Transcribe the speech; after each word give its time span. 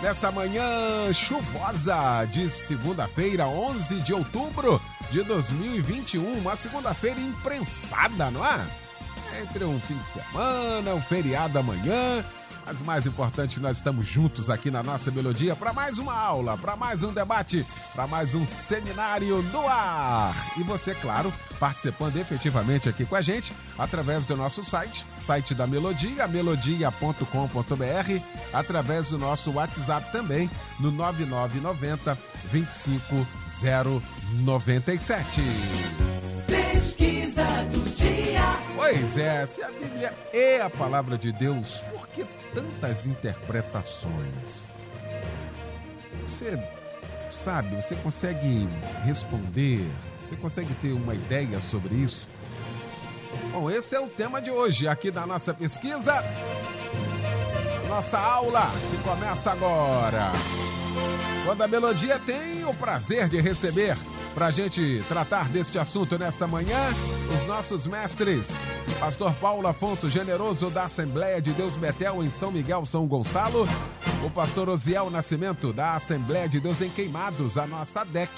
nesta 0.00 0.32
manhã 0.32 1.12
chuvosa 1.12 2.24
de 2.30 2.50
segunda-feira, 2.50 3.46
11 3.46 3.96
de 4.00 4.14
outubro 4.14 4.80
de 5.10 5.22
2021. 5.22 6.38
Uma 6.38 6.56
segunda-feira 6.56 7.20
imprensada, 7.20 8.30
não 8.30 8.44
é? 8.44 8.66
Entre 9.40 9.64
um 9.64 9.78
fim 9.80 9.96
de 9.96 10.12
semana, 10.12 10.94
um 10.94 11.00
feriado 11.00 11.58
amanhã. 11.58 12.24
Mas 12.66 12.80
mais 12.82 13.06
importante, 13.06 13.60
nós 13.60 13.78
estamos 13.78 14.06
juntos 14.06 14.48
aqui 14.48 14.70
na 14.70 14.82
nossa 14.82 15.10
melodia 15.10 15.56
para 15.56 15.72
mais 15.72 15.98
uma 15.98 16.14
aula, 16.14 16.56
para 16.56 16.76
mais 16.76 17.02
um 17.02 17.12
debate, 17.12 17.66
para 17.92 18.06
mais 18.06 18.32
um 18.34 18.46
seminário 18.46 19.42
no 19.44 19.66
ar. 19.66 20.34
E 20.56 20.62
você, 20.62 20.94
claro, 20.94 21.32
participando 21.58 22.16
efetivamente 22.16 22.88
aqui 22.88 23.04
com 23.04 23.16
a 23.16 23.22
gente 23.22 23.52
através 23.78 24.26
do 24.26 24.36
nosso 24.36 24.64
site, 24.64 25.04
site 25.20 25.54
da 25.54 25.66
Melodia, 25.66 26.28
melodia.com.br, 26.28 27.24
através 28.52 29.08
do 29.08 29.18
nosso 29.18 29.50
WhatsApp 29.52 30.12
também, 30.12 30.50
no 30.78 30.90
9990 30.90 32.18
25097. 32.50 35.40
Pesquisa 36.46 37.44
do. 37.72 37.89
Pois 38.76 39.16
é, 39.16 39.46
se 39.46 39.62
a 39.62 39.70
Bíblia 39.70 40.14
é 40.32 40.60
a 40.60 40.70
palavra 40.70 41.18
de 41.18 41.32
Deus, 41.32 41.80
por 41.90 42.08
que 42.08 42.24
tantas 42.54 43.06
interpretações? 43.06 44.68
Você 46.22 46.62
sabe, 47.30 47.76
você 47.76 47.94
consegue 47.96 48.68
responder? 49.04 49.88
Você 50.14 50.36
consegue 50.36 50.74
ter 50.74 50.92
uma 50.92 51.14
ideia 51.14 51.60
sobre 51.60 51.94
isso? 51.94 52.26
Bom, 53.52 53.70
esse 53.70 53.94
é 53.94 54.00
o 54.00 54.08
tema 54.08 54.40
de 54.40 54.50
hoje 54.50 54.88
aqui 54.88 55.10
da 55.10 55.26
nossa 55.26 55.52
pesquisa. 55.52 56.24
Nossa 57.88 58.18
aula 58.18 58.62
que 58.90 59.02
começa 59.02 59.50
agora. 59.50 60.32
Quando 61.44 61.62
a 61.62 61.68
melodia 61.68 62.18
tem 62.18 62.64
o 62.64 62.74
prazer 62.74 63.28
de 63.28 63.40
receber 63.40 63.96
para 64.34 64.46
a 64.46 64.50
gente 64.50 65.02
tratar 65.08 65.48
deste 65.48 65.78
assunto 65.78 66.18
nesta 66.18 66.46
manhã, 66.46 66.78
os 67.34 67.46
nossos 67.46 67.86
mestres, 67.86 68.48
Pastor 68.98 69.32
Paulo 69.34 69.66
Afonso 69.66 70.10
Generoso 70.10 70.70
da 70.70 70.84
Assembleia 70.84 71.40
de 71.40 71.52
Deus 71.52 71.76
Betel 71.76 72.22
em 72.22 72.30
São 72.30 72.50
Miguel, 72.50 72.84
São 72.86 73.06
Gonçalo, 73.06 73.66
o 74.24 74.30
pastor 74.30 74.68
Osiel 74.68 75.10
Nascimento 75.10 75.72
da 75.72 75.94
Assembleia 75.94 76.48
de 76.48 76.60
Deus 76.60 76.80
em 76.80 76.90
Queimados, 76.90 77.56
a 77.56 77.66
nossa 77.66 78.04
DEC, 78.04 78.30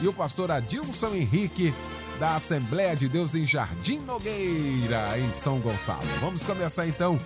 e 0.00 0.08
o 0.08 0.12
pastor 0.12 0.50
Adilson 0.50 1.14
Henrique 1.14 1.72
da 2.18 2.36
Assembleia 2.36 2.96
de 2.96 3.08
Deus 3.08 3.34
em 3.34 3.46
Jardim 3.46 3.98
Nogueira, 4.00 5.18
em 5.18 5.32
São 5.32 5.60
Gonçalo. 5.60 6.02
Vamos 6.20 6.42
começar 6.42 6.86
então 6.86 7.16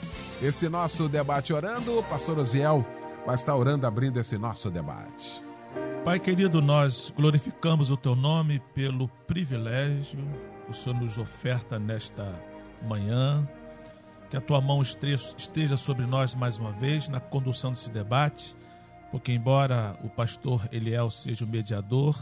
esse 0.41 0.69
nosso 0.69 1.09
debate 1.09 1.53
orando. 1.53 1.99
O 1.99 2.03
pastor 2.03 2.39
Osiel 2.39 2.85
vai 3.25 3.35
estar 3.35 3.57
orando, 3.57 3.87
abrindo 3.87 4.21
esse 4.21 4.37
nosso 4.37 4.71
debate. 4.71 5.43
Pai 6.05 6.19
querido, 6.19 6.61
nós 6.61 7.13
glorificamos 7.17 7.89
o 7.89 7.97
teu 7.97 8.17
nome 8.17 8.59
pelo 8.75 9.07
privilégio 9.07 10.19
que 10.65 10.73
o 10.73 10.75
Senhor 10.75 10.99
nos 10.99 11.17
oferta 11.17 11.79
nesta 11.79 12.35
manhã. 12.89 13.49
Que 14.29 14.37
a 14.37 14.41
tua 14.41 14.61
mão 14.61 14.83
esteja 14.83 15.77
sobre 15.77 16.05
nós 16.05 16.35
mais 16.35 16.59
uma 16.59 16.73
vez 16.73 17.09
na 17.09 17.21
condução 17.21 17.71
desse 17.71 17.89
debate, 17.89 18.57
porque, 19.13 19.31
embora 19.33 19.97
o 20.03 20.09
pastor 20.09 20.69
Eliel 20.73 21.09
seja 21.09 21.45
o 21.45 21.49
mediador, 21.49 22.19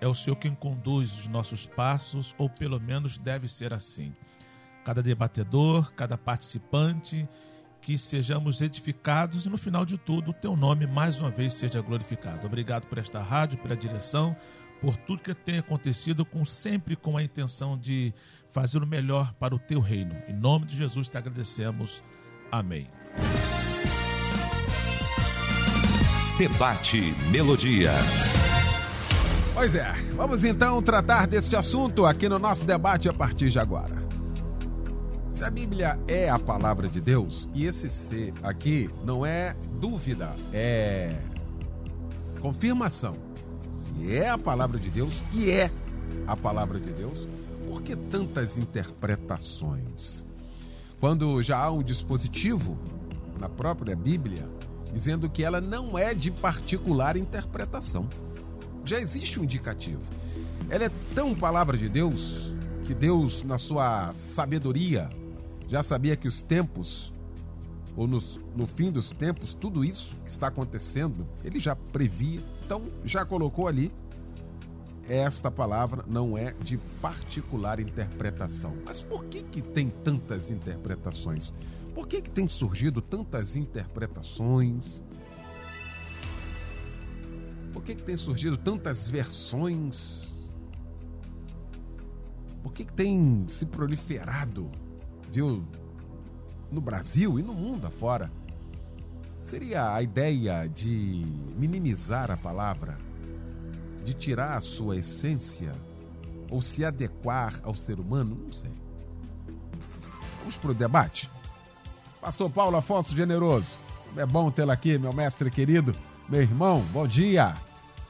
é 0.00 0.08
o 0.08 0.14
Senhor 0.14 0.36
quem 0.36 0.54
conduz 0.54 1.12
os 1.18 1.28
nossos 1.28 1.66
passos, 1.66 2.34
ou 2.38 2.48
pelo 2.48 2.80
menos 2.80 3.18
deve 3.18 3.48
ser 3.48 3.74
assim. 3.74 4.14
Cada 4.82 5.02
debatedor, 5.02 5.92
cada 5.92 6.16
participante, 6.16 7.28
que 7.80 7.96
sejamos 7.96 8.60
edificados 8.60 9.46
e 9.46 9.48
no 9.48 9.58
final 9.58 9.84
de 9.84 9.96
tudo 9.96 10.30
o 10.30 10.34
teu 10.34 10.56
nome 10.56 10.86
mais 10.86 11.20
uma 11.20 11.30
vez 11.30 11.54
seja 11.54 11.80
glorificado. 11.80 12.46
Obrigado 12.46 12.86
por 12.86 12.98
esta 12.98 13.20
rádio, 13.20 13.58
pela 13.58 13.76
direção, 13.76 14.36
por 14.80 14.96
tudo 14.96 15.22
que 15.22 15.34
tem 15.34 15.58
acontecido, 15.58 16.24
com 16.24 16.44
sempre 16.44 16.96
com 16.96 17.16
a 17.16 17.22
intenção 17.22 17.78
de 17.78 18.12
fazer 18.50 18.82
o 18.82 18.86
melhor 18.86 19.32
para 19.34 19.54
o 19.54 19.58
teu 19.58 19.80
reino. 19.80 20.16
Em 20.28 20.34
nome 20.34 20.66
de 20.66 20.76
Jesus 20.76 21.08
te 21.08 21.16
agradecemos. 21.16 22.02
Amém. 22.50 22.88
Debate 26.38 27.14
Melodia. 27.30 27.92
Pois 29.52 29.74
é, 29.74 29.92
vamos 30.14 30.44
então 30.44 30.82
tratar 30.82 31.26
deste 31.26 31.54
assunto 31.54 32.06
aqui 32.06 32.28
no 32.28 32.38
nosso 32.38 32.64
debate 32.64 33.08
a 33.08 33.12
partir 33.12 33.50
de 33.50 33.58
agora. 33.58 34.09
Se 35.40 35.44
a 35.44 35.50
Bíblia 35.50 35.98
é 36.06 36.28
a 36.28 36.38
palavra 36.38 36.86
de 36.86 37.00
Deus, 37.00 37.48
e 37.54 37.64
esse 37.64 37.88
ser 37.88 38.34
aqui 38.42 38.90
não 39.02 39.24
é 39.24 39.56
dúvida, 39.80 40.36
é 40.52 41.16
confirmação. 42.42 43.16
Se 43.74 44.14
é 44.14 44.28
a 44.28 44.36
palavra 44.36 44.78
de 44.78 44.90
Deus 44.90 45.24
e 45.32 45.50
é 45.50 45.70
a 46.26 46.36
palavra 46.36 46.78
de 46.78 46.92
Deus, 46.92 47.26
por 47.66 47.80
que 47.80 47.96
tantas 47.96 48.58
interpretações? 48.58 50.26
Quando 51.00 51.42
já 51.42 51.56
há 51.56 51.70
um 51.70 51.82
dispositivo 51.82 52.78
na 53.40 53.48
própria 53.48 53.96
Bíblia 53.96 54.46
dizendo 54.92 55.26
que 55.30 55.42
ela 55.42 55.58
não 55.58 55.98
é 55.98 56.12
de 56.12 56.30
particular 56.30 57.16
interpretação 57.16 58.10
já 58.84 59.00
existe 59.00 59.40
um 59.40 59.44
indicativo. 59.44 60.02
Ela 60.68 60.84
é 60.84 60.90
tão 61.14 61.34
palavra 61.34 61.78
de 61.78 61.88
Deus 61.88 62.52
que 62.84 62.92
Deus, 62.92 63.42
na 63.42 63.56
sua 63.56 64.12
sabedoria, 64.14 65.08
já 65.70 65.84
sabia 65.84 66.16
que 66.16 66.26
os 66.26 66.42
tempos, 66.42 67.12
ou 67.96 68.08
nos, 68.08 68.40
no 68.56 68.66
fim 68.66 68.90
dos 68.90 69.12
tempos, 69.12 69.54
tudo 69.54 69.84
isso 69.84 70.16
que 70.24 70.30
está 70.30 70.48
acontecendo, 70.48 71.24
ele 71.44 71.60
já 71.60 71.76
previa, 71.76 72.42
então 72.66 72.82
já 73.04 73.24
colocou 73.24 73.68
ali. 73.68 73.92
Esta 75.08 75.48
palavra 75.50 76.04
não 76.08 76.36
é 76.36 76.52
de 76.54 76.76
particular 77.00 77.78
interpretação. 77.78 78.76
Mas 78.84 79.00
por 79.00 79.24
que, 79.24 79.44
que 79.44 79.62
tem 79.62 79.88
tantas 79.88 80.50
interpretações? 80.50 81.54
Por 81.94 82.08
que, 82.08 82.20
que 82.20 82.30
tem 82.30 82.48
surgido 82.48 83.00
tantas 83.00 83.54
interpretações? 83.54 85.00
Por 87.72 87.82
que, 87.84 87.94
que 87.94 88.02
tem 88.02 88.16
surgido 88.16 88.56
tantas 88.56 89.08
versões? 89.08 90.32
Por 92.60 92.72
que, 92.72 92.84
que 92.84 92.92
tem 92.92 93.46
se 93.48 93.66
proliferado, 93.66 94.70
viu, 95.32 95.64
no 96.70 96.80
Brasil 96.80 97.38
e 97.38 97.42
no 97.42 97.54
mundo 97.54 97.86
afora? 97.86 98.30
Seria 99.42 99.94
a 99.94 100.02
ideia 100.02 100.68
de 100.68 101.24
minimizar 101.56 102.30
a 102.30 102.36
palavra, 102.36 102.98
de 104.04 104.12
tirar 104.12 104.56
a 104.56 104.60
sua 104.60 104.96
essência 104.96 105.72
ou 106.50 106.60
se 106.60 106.84
adequar 106.84 107.60
ao 107.62 107.74
ser 107.74 107.98
humano? 107.98 108.36
Não 108.44 108.52
sei. 108.52 108.72
Vamos 110.40 110.56
para 110.56 110.70
o 110.70 110.74
debate? 110.74 111.30
Pastor 112.20 112.50
Paulo 112.50 112.76
Afonso 112.76 113.16
Generoso, 113.16 113.78
é 114.16 114.26
bom 114.26 114.50
tê-lo 114.50 114.72
aqui, 114.72 114.98
meu 114.98 115.12
mestre 115.12 115.50
querido. 115.50 115.94
Meu 116.28 116.42
irmão, 116.42 116.80
bom 116.92 117.06
dia. 117.06 117.54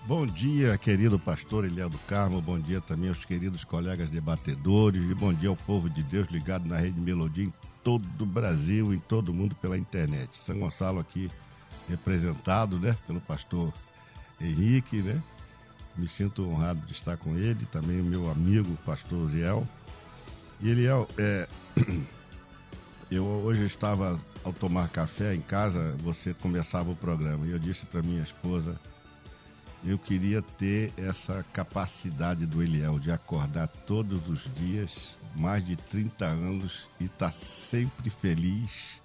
Bom 0.06 0.24
dia, 0.24 0.78
querido 0.78 1.18
pastor 1.18 1.66
Eliel 1.66 1.90
do 1.90 1.98
Carmo. 1.98 2.40
Bom 2.40 2.58
dia 2.58 2.80
também 2.80 3.10
aos 3.10 3.24
queridos 3.24 3.64
colegas 3.64 4.08
debatedores. 4.08 5.02
E 5.08 5.14
bom 5.14 5.32
dia 5.32 5.50
ao 5.50 5.56
povo 5.56 5.90
de 5.90 6.02
Deus 6.02 6.28
ligado 6.28 6.66
na 6.66 6.78
Rede 6.78 6.98
Melodia 6.98 7.44
em 7.44 7.52
todo 7.84 8.04
o 8.18 8.26
Brasil, 8.26 8.94
em 8.94 8.98
todo 8.98 9.28
o 9.28 9.34
mundo 9.34 9.54
pela 9.56 9.76
internet. 9.76 10.30
São 10.38 10.58
Gonçalo 10.58 10.98
aqui 10.98 11.30
representado, 11.88 12.78
né, 12.78 12.96
pelo 13.06 13.20
pastor 13.20 13.72
Henrique, 14.40 15.02
né? 15.02 15.22
Me 15.96 16.08
sinto 16.08 16.48
honrado 16.48 16.80
de 16.86 16.92
estar 16.92 17.18
com 17.18 17.36
ele, 17.36 17.66
também 17.66 18.00
o 18.00 18.04
meu 18.04 18.30
amigo, 18.30 18.76
pastor 18.86 19.28
Ziel. 19.28 19.68
E 20.60 20.70
Eliel, 20.70 21.06
é, 21.18 21.46
eu 23.10 23.24
hoje 23.24 23.66
estava 23.66 24.18
ao 24.42 24.52
tomar 24.52 24.88
café 24.88 25.34
em 25.34 25.42
casa, 25.42 25.94
você 26.02 26.32
começava 26.32 26.90
o 26.90 26.96
programa 26.96 27.46
e 27.46 27.50
eu 27.50 27.58
disse 27.58 27.84
para 27.84 28.00
minha 28.00 28.22
esposa, 28.22 28.80
eu 29.84 29.98
queria 29.98 30.42
ter 30.42 30.92
essa 30.96 31.44
capacidade 31.52 32.44
do 32.46 32.62
Eliel 32.62 32.98
de 32.98 33.10
acordar 33.10 33.68
todos 33.68 34.28
os 34.28 34.48
dias, 34.54 35.16
mais 35.34 35.64
de 35.64 35.76
30 35.76 36.26
anos, 36.26 36.88
e 37.00 37.04
estar 37.04 37.26
tá 37.26 37.32
sempre 37.32 38.10
feliz 38.10 39.00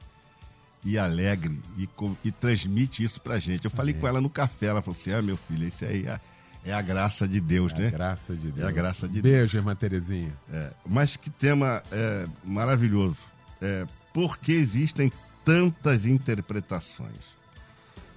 e 0.83 0.99
alegre 0.99 1.59
e, 1.77 1.89
e 2.23 2.31
transmite 2.31 3.03
isso 3.03 3.19
pra 3.19 3.39
gente. 3.39 3.65
Eu 3.65 3.71
falei 3.71 3.93
com 3.93 4.07
ela 4.07 4.21
no 4.21 4.29
café, 4.29 4.67
ela 4.67 4.81
falou 4.81 4.97
assim: 4.99 5.11
ah, 5.11 5.21
meu 5.21 5.37
filho, 5.37 5.67
isso 5.67 5.83
aí 5.85 6.05
é, 6.05 6.19
é 6.65 6.73
a 6.73 6.81
graça 6.81 7.27
de 7.27 7.39
Deus, 7.39 7.73
É 7.73 7.77
né? 7.79 7.87
a 7.87 7.91
graça 7.91 8.35
de 8.35 8.51
Deus. 8.51 8.65
É 8.65 8.69
a 8.69 8.71
graça 8.71 9.07
de 9.07 9.21
Beijo, 9.21 9.57
irmã 9.57 9.75
Terezinha. 9.75 10.33
É, 10.51 10.71
mas 10.85 11.15
que 11.15 11.29
tema 11.29 11.81
é, 11.91 12.27
maravilhoso. 12.43 13.17
É, 13.61 13.87
por 14.13 14.37
que 14.37 14.51
existem 14.51 15.11
tantas 15.43 16.05
interpretações? 16.05 17.35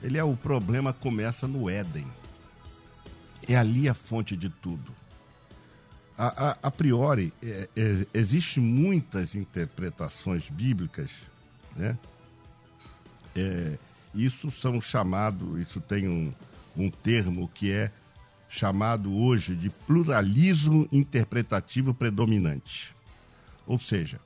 Ele 0.03 0.19
é 0.19 0.25
o 0.25 0.37
problema 0.37 0.93
começa 0.93 1.49
no 1.49 1.69
Éden. 1.69 2.07
É 3.49 3.57
ali 3.57 3.89
a 3.89 3.95
fonte 3.95 4.37
de 4.37 4.51
tudo. 4.51 4.93
A, 6.17 6.51
a, 6.51 6.59
a 6.65 6.71
priori, 6.71 7.33
é, 7.43 7.69
é, 7.77 8.07
existe 8.13 8.61
muitas 8.61 9.35
interpretações 9.35 10.49
bíblicas, 10.51 11.11
né? 11.75 11.97
É, 13.35 13.79
isso 14.15 14.51
são 14.51 14.81
chamado, 14.81 15.61
isso 15.61 15.81
tem 15.81 16.09
um, 16.09 16.33
um 16.77 16.91
termo 16.91 17.49
que 17.55 17.71
é 17.71 17.91
chamado 18.49 19.15
hoje 19.15 19.55
de 19.55 19.71
pluralismo 19.71 20.89
interpretativo 20.91 21.95
predominante. 21.95 22.95
Ou 23.67 23.79
seja, 23.79 24.21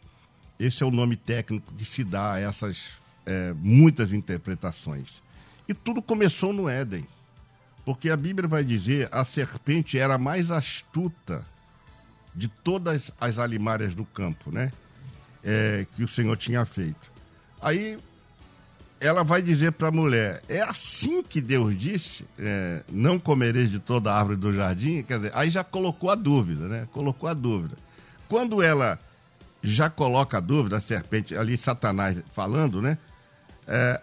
esse 0.59 0.83
é 0.83 0.87
o 0.87 0.91
nome 0.91 1.17
técnico 1.17 1.75
que 1.75 1.85
se 1.85 2.05
dá 2.05 2.35
a 2.35 2.39
essas 2.39 3.01
é, 3.27 3.53
muitas 3.55 4.13
interpretações. 4.13 5.23
E 5.69 5.75
tudo 5.75 6.01
começou 6.01 6.53
no 6.53 6.69
Éden. 6.69 7.07
Porque 7.85 8.11
a 8.11 8.17
Bíblia 8.17 8.49
vai 8.49 8.63
dizer 8.63 9.09
a 9.11 9.25
serpente 9.25 9.99
era 9.99 10.15
a 10.15 10.19
mais 10.19 10.51
astuta 10.51 11.45
de 12.35 12.49
todas 12.49 13.11
as 13.21 13.39
alimárias 13.39 13.95
do 13.95 14.05
campo, 14.05 14.51
né? 14.51 14.73
É, 15.45 15.87
que 15.97 16.05
o 16.05 16.09
Senhor 16.09 16.37
tinha 16.37 16.65
feito. 16.65 17.11
Aí 17.61 17.99
ela 19.01 19.25
vai 19.25 19.43
dizer 19.43 19.73
para 19.73 19.89
a 19.89 19.91
mulher: 19.91 20.41
é 20.49 20.61
assim 20.61 21.23
que 21.23 21.41
Deus 21.41 21.77
disse, 21.79 22.25
é, 22.39 22.83
não 22.89 23.19
comereis 23.19 23.71
de 23.71 23.81
toda 23.81 24.13
a 24.13 24.19
árvore 24.19 24.37
do 24.37 24.53
jardim. 24.53 25.03
Quer 25.03 25.17
dizer, 25.17 25.33
aí 25.35 25.51
já 25.51 25.65
colocou 25.65 26.11
a 26.11 26.15
dúvida, 26.15 26.69
né? 26.69 26.89
Colocou 26.93 27.29
a 27.29 27.35
dúvida. 27.35 27.77
Quando 28.29 28.63
ela 28.63 28.99
já 29.63 29.91
coloca 29.91 30.39
a 30.39 30.41
dúvida, 30.41 30.77
a 30.77 30.81
serpente, 30.81 31.37
ali 31.37 31.57
Satanás 31.57 32.17
falando, 32.33 32.81
né? 32.81 32.97
É, 33.67 34.01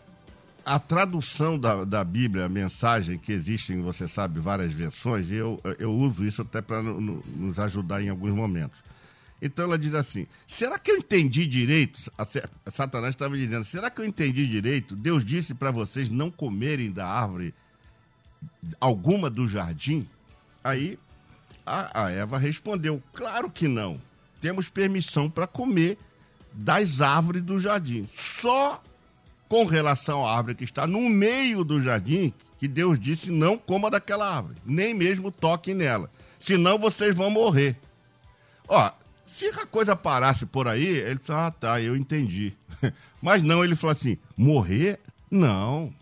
a 0.70 0.78
tradução 0.78 1.58
da, 1.58 1.84
da 1.84 2.04
Bíblia, 2.04 2.46
a 2.46 2.50
mensagem 2.50 3.18
que 3.18 3.32
existe 3.32 3.74
em, 3.74 3.82
você 3.82 4.08
sabe, 4.08 4.40
várias 4.40 4.72
versões, 4.72 5.32
eu, 5.32 5.60
eu 5.80 5.92
uso 5.92 6.24
isso 6.24 6.44
até 6.44 6.62
para 6.62 6.84
nos 6.84 7.58
ajudar 7.58 8.04
em 8.04 8.10
alguns 8.10 8.34
momentos. 8.34 8.78
Então 9.42 9.66
ela 9.66 9.80
diz 9.80 9.96
assim: 9.96 10.28
será 10.46 10.78
que 10.78 10.92
eu 10.92 10.98
entendi 10.98 11.48
direito? 11.48 12.00
A, 12.16 12.28
a 12.68 12.70
Satanás 12.70 13.16
estava 13.16 13.36
dizendo: 13.36 13.66
será 13.66 13.90
que 13.90 14.00
eu 14.00 14.06
entendi 14.06 14.46
direito? 14.46 14.96
Deus 14.96 15.26
disse 15.26 15.56
para 15.56 15.72
vocês 15.72 16.08
não 16.08 16.30
comerem 16.30 16.92
da 16.92 17.08
árvore 17.08 17.52
alguma 18.80 19.28
do 19.28 19.48
jardim? 19.50 20.08
Aí 20.64 21.00
a, 21.66 22.04
a 22.04 22.12
Eva 22.12 22.38
respondeu: 22.38 23.02
claro 23.12 23.50
que 23.50 23.68
não. 23.68 24.00
Temos 24.40 24.70
permissão 24.70 25.32
para 25.32 25.48
comer 25.48 25.98
das 26.54 27.02
árvores 27.02 27.42
do 27.42 27.60
jardim. 27.60 28.06
Só 28.08 28.84
com 29.50 29.66
relação 29.66 30.26
à 30.26 30.38
árvore 30.38 30.56
que 30.56 30.64
está 30.64 30.86
no 30.86 31.10
meio 31.10 31.64
do 31.64 31.82
jardim, 31.82 32.32
que 32.60 32.68
Deus 32.68 33.00
disse 33.00 33.32
não 33.32 33.58
coma 33.58 33.90
daquela 33.90 34.32
árvore, 34.32 34.62
nem 34.64 34.94
mesmo 34.94 35.32
toque 35.32 35.74
nela, 35.74 36.10
senão 36.40 36.78
vocês 36.78 37.16
vão 37.16 37.32
morrer. 37.32 37.76
Ó, 38.68 38.92
se 39.28 39.48
a 39.48 39.66
coisa 39.66 39.96
parasse 39.96 40.46
por 40.46 40.68
aí, 40.68 40.86
ele 40.86 41.20
falou, 41.20 41.42
ah, 41.44 41.52
tá, 41.52 41.82
eu 41.82 41.96
entendi. 41.96 42.54
Mas 43.22 43.42
não, 43.42 43.64
ele 43.64 43.76
falou 43.76 43.94
assim, 43.94 44.18
morrer? 44.38 45.00
Não. 45.32 45.94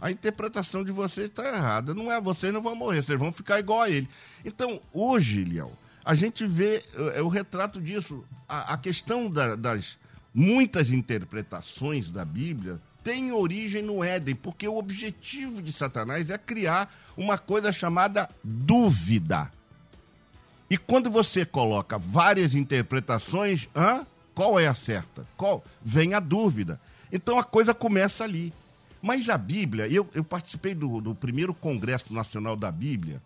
A 0.00 0.10
interpretação 0.10 0.82
de 0.82 0.90
vocês 0.90 1.26
está 1.26 1.46
errada. 1.46 1.94
Não 1.94 2.10
é, 2.10 2.20
vocês 2.20 2.52
não 2.52 2.62
vão 2.62 2.74
morrer, 2.74 3.02
vocês 3.02 3.18
vão 3.18 3.30
ficar 3.30 3.60
igual 3.60 3.82
a 3.82 3.90
ele. 3.90 4.08
Então, 4.44 4.80
hoje, 4.92 5.44
Liel, 5.44 5.70
a 6.04 6.14
gente 6.14 6.46
vê 6.46 6.82
é, 7.14 7.22
o 7.22 7.28
retrato 7.28 7.80
disso. 7.80 8.24
A, 8.48 8.74
a 8.74 8.78
questão 8.78 9.30
da, 9.30 9.54
das 9.54 9.98
muitas 10.34 10.90
interpretações 10.90 12.08
da 12.08 12.24
Bíblia 12.24 12.80
tem 13.02 13.32
origem 13.32 13.82
no 13.82 14.04
Éden, 14.04 14.34
porque 14.34 14.68
o 14.68 14.76
objetivo 14.76 15.62
de 15.62 15.72
Satanás 15.72 16.30
é 16.30 16.38
criar 16.38 16.92
uma 17.16 17.38
coisa 17.38 17.72
chamada 17.72 18.28
dúvida. 18.44 19.50
E 20.68 20.76
quando 20.76 21.10
você 21.10 21.44
coloca 21.44 21.98
várias 21.98 22.54
interpretações, 22.54 23.68
hã? 23.74 24.06
qual 24.34 24.60
é 24.60 24.66
a 24.66 24.74
certa? 24.74 25.26
Qual? 25.36 25.64
Vem 25.82 26.14
a 26.14 26.20
dúvida. 26.20 26.80
Então 27.10 27.38
a 27.38 27.44
coisa 27.44 27.74
começa 27.74 28.22
ali. 28.22 28.52
Mas 29.02 29.28
a 29.28 29.38
Bíblia, 29.38 29.88
eu, 29.88 30.08
eu 30.14 30.22
participei 30.22 30.74
do, 30.74 31.00
do 31.00 31.14
primeiro 31.14 31.54
Congresso 31.54 32.12
Nacional 32.12 32.54
da 32.54 32.70
Bíblia, 32.70 33.20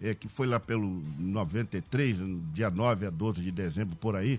é, 0.00 0.14
que 0.14 0.28
foi 0.28 0.46
lá 0.46 0.60
pelo 0.60 1.02
93, 1.18 2.18
dia 2.52 2.70
9 2.70 3.06
a 3.06 3.10
12 3.10 3.40
de 3.40 3.50
dezembro, 3.50 3.96
por 3.96 4.14
aí. 4.14 4.38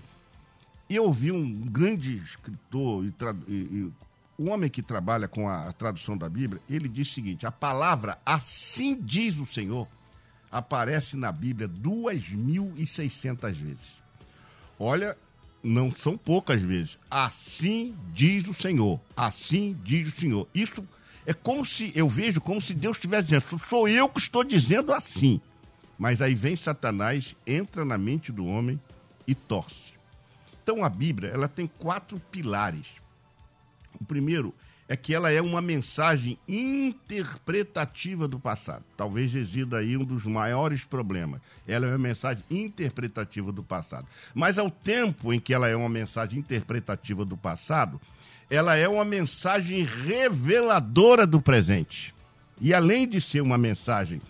Eu 0.94 1.04
ouvi 1.04 1.32
um 1.32 1.60
grande 1.62 2.18
escritor, 2.18 3.04
e, 3.04 3.14
e, 3.48 3.54
e, 3.54 3.92
um 4.38 4.50
homem 4.50 4.68
que 4.68 4.82
trabalha 4.82 5.28
com 5.28 5.48
a, 5.48 5.68
a 5.68 5.72
tradução 5.72 6.16
da 6.16 6.28
Bíblia, 6.28 6.60
ele 6.68 6.88
diz 6.88 7.10
o 7.10 7.14
seguinte: 7.14 7.46
a 7.46 7.52
palavra 7.52 8.18
assim 8.24 8.98
diz 9.00 9.36
o 9.36 9.46
Senhor 9.46 9.86
aparece 10.50 11.16
na 11.16 11.32
Bíblia 11.32 11.68
2.600 11.68 13.52
vezes. 13.52 13.92
Olha, 14.78 15.16
não 15.62 15.90
são 15.90 16.18
poucas 16.18 16.60
vezes. 16.60 16.98
Assim 17.10 17.96
diz 18.12 18.46
o 18.46 18.52
Senhor. 18.52 19.00
Assim 19.16 19.78
diz 19.82 20.08
o 20.08 20.20
Senhor. 20.20 20.48
Isso 20.52 20.86
é 21.24 21.32
como 21.32 21.64
se, 21.64 21.92
eu 21.94 22.08
vejo 22.08 22.40
como 22.40 22.60
se 22.60 22.74
Deus 22.74 22.96
estivesse 22.96 23.28
dizendo, 23.28 23.58
sou 23.58 23.88
eu 23.88 24.08
que 24.08 24.18
estou 24.18 24.44
dizendo 24.44 24.92
assim. 24.92 25.40
Mas 25.98 26.20
aí 26.20 26.34
vem 26.34 26.56
Satanás, 26.56 27.36
entra 27.46 27.84
na 27.84 27.96
mente 27.96 28.32
do 28.32 28.44
homem 28.44 28.80
e 29.26 29.34
torce. 29.34 29.91
Então 30.62 30.84
a 30.84 30.88
Bíblia, 30.88 31.30
ela 31.30 31.48
tem 31.48 31.66
quatro 31.66 32.20
pilares. 32.30 32.86
O 34.00 34.04
primeiro 34.04 34.54
é 34.88 34.96
que 34.96 35.14
ela 35.14 35.30
é 35.30 35.40
uma 35.40 35.62
mensagem 35.62 36.38
interpretativa 36.46 38.28
do 38.28 38.38
passado. 38.38 38.84
Talvez 38.96 39.32
resida 39.32 39.78
aí 39.78 39.96
um 39.96 40.04
dos 40.04 40.26
maiores 40.26 40.84
problemas. 40.84 41.40
Ela 41.66 41.86
é 41.86 41.88
uma 41.88 41.98
mensagem 41.98 42.44
interpretativa 42.50 43.50
do 43.50 43.62
passado. 43.62 44.06
Mas 44.34 44.58
ao 44.58 44.70
tempo 44.70 45.32
em 45.32 45.40
que 45.40 45.54
ela 45.54 45.68
é 45.68 45.74
uma 45.74 45.88
mensagem 45.88 46.38
interpretativa 46.38 47.24
do 47.24 47.36
passado, 47.36 48.00
ela 48.50 48.76
é 48.76 48.86
uma 48.86 49.04
mensagem 49.04 49.82
reveladora 49.82 51.26
do 51.26 51.40
presente. 51.40 52.14
E 52.60 52.74
além 52.74 53.08
de 53.08 53.20
ser 53.20 53.40
uma 53.40 53.56
mensagem 53.56 54.20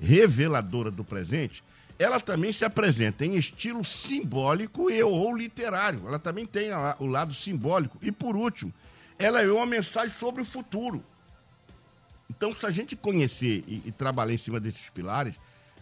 reveladora 0.00 0.90
do 0.90 1.04
presente, 1.04 1.62
ela 1.98 2.20
também 2.20 2.52
se 2.52 2.64
apresenta 2.64 3.24
em 3.24 3.36
estilo 3.36 3.84
simbólico 3.84 4.90
e 4.90 5.02
ou 5.02 5.34
literário. 5.34 6.06
Ela 6.06 6.18
também 6.18 6.46
tem 6.46 6.70
a, 6.70 6.96
o 6.98 7.06
lado 7.06 7.32
simbólico. 7.32 7.98
E 8.02 8.12
por 8.12 8.36
último, 8.36 8.72
ela 9.18 9.40
é 9.40 9.50
uma 9.50 9.66
mensagem 9.66 10.10
sobre 10.10 10.42
o 10.42 10.44
futuro. 10.44 11.02
Então, 12.28 12.54
se 12.54 12.66
a 12.66 12.70
gente 12.70 12.94
conhecer 12.94 13.64
e, 13.66 13.82
e, 13.86 13.92
trabalhar 13.92 14.34
em 14.34 14.38
cima 14.38 14.60
desses 14.60 14.90
pilares, 14.90 15.34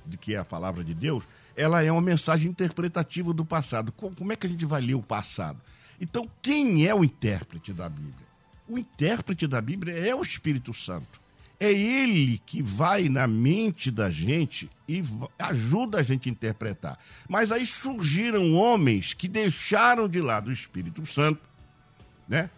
de 0.06 0.16
que 0.16 0.35
é 0.35 0.38
a 0.38 0.44
palavra 0.44 0.85
de 0.85 0.94
Deus, 0.94 1.25
ela 1.56 1.83
é 1.83 1.90
uma 1.90 2.02
mensagem 2.02 2.50
interpretativa 2.50 3.33
do 3.33 3.44
passado. 3.44 3.90
Como, 3.92 4.14
como 4.14 4.33
é 4.33 4.37
que 4.37 4.47
a 4.47 4.50
gente 4.50 4.64
vai 4.64 4.80
ler 4.80 4.94
o 4.94 5.02
passado? 5.02 5.59
Então, 6.00 6.30
quem 6.42 6.87
é 6.87 6.94
o 6.94 7.02
intérprete 7.02 7.73
da 7.73 7.88
Bíblia? 7.88 8.26
O 8.68 8.78
intérprete 8.78 9.47
da 9.47 9.61
Bíblia 9.61 9.94
é 9.94 10.14
o 10.14 10.23
Espírito 10.23 10.73
Santo. 10.73 11.24
É 11.58 11.73
ele 11.73 12.38
que 12.44 12.62
vai 12.62 13.08
na 13.08 13.26
mente 13.26 13.90
da 13.90 14.11
gente 14.11 14.68
e 14.88 15.02
ajuda 15.38 15.99
a 15.99 16.02
gente 16.02 16.28
a 16.28 16.32
interpretar. 16.32 16.99
Mas 17.28 17.52
aí 17.52 17.64
surgiram 17.64 18.54
homens 18.54 19.14
que 19.14 19.28
deixaram 19.28 20.08
de 20.08 20.20
lado 20.20 20.49
o 20.49 20.52
Espírito 20.52 21.06
Santo, 21.06 21.40
né? 22.28 22.50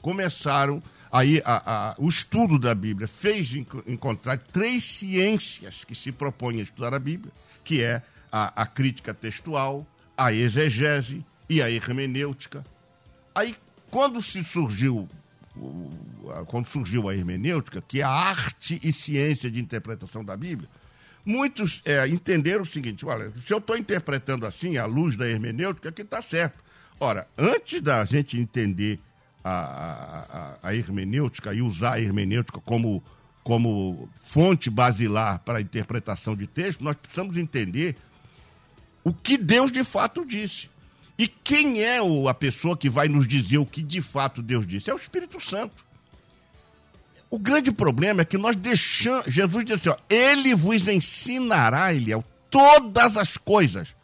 Começaram 0.00 0.82
aí 1.10 1.42
a, 1.44 1.90
a, 1.90 1.94
o 1.98 2.08
estudo 2.08 2.58
da 2.58 2.74
Bíblia 2.74 3.06
fez 3.06 3.52
encontrar 3.86 4.38
três 4.38 4.82
ciências 4.82 5.84
que 5.84 5.94
se 5.94 6.10
propõem 6.10 6.60
a 6.60 6.62
estudar 6.64 6.94
a 6.94 6.98
Bíblia, 6.98 7.32
que 7.62 7.82
é 7.82 8.02
a, 8.30 8.62
a 8.62 8.66
crítica 8.66 9.12
textual, 9.12 9.86
a 10.16 10.32
exegese 10.32 11.24
e 11.48 11.60
a 11.60 11.70
hermenêutica. 11.70 12.64
Aí, 13.34 13.54
quando 13.90 14.22
se 14.22 14.42
surgiu 14.42 15.08
quando 16.46 16.66
surgiu 16.66 17.08
a 17.08 17.14
hermenêutica, 17.14 17.82
que 17.86 18.00
é 18.00 18.04
a 18.04 18.10
arte 18.10 18.80
e 18.82 18.92
ciência 18.92 19.50
de 19.50 19.60
interpretação 19.60 20.24
da 20.24 20.36
Bíblia, 20.36 20.68
muitos 21.24 21.82
é, 21.84 22.06
entenderam 22.08 22.62
o 22.62 22.66
seguinte: 22.66 23.04
olha, 23.04 23.32
se 23.44 23.52
eu 23.52 23.58
estou 23.58 23.76
interpretando 23.76 24.46
assim, 24.46 24.76
à 24.76 24.86
luz 24.86 25.16
da 25.16 25.28
hermenêutica, 25.28 25.92
que 25.92 26.02
está 26.02 26.22
certo. 26.22 26.62
Ora, 26.98 27.26
antes 27.36 27.80
da 27.80 28.04
gente 28.04 28.38
entender 28.38 29.00
a, 29.42 30.58
a, 30.62 30.68
a, 30.68 30.74
hermenêutica 30.74 31.52
e 31.52 31.60
usar 31.60 31.94
a 31.94 32.00
hermenêutica 32.00 32.60
como, 32.60 33.02
como 33.42 34.08
fonte 34.20 34.70
basilar 34.70 35.40
para 35.40 35.58
a 35.58 35.60
interpretação 35.60 36.36
de 36.36 36.46
texto, 36.46 36.84
nós 36.84 36.94
precisamos 36.94 37.36
entender 37.36 37.96
o 39.02 39.12
que 39.12 39.36
Deus 39.36 39.72
de 39.72 39.82
fato 39.82 40.24
disse. 40.24 40.70
E 41.18 41.28
quem 41.28 41.82
é 41.82 42.00
o, 42.02 42.28
a 42.28 42.34
pessoa 42.34 42.76
que 42.76 42.88
vai 42.88 43.08
nos 43.08 43.28
dizer 43.28 43.58
o 43.58 43.66
que 43.66 43.82
de 43.82 44.00
fato 44.00 44.42
Deus 44.42 44.66
disse? 44.66 44.90
É 44.90 44.94
o 44.94 44.96
Espírito 44.96 45.38
Santo. 45.40 45.84
O 47.30 47.38
grande 47.38 47.72
problema 47.72 48.22
é 48.22 48.24
que 48.24 48.36
nós 48.36 48.56
deixamos. 48.56 49.26
Jesus 49.26 49.64
disse 49.64 49.88
assim: 49.88 49.88
ó, 49.88 49.96
Ele 50.08 50.54
vos 50.54 50.86
ensinará, 50.88 51.94
Eliel, 51.94 52.24
todas 52.50 53.16
as 53.16 53.36
coisas. 53.36 53.94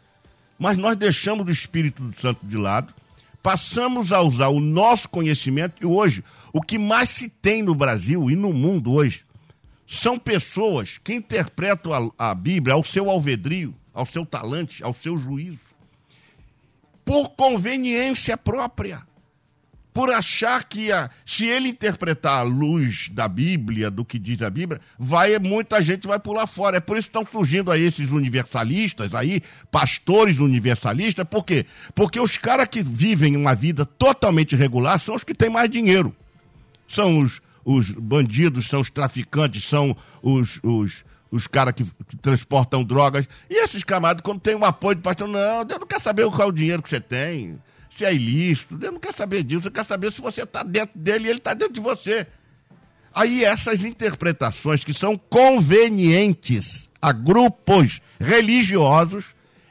Mas 0.59 0.77
nós 0.77 0.97
deixamos 0.97 1.47
o 1.47 1.51
Espírito 1.51 2.03
Santo 2.21 2.45
de 2.45 2.57
lado, 2.57 2.93
passamos 3.43 4.13
a 4.13 4.21
usar 4.21 4.49
o 4.49 4.61
nosso 4.61 5.09
conhecimento, 5.09 5.75
e 5.81 5.87
hoje, 5.87 6.25
o 6.53 6.61
que 6.61 6.79
mais 6.79 7.11
se 7.11 7.29
tem 7.29 7.63
no 7.63 7.75
Brasil 7.75 8.31
e 8.31 8.35
no 8.35 8.53
mundo 8.53 8.93
hoje 8.93 9.25
são 9.87 10.19
pessoas 10.19 10.99
que 11.03 11.15
interpretam 11.15 12.13
a, 12.19 12.31
a 12.31 12.35
Bíblia 12.35 12.75
ao 12.75 12.83
seu 12.83 13.09
alvedrio, 13.09 13.75
ao 13.95 14.05
seu 14.05 14.27
talante, 14.27 14.83
ao 14.83 14.93
seu 14.93 15.17
juízo, 15.17 15.68
por 17.09 17.31
conveniência 17.31 18.37
própria 18.37 19.01
por 19.95 20.11
achar 20.11 20.63
que 20.65 20.93
a, 20.93 21.09
se 21.25 21.47
ele 21.47 21.71
interpretar 21.71 22.41
a 22.41 22.43
luz 22.43 23.09
da 23.11 23.27
Bíblia, 23.27 23.91
do 23.91 24.05
que 24.05 24.19
diz 24.19 24.43
a 24.43 24.51
Bíblia, 24.51 24.79
vai 24.99 25.37
muita 25.39 25.81
gente 25.81 26.07
vai 26.07 26.21
pular 26.21 26.47
fora. 26.47 26.77
É 26.77 26.81
por 26.81 26.99
isso 26.99 27.11
que 27.11 27.19
estão 27.19 27.25
surgindo 27.25 27.73
aí 27.73 27.83
esses 27.83 28.11
universalistas 28.11 29.13
aí, 29.15 29.43
pastores 29.73 30.39
universalistas, 30.39 31.27
por 31.29 31.45
quê? 31.45 31.65
Porque 31.95 32.21
os 32.21 32.37
caras 32.37 32.69
que 32.69 32.83
vivem 32.83 33.35
uma 33.37 33.55
vida 33.55 33.87
totalmente 33.87 34.55
regular 34.55 35.01
são 35.01 35.15
os 35.15 35.25
que 35.25 35.35
têm 35.35 35.49
mais 35.49 35.69
dinheiro. 35.71 36.15
São 36.87 37.19
os, 37.19 37.41
os 37.65 37.91
bandidos, 37.91 38.69
são 38.69 38.81
os 38.81 38.91
traficantes, 38.91 39.65
são 39.65 39.97
os, 40.23 40.61
os, 40.63 41.05
os 41.31 41.47
caras 41.47 41.75
que, 41.75 41.85
que, 42.07 42.17
transportam 42.17 42.83
drogas. 42.83 43.29
E 43.49 43.63
esses 43.63 43.85
camaradas, 43.85 44.23
quando 44.23 44.41
tem 44.41 44.55
um 44.55 44.65
apoio 44.65 44.97
de 44.97 45.03
pastor, 45.03 45.29
não, 45.29 45.65
Deus 45.65 45.81
não 45.81 45.87
quer 45.87 46.01
saber 46.01 46.27
qual 46.31 46.43
é 46.43 46.47
o 46.47 46.53
dinheiro 46.53 46.83
que 46.83 46.89
você 46.89 47.01
tem 47.01 47.59
se 47.91 48.05
é 48.05 48.15
ilícito. 48.15 48.77
Deus 48.77 48.93
não 48.93 49.01
quer 49.01 49.13
saber 49.13 49.43
disso, 49.43 49.67
ele 49.67 49.75
quer 49.75 49.85
saber 49.85 50.13
se 50.13 50.21
você 50.21 50.43
está 50.43 50.63
dentro 50.63 50.99
dele 50.99 51.27
e 51.27 51.31
ele 51.31 51.39
está 51.39 51.55
dentro 51.55 51.75
de 51.75 51.81
você. 51.81 52.27
Aí 53.13 53.45
essas 53.45 53.85
interpretações 53.85 54.85
que 54.85 54.95
são 54.95 55.19
convenientes 55.19 56.89
a 57.01 57.13
grupos 57.13 58.01
religiosos 58.21 59.25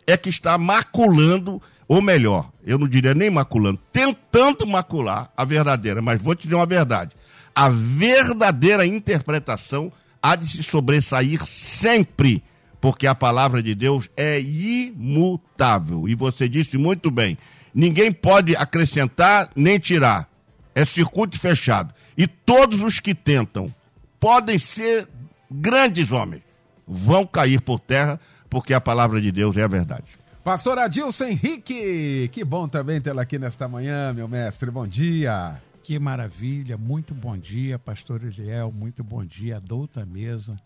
é 0.05 0.17
que 0.17 0.29
está 0.29 0.57
maculando, 0.57 1.61
ou 1.87 2.01
melhor, 2.01 2.51
eu 2.65 2.77
não 2.77 2.87
diria 2.87 3.13
nem 3.13 3.29
maculando, 3.29 3.79
tentando 3.91 4.65
macular 4.65 5.31
a 5.35 5.45
verdadeira, 5.45 6.01
mas 6.01 6.21
vou 6.21 6.35
te 6.35 6.43
dizer 6.43 6.55
uma 6.55 6.65
verdade. 6.65 7.11
A 7.53 7.69
verdadeira 7.69 8.85
interpretação 8.85 9.91
há 10.27 10.35
de 10.35 10.45
se 10.45 10.61
sobressair 10.61 11.45
sempre, 11.45 12.43
porque 12.81 13.07
a 13.07 13.15
palavra 13.15 13.63
de 13.63 13.73
Deus 13.73 14.09
é 14.17 14.39
imutável. 14.41 16.07
E 16.07 16.15
você 16.15 16.49
disse 16.49 16.77
muito 16.77 17.09
bem, 17.09 17.37
ninguém 17.73 18.11
pode 18.11 18.55
acrescentar 18.55 19.49
nem 19.55 19.79
tirar. 19.79 20.29
É 20.75 20.83
circuito 20.83 21.39
fechado. 21.39 21.93
E 22.17 22.27
todos 22.27 22.81
os 22.81 22.99
que 22.99 23.15
tentam 23.15 23.73
podem 24.19 24.59
ser 24.59 25.07
grandes 25.49 26.11
homens, 26.11 26.41
vão 26.85 27.25
cair 27.25 27.61
por 27.61 27.79
terra, 27.79 28.19
porque 28.49 28.73
a 28.73 28.81
palavra 28.81 29.21
de 29.21 29.31
Deus 29.31 29.55
é 29.55 29.63
a 29.63 29.67
verdade. 29.67 30.05
Pastor 30.43 30.77
Adilson 30.77 31.25
Henrique, 31.25 32.29
que 32.33 32.43
bom 32.43 32.67
também 32.67 32.99
tê-lo 32.99 33.19
aqui 33.19 33.39
nesta 33.39 33.67
manhã, 33.67 34.13
meu 34.13 34.27
mestre. 34.27 34.69
Bom 34.71 34.87
dia. 34.87 35.61
Que 35.87 35.97
maravilha, 35.97 36.77
muito 36.77 37.15
bom 37.15 37.37
dia, 37.37 37.79
pastor 37.79 38.21
Eliel, 38.21 38.73
muito 38.73 39.05
bom 39.05 39.23
dia, 39.23 39.57
douta 39.57 40.05
mesa. 40.05 40.59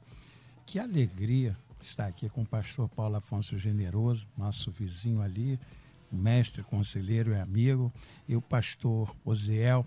Que 0.65 0.79
alegria 0.79 1.55
estar 1.79 2.07
aqui 2.07 2.27
com 2.27 2.41
o 2.41 2.45
pastor 2.45 2.89
Paulo 2.89 3.17
Afonso 3.17 3.55
Generoso, 3.55 4.25
nosso 4.35 4.71
vizinho 4.71 5.21
ali, 5.21 5.59
mestre, 6.11 6.63
conselheiro 6.63 7.33
e 7.33 7.39
amigo, 7.39 7.93
e 8.27 8.35
o 8.35 8.41
pastor 8.41 9.15
Oziel, 9.23 9.85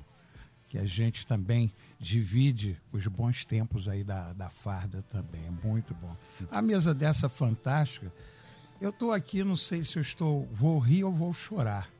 que 0.68 0.78
a 0.78 0.86
gente 0.86 1.26
também 1.26 1.72
divide 1.98 2.80
os 2.92 3.04
bons 3.08 3.44
tempos 3.44 3.88
aí 3.88 4.04
da, 4.04 4.32
da 4.34 4.48
farda 4.48 5.02
também. 5.10 5.44
É 5.46 5.66
muito 5.66 5.94
bom. 5.94 6.16
A 6.48 6.62
mesa 6.62 6.94
dessa 6.94 7.28
fantástica, 7.28 8.12
eu 8.80 8.90
estou 8.90 9.10
aqui, 9.10 9.42
não 9.42 9.56
sei 9.56 9.82
se 9.82 9.98
eu 9.98 10.02
estou, 10.02 10.48
vou 10.52 10.78
rir 10.78 11.02
ou 11.02 11.12
vou 11.12 11.32
chorar. 11.32 11.90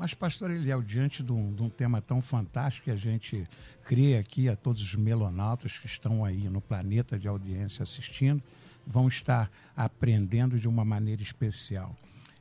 Mas, 0.00 0.14
pastor 0.14 0.50
Eliel, 0.50 0.80
diante 0.80 1.22
de 1.22 1.30
um, 1.30 1.52
de 1.52 1.62
um 1.62 1.68
tema 1.68 2.00
tão 2.00 2.22
fantástico 2.22 2.86
que 2.86 2.90
a 2.90 2.96
gente 2.96 3.46
cria 3.84 4.18
aqui 4.18 4.48
a 4.48 4.56
todos 4.56 4.80
os 4.80 4.94
melonautas 4.94 5.76
que 5.76 5.84
estão 5.84 6.24
aí 6.24 6.48
no 6.48 6.58
planeta 6.58 7.18
de 7.18 7.28
audiência 7.28 7.82
assistindo, 7.82 8.42
vão 8.86 9.08
estar 9.08 9.50
aprendendo 9.76 10.58
de 10.58 10.66
uma 10.66 10.86
maneira 10.86 11.20
especial. 11.20 11.94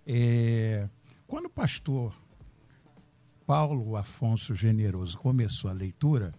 É, 0.08 0.88
quando 1.28 1.48
o 1.48 1.50
pastor 1.50 2.16
Paulo 3.46 3.98
Afonso 3.98 4.56
Generoso 4.56 5.18
começou 5.18 5.70
a 5.70 5.74
leitura, 5.74 6.34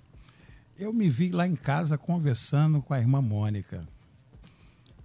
eu 0.78 0.90
me 0.90 1.10
vi 1.10 1.28
lá 1.32 1.46
em 1.46 1.54
casa 1.54 1.98
conversando 1.98 2.80
com 2.80 2.94
a 2.94 2.98
irmã 2.98 3.20
Mônica. 3.20 3.86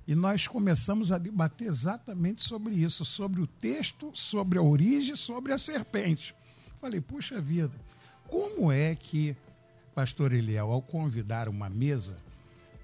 E 0.07 0.13
nós 0.13 0.47
começamos 0.47 1.11
a 1.11 1.17
debater 1.17 1.67
exatamente 1.67 2.43
sobre 2.43 2.75
isso, 2.75 3.03
sobre 3.03 3.41
o 3.41 3.47
texto, 3.47 4.11
sobre 4.13 4.59
a 4.59 4.61
origem, 4.61 5.15
sobre 5.15 5.51
a 5.51 5.57
serpente. 5.57 6.35
Falei, 6.79 7.01
puxa 7.01 7.41
vida, 7.41 7.73
como 8.27 8.71
é 8.71 8.93
que 8.95 9.35
pastor 9.95 10.33
Eliel, 10.33 10.71
ao 10.71 10.81
convidar 10.81 11.47
uma 11.47 11.69
mesa, 11.69 12.17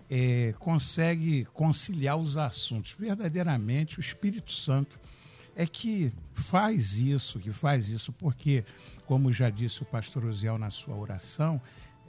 é, 0.09 0.55
consegue 0.57 1.45
conciliar 1.53 2.17
os 2.17 2.37
assuntos? 2.37 2.95
Verdadeiramente, 2.97 3.99
o 3.99 4.01
Espírito 4.01 4.51
Santo 4.51 4.99
é 5.55 5.67
que 5.67 6.13
faz 6.33 6.93
isso, 6.93 7.37
que 7.37 7.51
faz 7.51 7.89
isso, 7.89 8.11
porque, 8.13 8.63
como 9.05 9.33
já 9.33 9.49
disse 9.49 9.83
o 9.83 9.85
pastor 9.85 10.23
Uziel 10.23 10.57
na 10.57 10.71
sua 10.71 10.95
oração, 10.95 11.61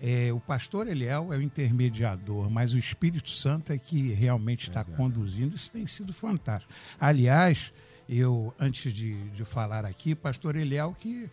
é, 0.04 0.32
o 0.32 0.40
pastor 0.40 0.88
Eliel 0.88 1.32
é 1.32 1.36
o 1.36 1.42
intermediador, 1.42 2.50
mas 2.50 2.74
o 2.74 2.78
Espírito 2.78 3.30
Santo 3.30 3.72
é 3.72 3.78
que 3.78 4.12
realmente 4.12 4.68
está 4.68 4.82
conduzindo. 4.82 5.54
Isso 5.54 5.70
tem 5.70 5.86
sido 5.86 6.12
fantástico. 6.12 6.72
Aliás, 6.98 7.72
eu, 8.08 8.52
antes 8.58 8.92
de, 8.92 9.14
de 9.30 9.44
falar 9.44 9.84
aqui, 9.84 10.16
pastor 10.16 10.56
Eliel, 10.56 10.96
que 10.98 11.30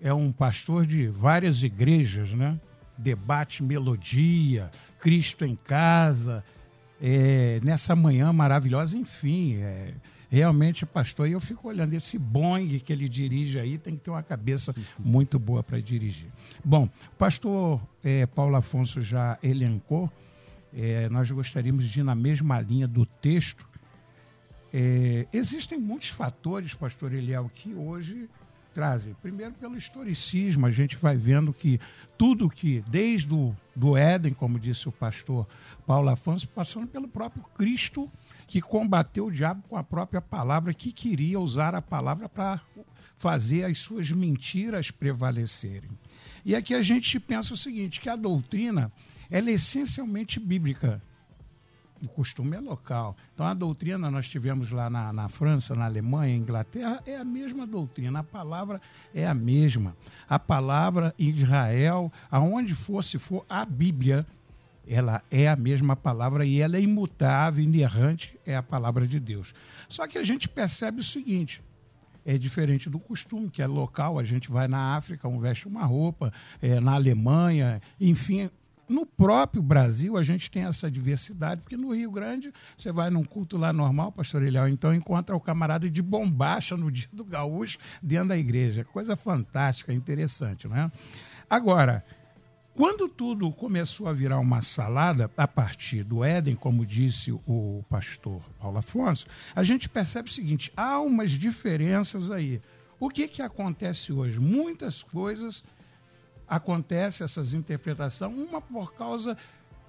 é 0.00 0.14
um 0.14 0.30
pastor 0.30 0.86
de 0.86 1.08
várias 1.08 1.64
igrejas, 1.64 2.30
né? 2.30 2.60
Debate 2.96 3.64
Melodia, 3.64 4.70
Cristo 5.00 5.44
em 5.44 5.56
Casa, 5.56 6.44
é, 7.00 7.58
nessa 7.64 7.96
manhã 7.96 8.32
maravilhosa, 8.32 8.96
enfim, 8.96 9.56
é, 9.56 9.92
realmente, 10.32 10.86
pastor, 10.86 11.28
e 11.28 11.32
eu 11.32 11.40
fico 11.40 11.68
olhando, 11.68 11.92
esse 11.92 12.18
Boeing 12.18 12.78
que 12.78 12.90
ele 12.90 13.06
dirige 13.06 13.60
aí 13.60 13.76
tem 13.76 13.94
que 13.96 14.04
ter 14.04 14.10
uma 14.10 14.22
cabeça 14.22 14.74
muito 14.98 15.38
boa 15.38 15.62
para 15.62 15.78
dirigir. 15.78 16.30
Bom, 16.64 16.88
o 17.12 17.16
pastor 17.18 17.78
é, 18.02 18.24
Paulo 18.24 18.56
Afonso 18.56 19.02
já 19.02 19.38
elencou, 19.42 20.10
é, 20.74 21.06
nós 21.10 21.30
gostaríamos 21.30 21.86
de 21.90 22.00
ir 22.00 22.02
na 22.02 22.14
mesma 22.14 22.58
linha 22.62 22.88
do 22.88 23.04
texto. 23.04 23.68
É, 24.72 25.26
existem 25.34 25.78
muitos 25.78 26.08
fatores, 26.08 26.72
pastor 26.72 27.12
Eliel, 27.12 27.50
que 27.54 27.74
hoje 27.74 28.26
trazem. 28.72 29.14
Primeiro, 29.20 29.52
pelo 29.52 29.76
historicismo, 29.76 30.64
a 30.64 30.70
gente 30.70 30.96
vai 30.96 31.14
vendo 31.14 31.52
que 31.52 31.78
tudo 32.16 32.48
que, 32.48 32.82
desde 32.88 33.34
o 33.34 33.54
do 33.76 33.98
Éden, 33.98 34.32
como 34.32 34.58
disse 34.58 34.88
o 34.88 34.92
pastor 34.92 35.46
Paulo 35.86 36.08
Afonso, 36.08 36.48
passando 36.48 36.86
pelo 36.86 37.06
próprio 37.06 37.44
Cristo 37.54 38.10
que 38.46 38.60
combateu 38.60 39.26
o 39.26 39.32
diabo 39.32 39.62
com 39.68 39.76
a 39.76 39.84
própria 39.84 40.20
palavra, 40.20 40.74
que 40.74 40.92
queria 40.92 41.40
usar 41.40 41.74
a 41.74 41.82
palavra 41.82 42.28
para 42.28 42.60
fazer 43.16 43.64
as 43.64 43.78
suas 43.78 44.10
mentiras 44.10 44.90
prevalecerem. 44.90 45.90
E 46.44 46.56
aqui 46.56 46.74
a 46.74 46.82
gente 46.82 47.20
pensa 47.20 47.54
o 47.54 47.56
seguinte, 47.56 48.00
que 48.00 48.08
a 48.08 48.16
doutrina 48.16 48.90
ela 49.30 49.48
é 49.48 49.54
essencialmente 49.54 50.38
bíblica. 50.40 51.00
O 52.02 52.08
costume 52.08 52.56
é 52.56 52.60
local. 52.60 53.16
Então, 53.32 53.46
a 53.46 53.54
doutrina 53.54 54.10
nós 54.10 54.28
tivemos 54.28 54.72
lá 54.72 54.90
na, 54.90 55.12
na 55.12 55.28
França, 55.28 55.72
na 55.74 55.84
Alemanha, 55.84 56.34
Inglaterra, 56.34 57.00
é 57.06 57.16
a 57.16 57.24
mesma 57.24 57.64
doutrina. 57.64 58.18
A 58.18 58.24
palavra 58.24 58.80
é 59.14 59.24
a 59.24 59.32
mesma. 59.32 59.96
A 60.28 60.36
palavra 60.36 61.14
em 61.16 61.30
Israel, 61.30 62.12
aonde 62.28 62.74
for, 62.74 63.04
se 63.04 63.18
for 63.18 63.46
a 63.48 63.64
Bíblia, 63.64 64.26
ela 64.86 65.22
é 65.30 65.48
a 65.48 65.56
mesma 65.56 65.94
palavra 65.94 66.44
e 66.44 66.60
ela 66.60 66.76
é 66.76 66.80
imutável, 66.80 67.62
inerrante, 67.62 68.38
é 68.44 68.56
a 68.56 68.62
palavra 68.62 69.06
de 69.06 69.20
Deus. 69.20 69.54
Só 69.88 70.06
que 70.06 70.18
a 70.18 70.24
gente 70.24 70.48
percebe 70.48 71.00
o 71.00 71.04
seguinte: 71.04 71.62
é 72.24 72.36
diferente 72.38 72.88
do 72.88 72.98
costume, 72.98 73.50
que 73.50 73.62
é 73.62 73.66
local, 73.66 74.18
a 74.18 74.24
gente 74.24 74.50
vai 74.50 74.68
na 74.68 74.96
África, 74.96 75.28
um 75.28 75.38
veste 75.38 75.66
uma 75.66 75.84
roupa, 75.84 76.32
é, 76.60 76.80
na 76.80 76.94
Alemanha, 76.94 77.80
enfim. 78.00 78.50
No 78.88 79.06
próprio 79.06 79.62
Brasil, 79.62 80.18
a 80.18 80.22
gente 80.22 80.50
tem 80.50 80.64
essa 80.64 80.90
diversidade, 80.90 81.62
porque 81.62 81.78
no 81.78 81.94
Rio 81.94 82.10
Grande, 82.10 82.52
você 82.76 82.92
vai 82.92 83.08
num 83.08 83.24
culto 83.24 83.56
lá 83.56 83.72
normal, 83.72 84.12
pastor 84.12 84.42
Eliel, 84.42 84.68
então 84.68 84.94
encontra 84.94 85.34
o 85.34 85.40
camarada 85.40 85.88
de 85.88 86.02
bombacha 86.02 86.76
no 86.76 86.90
dia 86.90 87.08
do 87.10 87.24
gaúcho 87.24 87.78
dentro 88.02 88.28
da 88.28 88.36
igreja. 88.36 88.84
Coisa 88.84 89.16
fantástica, 89.16 89.94
interessante, 89.94 90.68
não 90.68 90.76
é? 90.76 90.92
Agora, 91.48 92.04
quando 92.74 93.06
tudo 93.06 93.50
começou 93.52 94.08
a 94.08 94.12
virar 94.12 94.38
uma 94.38 94.62
salada, 94.62 95.30
a 95.36 95.46
partir 95.46 96.02
do 96.02 96.24
Éden, 96.24 96.56
como 96.56 96.86
disse 96.86 97.30
o 97.46 97.84
pastor 97.88 98.40
Paulo 98.58 98.78
Afonso, 98.78 99.26
a 99.54 99.62
gente 99.62 99.88
percebe 99.88 100.28
o 100.28 100.32
seguinte: 100.32 100.72
há 100.76 100.98
umas 100.98 101.32
diferenças 101.32 102.30
aí. 102.30 102.62
O 102.98 103.10
que, 103.10 103.28
que 103.28 103.42
acontece 103.42 104.12
hoje? 104.12 104.38
Muitas 104.38 105.02
coisas 105.02 105.62
acontecem, 106.48 107.24
essas 107.24 107.52
interpretações, 107.52 108.32
uma 108.32 108.60
por 108.60 108.94
causa 108.94 109.36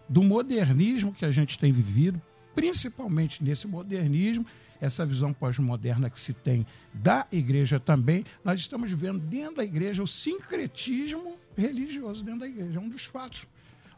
do 0.10 0.22
modernismo 0.22 1.14
que 1.14 1.26
a 1.26 1.32
gente 1.32 1.58
tem 1.58 1.72
vivido, 1.72 2.22
principalmente 2.54 3.44
nesse 3.44 3.68
modernismo, 3.68 4.46
essa 4.82 5.06
visão 5.06 5.32
pós-moderna 5.32 6.10
que 6.10 6.20
se 6.20 6.34
tem 6.34 6.66
da 6.94 7.26
igreja 7.32 7.80
também, 7.80 8.26
nós 8.44 8.60
estamos 8.60 8.92
vendo 8.92 9.20
dentro 9.20 9.58
da 9.58 9.64
igreja 9.64 10.04
o 10.04 10.08
sincretismo 10.08 11.38
religioso 11.58 12.24
dentro 12.24 12.42
da 12.42 12.48
igreja, 12.48 12.78
é 12.78 12.82
um 12.82 12.90
dos 12.90 13.06
fatos. 13.06 13.46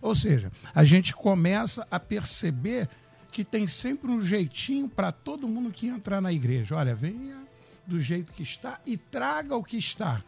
Ou 0.01 0.13
seja, 0.13 0.51
a 0.73 0.83
gente 0.83 1.13
começa 1.13 1.87
a 1.89 1.99
perceber 1.99 2.89
que 3.31 3.43
tem 3.43 3.67
sempre 3.67 4.09
um 4.09 4.21
jeitinho 4.21 4.87
para 4.87 5.11
todo 5.11 5.47
mundo 5.47 5.71
que 5.71 5.87
entrar 5.87 6.21
na 6.21 6.31
igreja. 6.31 6.75
Olha, 6.75 6.95
venha 6.95 7.37
do 7.85 7.99
jeito 7.99 8.33
que 8.33 8.43
está 8.43 8.79
e 8.85 8.97
traga 8.97 9.55
o 9.55 9.63
que 9.63 9.77
está. 9.77 10.23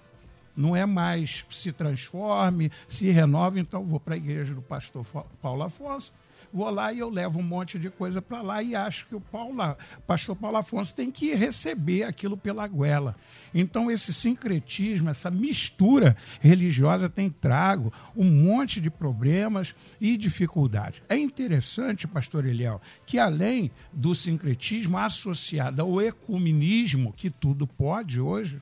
Não 0.55 0.75
é 0.75 0.86
mais 0.86 1.46
se 1.51 1.72
transforme, 1.72 2.72
se 2.88 3.10
renove, 3.10 3.60
então 3.60 3.86
vou 3.86 4.00
para 4.00 4.15
a 4.15 4.17
igreja 4.17 4.53
do 4.53 4.62
pastor 4.62 5.05
Paulo 5.41 5.63
Afonso 5.63 6.12
vou 6.57 6.71
lá 6.71 6.91
e 6.91 6.97
eu 6.97 7.09
levo 7.09 7.39
um 7.39 7.43
monte 7.43 7.77
de 7.77 7.87
coisa 7.87 8.19
para 8.19 8.41
lá 8.41 8.63
e 8.63 8.75
acho 8.75 9.05
que 9.05 9.15
o 9.15 9.21
Paulo, 9.21 9.77
pastor 10.07 10.35
Paulo 10.35 10.57
Afonso 10.57 10.93
tem 10.93 11.11
que 11.11 11.35
receber 11.35 12.01
aquilo 12.01 12.35
pela 12.35 12.67
goela. 12.67 13.15
Então 13.53 13.91
esse 13.91 14.11
sincretismo, 14.11 15.11
essa 15.11 15.29
mistura 15.29 16.17
religiosa 16.41 17.07
tem 17.07 17.29
trago 17.29 17.93
um 18.15 18.23
monte 18.23 18.81
de 18.81 18.89
problemas 18.89 19.75
e 20.01 20.17
dificuldades. 20.17 20.99
É 21.07 21.15
interessante, 21.15 22.07
pastor 22.07 22.43
Eliel, 22.43 22.81
que 23.05 23.19
além 23.19 23.69
do 23.93 24.15
sincretismo 24.15 24.97
associado 24.97 25.83
ao 25.83 26.01
ecumenismo, 26.01 27.13
que 27.13 27.29
tudo 27.29 27.67
pode 27.67 28.19
hoje, 28.19 28.59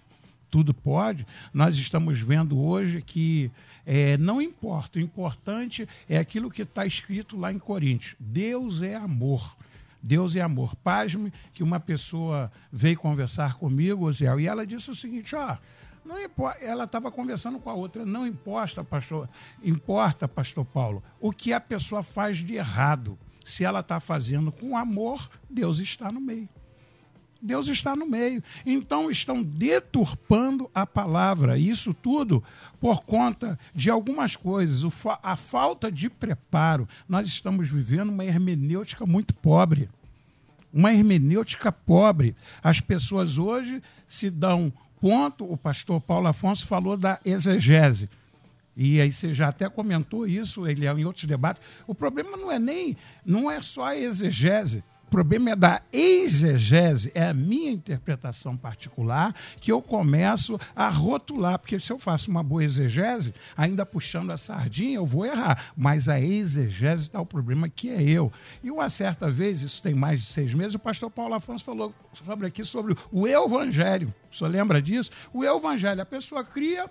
tudo 0.56 0.74
pode, 0.74 1.28
nós 1.54 1.78
estamos 1.78 2.22
vendo 2.22 2.58
hoje 2.58 3.02
que 3.02 3.52
é, 3.86 4.16
não 4.16 4.42
importa, 4.42 4.98
o 4.98 5.02
importante 5.02 5.86
é 6.08 6.18
aquilo 6.18 6.50
que 6.50 6.62
está 6.62 6.86
escrito 6.86 7.38
lá 7.38 7.52
em 7.52 7.60
Coríntios: 7.60 8.16
Deus 8.18 8.82
é 8.82 8.96
amor. 8.96 9.54
Deus 10.02 10.34
é 10.34 10.40
amor. 10.40 10.74
Pasme 10.78 11.34
que 11.54 11.62
uma 11.62 11.78
pessoa 11.78 12.50
veio 12.72 12.98
conversar 12.98 13.56
comigo, 13.56 14.10
Zé, 14.14 14.34
e 14.40 14.48
ela 14.48 14.66
disse 14.66 14.90
o 14.90 14.96
seguinte: 14.96 15.36
ó. 15.36 15.58
Não 16.06 16.24
importa, 16.24 16.64
ela 16.64 16.86
estava 16.86 17.12
conversando 17.12 17.60
com 17.60 17.70
a 17.70 17.74
outra. 17.74 18.06
Não 18.06 18.26
importa, 18.26 18.82
pastor, 18.82 19.28
importa, 19.62 20.26
pastor 20.26 20.64
Paulo, 20.64 21.04
o 21.20 21.34
que 21.34 21.52
a 21.52 21.60
pessoa 21.60 22.02
faz 22.02 22.38
de 22.38 22.54
errado. 22.54 23.20
Se 23.44 23.66
ela 23.66 23.82
está 23.82 24.00
fazendo 24.00 24.54
com 24.54 24.78
amor, 24.78 25.30
Deus 25.50 25.80
está 25.80 26.10
no 26.12 26.22
meio. 26.22 26.48
Deus 27.46 27.68
está 27.68 27.96
no 27.96 28.06
meio. 28.06 28.44
Então 28.66 29.10
estão 29.10 29.44
deturpando 29.44 30.70
a 30.74 30.86
palavra. 30.86 31.58
Isso 31.58 31.94
tudo 31.94 32.44
por 32.80 33.04
conta 33.06 33.58
de 33.74 33.90
algumas 33.90 34.36
coisas. 34.36 34.84
a 35.22 35.36
falta 35.36 35.92
de 35.92 36.10
preparo. 36.10 36.88
Nós 37.08 37.28
estamos 37.28 37.70
vivendo 37.70 38.10
uma 38.10 38.26
hermenêutica 38.26 39.06
muito 39.06 39.34
pobre. 39.34 39.88
Uma 40.74 40.92
hermenêutica 40.92 41.72
pobre. 41.72 42.36
As 42.64 42.82
pessoas 42.82 43.38
hoje 43.38 43.82
se 44.08 44.30
dão 44.30 44.74
ponto. 45.00 45.50
O 45.50 45.56
pastor 45.56 46.02
Paulo 46.02 46.28
Afonso 46.28 46.66
falou 46.66 46.98
da 46.98 47.20
exegese. 47.24 48.10
E 48.76 49.00
aí 49.00 49.14
você 49.14 49.34
já 49.34 49.48
até 49.48 49.70
comentou 49.70 50.28
isso, 50.28 50.68
ele 50.68 50.86
em 50.86 51.06
outros 51.06 51.24
debates. 51.24 51.64
O 51.88 51.96
problema 51.96 52.36
não 52.36 52.52
é 52.52 52.60
nem, 52.60 52.98
não 53.26 53.50
é 53.50 53.62
só 53.62 53.86
a 53.86 53.98
exegese 53.98 54.84
o 55.08 55.12
problema 55.12 55.52
é 55.52 55.56
da 55.56 55.82
exegese, 55.94 57.12
é 57.14 57.28
a 57.28 57.34
minha 57.34 57.72
interpretação 57.72 58.58
particular 58.58 59.34
que 59.62 59.72
eu 59.72 59.82
começo 59.82 60.60
a 60.76 60.90
rotular, 60.90 61.60
porque 61.60 61.80
se 61.80 61.94
eu 61.94 62.00
faço 62.00 62.32
uma 62.32 62.42
boa 62.42 62.64
exegese, 62.64 63.34
ainda 63.56 63.86
puxando 63.86 64.32
a 64.32 64.38
sardinha, 64.38 64.96
eu 64.96 65.06
vou 65.06 65.26
errar. 65.26 65.72
Mas 65.78 66.10
a 66.10 66.20
exegese 66.20 67.04
está 67.04 67.22
o 67.22 67.26
problema 67.26 67.70
que 67.70 67.90
é 67.90 68.02
eu. 68.02 68.34
E 68.64 68.72
uma 68.72 68.90
certa 68.90 69.30
vez, 69.30 69.62
isso 69.62 69.82
tem 69.82 69.94
mais 69.94 70.22
de 70.22 70.28
seis 70.28 70.54
meses, 70.54 70.74
o 70.74 70.80
pastor 70.80 71.12
Paulo 71.12 71.36
Afonso 71.36 71.64
falou 71.64 71.94
sobre 72.26 72.48
aqui 72.48 72.66
sobre 72.66 72.96
o 73.12 73.28
evangelho. 73.28 74.14
O 74.32 74.36
senhor 74.36 74.50
lembra 74.50 74.82
disso? 74.82 75.12
O 75.32 75.46
evangelho, 75.46 76.02
a 76.02 76.06
pessoa 76.06 76.44
cria 76.44 76.90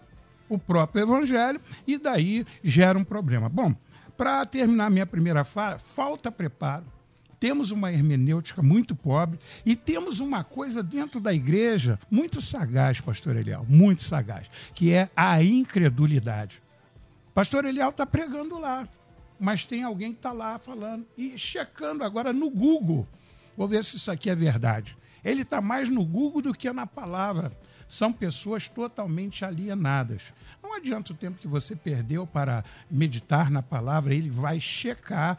o 0.49 0.57
próprio 0.57 1.03
evangelho 1.03 1.61
e 1.87 1.99
daí 1.99 2.47
gera 2.63 2.97
um 2.97 3.05
problema. 3.05 3.49
Bom, 3.49 3.75
para 4.17 4.47
terminar 4.47 4.89
minha 4.89 5.07
primeira 5.07 5.43
fala, 5.43 5.79
falta 5.79 6.31
preparo 6.31 6.94
temos 7.45 7.71
uma 7.71 7.93
hermenêutica 7.93 8.63
muito 8.63 8.97
pobre 8.97 9.39
e 9.67 9.77
temos 9.77 10.19
uma 10.19 10.43
coisa 10.43 10.83
dentro 10.83 11.21
da 11.21 11.31
igreja 11.31 12.01
muito 12.11 12.41
sagaz, 12.41 13.03
pastor 13.03 13.37
Eliel, 13.37 13.67
muito 13.69 14.03
sagaz, 14.03 14.49
que 14.75 14.95
é 14.95 15.11
a 15.15 15.43
incredulidade. 15.43 16.63
Pastor 17.35 17.67
Eliel 17.67 17.91
está 17.91 18.07
pregando 18.07 18.59
lá, 18.59 18.89
mas 19.39 19.67
tem 19.67 19.83
alguém 19.83 20.13
que 20.13 20.21
está 20.21 20.33
lá 20.33 20.59
falando 20.59 21.05
e 21.19 21.37
checando 21.37 22.03
agora 22.03 22.33
no 22.33 22.49
Google. 22.49 23.07
Vou 23.55 23.69
ver 23.69 23.85
se 23.85 23.97
isso 23.97 24.11
aqui 24.11 24.31
é 24.31 24.35
verdade. 24.35 24.97
Ele 25.23 25.43
está 25.43 25.61
mais 25.61 25.91
no 25.91 26.03
Google 26.03 26.41
do 26.41 26.55
que 26.55 26.73
na 26.73 26.87
palavra. 26.87 27.53
São 27.87 28.11
pessoas 28.11 28.71
totalmente 28.71 29.45
alienadas. 29.45 30.33
Não 30.63 30.75
adianta 30.75 31.13
o 31.13 31.17
tempo 31.17 31.39
que 31.39 31.47
você 31.47 31.77
perdeu 31.77 32.27
para 32.27 32.65
meditar 32.91 33.51
na 33.51 33.63
palavra, 33.63 34.15
ele 34.15 34.31
vai 34.31 34.59
checar 34.59 35.39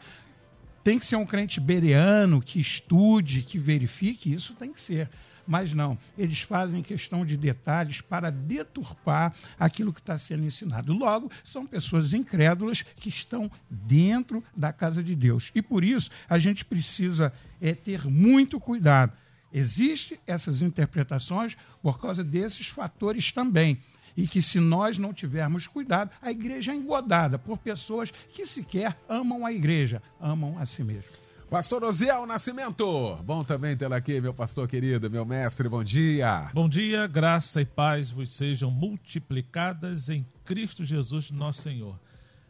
tem 0.86 1.00
que 1.00 1.06
ser 1.06 1.16
um 1.16 1.26
crente 1.26 1.58
bereano 1.58 2.40
que 2.40 2.60
estude, 2.60 3.42
que 3.42 3.58
verifique, 3.58 4.32
isso 4.32 4.54
tem 4.54 4.72
que 4.72 4.80
ser. 4.80 5.10
Mas 5.44 5.74
não, 5.74 5.98
eles 6.16 6.42
fazem 6.42 6.80
questão 6.80 7.26
de 7.26 7.36
detalhes 7.36 8.00
para 8.00 8.30
deturpar 8.30 9.34
aquilo 9.58 9.92
que 9.92 9.98
está 9.98 10.16
sendo 10.16 10.44
ensinado. 10.44 10.92
Logo, 10.92 11.28
são 11.42 11.66
pessoas 11.66 12.14
incrédulas 12.14 12.84
que 13.00 13.08
estão 13.08 13.50
dentro 13.68 14.44
da 14.56 14.72
casa 14.72 15.02
de 15.02 15.16
Deus. 15.16 15.50
E 15.56 15.60
por 15.60 15.82
isso, 15.82 16.08
a 16.28 16.38
gente 16.38 16.64
precisa 16.64 17.32
é, 17.60 17.74
ter 17.74 18.06
muito 18.06 18.60
cuidado. 18.60 19.12
Existem 19.52 20.20
essas 20.24 20.62
interpretações 20.62 21.56
por 21.82 21.98
causa 21.98 22.22
desses 22.22 22.68
fatores 22.68 23.32
também 23.32 23.80
e 24.16 24.26
que 24.26 24.40
se 24.40 24.58
nós 24.58 24.98
não 24.98 25.12
tivermos 25.12 25.66
cuidado, 25.66 26.10
a 26.22 26.30
igreja 26.30 26.72
é 26.72 26.76
engodada 26.76 27.38
por 27.38 27.58
pessoas 27.58 28.10
que 28.10 28.46
sequer 28.46 28.98
amam 29.08 29.44
a 29.44 29.52
igreja, 29.52 30.02
amam 30.20 30.58
a 30.58 30.66
si 30.66 30.82
mesmo. 30.82 31.10
Pastor 31.48 31.84
Osiel 31.84 32.26
Nascimento, 32.26 33.16
bom 33.22 33.44
também 33.44 33.76
tê-lo 33.76 33.94
aqui, 33.94 34.20
meu 34.20 34.34
pastor 34.34 34.66
querido, 34.66 35.08
meu 35.08 35.24
mestre, 35.24 35.68
bom 35.68 35.84
dia. 35.84 36.50
Bom 36.52 36.68
dia, 36.68 37.06
graça 37.06 37.60
e 37.60 37.64
paz 37.64 38.10
vos 38.10 38.30
sejam 38.30 38.68
multiplicadas 38.68 40.08
em 40.08 40.26
Cristo 40.44 40.84
Jesus, 40.84 41.30
nosso 41.30 41.62
Senhor. 41.62 41.96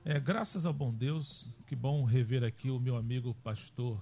É, 0.03 0.19
graças 0.19 0.65
ao 0.65 0.73
bom 0.73 0.95
Deus, 0.95 1.51
que 1.67 1.77
bom 1.77 2.05
rever 2.05 2.43
aqui 2.43 2.71
o 2.71 2.81
meu 2.81 2.97
amigo 2.97 3.35
pastor 3.45 4.01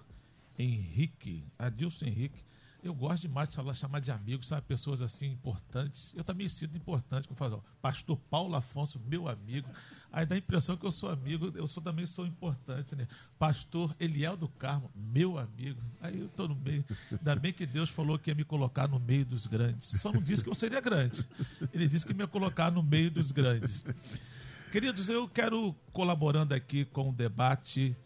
Henrique, 0.56 1.44
Adilson 1.58 2.06
Henrique, 2.06 2.44
eu 2.84 2.94
gosto 2.94 3.22
demais 3.22 3.48
de 3.48 3.56
falar, 3.56 3.74
chamar 3.74 4.00
de 4.00 4.12
amigos, 4.12 4.48
sabe? 4.48 4.66
Pessoas 4.66 5.00
assim 5.00 5.30
importantes. 5.30 6.12
Eu 6.14 6.22
também 6.22 6.46
sinto 6.48 6.76
importante, 6.76 7.28
eu 7.30 7.34
falo, 7.34 7.64
pastor 7.80 8.18
Paulo 8.30 8.54
Afonso, 8.54 9.00
meu 9.06 9.26
amigo. 9.26 9.68
Aí 10.12 10.26
dá 10.26 10.34
a 10.34 10.38
impressão 10.38 10.76
que 10.76 10.84
eu 10.84 10.92
sou 10.92 11.08
amigo, 11.08 11.50
eu 11.56 11.66
sou, 11.66 11.82
também 11.82 12.06
sou 12.06 12.26
importante, 12.26 12.94
né? 12.94 13.08
Pastor 13.38 13.96
Eliel 13.98 14.36
do 14.36 14.48
Carmo, 14.48 14.90
meu 14.94 15.38
amigo. 15.38 15.80
Aí 15.98 16.20
eu 16.20 16.26
estou 16.26 16.46
no 16.46 16.54
meio. 16.54 16.84
Ainda 17.10 17.34
bem 17.36 17.52
que 17.54 17.64
Deus 17.64 17.88
falou 17.88 18.18
que 18.18 18.30
ia 18.30 18.34
me 18.34 18.44
colocar 18.44 18.86
no 18.86 19.00
meio 19.00 19.24
dos 19.24 19.46
grandes. 19.46 19.88
Só 20.00 20.12
não 20.12 20.20
disse 20.22 20.44
que 20.44 20.50
eu 20.50 20.54
seria 20.54 20.80
grande. 20.80 21.26
Ele 21.72 21.88
disse 21.88 22.04
que 22.04 22.12
me 22.12 22.20
ia 22.20 22.28
colocar 22.28 22.70
no 22.70 22.82
meio 22.82 23.10
dos 23.10 23.32
grandes. 23.32 23.84
Queridos, 24.70 25.08
eu 25.08 25.26
quero 25.26 25.74
colaborando 25.90 26.52
aqui 26.52 26.84
com 26.84 27.08
o 27.08 27.12
debate 27.12 27.96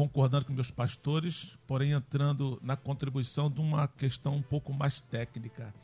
concordando 0.00 0.46
com 0.46 0.54
meus 0.54 0.70
pastores, 0.70 1.58
porém 1.66 1.92
entrando 1.92 2.58
na 2.62 2.74
contribuição 2.74 3.50
de 3.50 3.60
uma 3.60 3.86
questão 3.86 4.36
um 4.36 4.40
pouco 4.40 4.72
mais 4.72 5.02
técnica. 5.02 5.74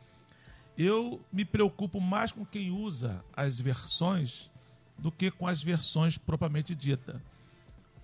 Eu 0.74 1.20
me 1.30 1.44
preocupo 1.44 2.00
mais 2.00 2.32
com 2.32 2.42
quem 2.42 2.70
usa 2.70 3.22
as 3.36 3.60
versões 3.60 4.50
do 4.96 5.12
que 5.12 5.30
com 5.30 5.46
as 5.46 5.62
versões 5.62 6.16
propriamente 6.16 6.74
dita. 6.74 7.22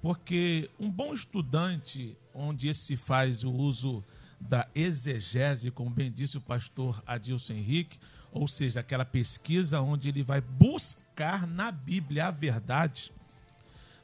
Porque 0.03 0.68
um 0.79 0.90
bom 0.90 1.14
estudante, 1.14 2.14
onde 2.35 2.75
se 2.75 2.94
faz 2.94 3.42
o 3.42 3.51
uso 3.51 4.05
da 4.38 4.68
exegese, 4.75 5.70
como 5.70 5.88
bem 5.88 6.12
disse 6.12 6.37
o 6.37 6.42
pastor 6.42 7.03
Adilson 7.07 7.55
Henrique, 7.55 7.98
ou 8.31 8.46
seja, 8.46 8.81
aquela 8.81 9.07
pesquisa 9.07 9.81
onde 9.81 10.11
ele 10.11 10.22
vai 10.22 10.42
buscar 10.42 11.46
na 11.46 11.72
Bíblia 11.72 12.27
a 12.27 12.31
verdade, 12.31 13.11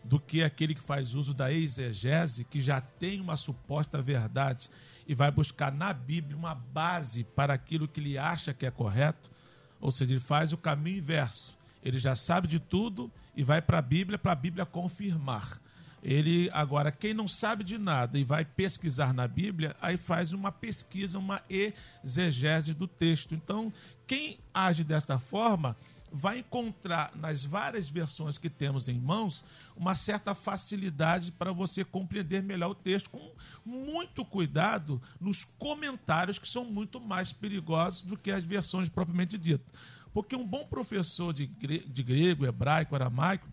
do 0.08 0.18
que 0.18 0.42
aquele 0.42 0.74
que 0.74 0.80
faz 0.80 1.14
uso 1.14 1.34
da 1.34 1.52
exegese, 1.52 2.44
que 2.44 2.62
já 2.62 2.80
tem 2.80 3.20
uma 3.20 3.36
suposta 3.36 4.00
verdade 4.00 4.70
e 5.06 5.14
vai 5.14 5.30
buscar 5.30 5.70
na 5.70 5.92
Bíblia 5.92 6.36
uma 6.36 6.54
base 6.54 7.24
para 7.24 7.52
aquilo 7.52 7.86
que 7.86 8.00
ele 8.00 8.16
acha 8.16 8.54
que 8.54 8.64
é 8.64 8.70
correto. 8.70 9.30
Ou 9.78 9.92
seja, 9.92 10.12
ele 10.12 10.20
faz 10.20 10.52
o 10.52 10.56
caminho 10.56 10.98
inverso. 10.98 11.58
Ele 11.84 11.98
já 11.98 12.14
sabe 12.16 12.48
de 12.48 12.58
tudo 12.58 13.10
e 13.36 13.44
vai 13.44 13.60
para 13.60 13.78
a 13.78 13.82
Bíblia 13.82 14.18
para 14.18 14.32
a 14.32 14.34
Bíblia 14.34 14.64
confirmar. 14.64 15.60
Ele 16.02 16.48
agora, 16.52 16.90
quem 16.90 17.12
não 17.12 17.28
sabe 17.28 17.62
de 17.62 17.76
nada 17.76 18.18
e 18.18 18.24
vai 18.24 18.44
pesquisar 18.44 19.12
na 19.12 19.28
Bíblia, 19.28 19.76
aí 19.80 19.96
faz 19.96 20.32
uma 20.32 20.50
pesquisa, 20.50 21.18
uma 21.18 21.42
exegese 21.50 22.72
do 22.72 22.86
texto. 22.86 23.34
Então, 23.34 23.72
quem 24.06 24.38
age 24.54 24.84
desta 24.84 25.18
forma 25.18 25.76
vai 26.12 26.38
encontrar 26.38 27.12
nas 27.16 27.44
várias 27.44 27.88
versões 27.88 28.38
que 28.38 28.50
temos 28.50 28.88
em 28.88 28.98
mãos 28.98 29.44
uma 29.76 29.94
certa 29.94 30.34
facilidade 30.34 31.32
para 31.32 31.52
você 31.52 31.84
compreender 31.84 32.42
melhor 32.42 32.70
o 32.70 32.74
texto, 32.74 33.10
com 33.10 33.32
muito 33.64 34.24
cuidado 34.24 35.00
nos 35.20 35.44
comentários 35.44 36.38
que 36.38 36.48
são 36.48 36.64
muito 36.64 37.00
mais 37.00 37.32
perigosos 37.32 38.02
do 38.02 38.16
que 38.16 38.30
as 38.30 38.42
versões 38.42 38.88
propriamente 38.88 39.38
ditas. 39.38 39.66
Porque 40.12 40.34
um 40.34 40.46
bom 40.46 40.66
professor 40.66 41.32
de, 41.32 41.46
grego, 41.46 42.46
hebraico, 42.46 42.94
aramaico, 42.94 43.46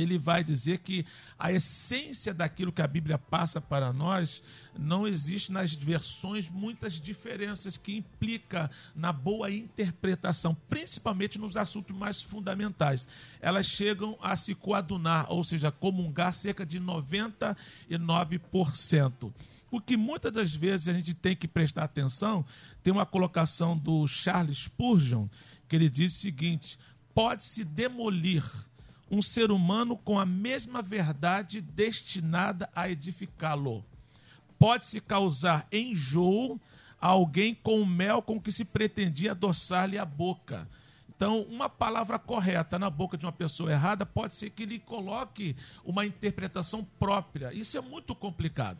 ele 0.00 0.18
vai 0.18 0.42
dizer 0.42 0.78
que 0.78 1.06
a 1.38 1.52
essência 1.52 2.34
daquilo 2.34 2.72
que 2.72 2.82
a 2.82 2.86
Bíblia 2.86 3.18
passa 3.18 3.60
para 3.60 3.92
nós 3.92 4.42
não 4.78 5.06
existe 5.06 5.52
nas 5.52 5.74
versões 5.74 6.48
muitas 6.48 6.94
diferenças 6.94 7.76
que 7.76 7.94
implica 7.96 8.70
na 8.94 9.12
boa 9.12 9.50
interpretação, 9.50 10.56
principalmente 10.68 11.38
nos 11.38 11.56
assuntos 11.56 11.96
mais 11.96 12.22
fundamentais. 12.22 13.06
Elas 13.40 13.66
chegam 13.66 14.16
a 14.22 14.36
se 14.36 14.54
coadunar, 14.54 15.26
ou 15.30 15.44
seja, 15.44 15.70
comungar 15.70 16.34
cerca 16.34 16.64
de 16.64 16.80
99%. 16.80 19.32
O 19.70 19.80
que 19.80 19.96
muitas 19.96 20.32
das 20.32 20.52
vezes 20.52 20.88
a 20.88 20.92
gente 20.92 21.14
tem 21.14 21.36
que 21.36 21.46
prestar 21.46 21.84
atenção, 21.84 22.44
tem 22.82 22.92
uma 22.92 23.06
colocação 23.06 23.78
do 23.78 24.04
Charles 24.08 24.64
Spurgeon, 24.64 25.28
que 25.68 25.76
ele 25.76 25.88
diz 25.88 26.14
o 26.14 26.18
seguinte: 26.18 26.76
pode-se 27.14 27.62
demolir 27.64 28.42
um 29.10 29.20
ser 29.20 29.50
humano 29.50 29.96
com 29.96 30.18
a 30.18 30.24
mesma 30.24 30.80
verdade 30.80 31.60
destinada 31.60 32.70
a 32.74 32.88
edificá-lo. 32.88 33.84
Pode-se 34.58 35.00
causar 35.00 35.66
enjoo 35.72 36.60
a 37.00 37.08
alguém 37.08 37.54
com 37.54 37.80
o 37.80 37.86
mel 37.86 38.22
com 38.22 38.40
que 38.40 38.52
se 38.52 38.64
pretendia 38.64 39.32
adoçar-lhe 39.32 39.98
a 39.98 40.04
boca. 40.04 40.68
Então, 41.08 41.42
uma 41.42 41.68
palavra 41.68 42.18
correta 42.18 42.78
na 42.78 42.88
boca 42.88 43.18
de 43.18 43.26
uma 43.26 43.32
pessoa 43.32 43.70
errada 43.70 44.06
pode 44.06 44.34
ser 44.34 44.50
que 44.50 44.62
ele 44.62 44.78
coloque 44.78 45.56
uma 45.84 46.06
interpretação 46.06 46.86
própria. 46.98 47.52
Isso 47.52 47.76
é 47.76 47.80
muito 47.80 48.14
complicado. 48.14 48.78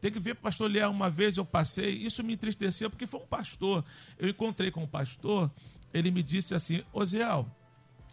Tem 0.00 0.10
que 0.10 0.18
ver, 0.18 0.34
pastor 0.34 0.70
Leão, 0.70 0.90
uma 0.90 1.08
vez 1.08 1.36
eu 1.36 1.44
passei, 1.44 1.94
isso 1.94 2.24
me 2.24 2.34
entristeceu, 2.34 2.90
porque 2.90 3.06
foi 3.06 3.20
um 3.20 3.26
pastor. 3.26 3.84
Eu 4.18 4.28
encontrei 4.28 4.70
com 4.70 4.82
um 4.82 4.86
pastor, 4.86 5.50
ele 5.94 6.10
me 6.10 6.22
disse 6.22 6.54
assim, 6.54 6.82
Oziel, 6.92 7.48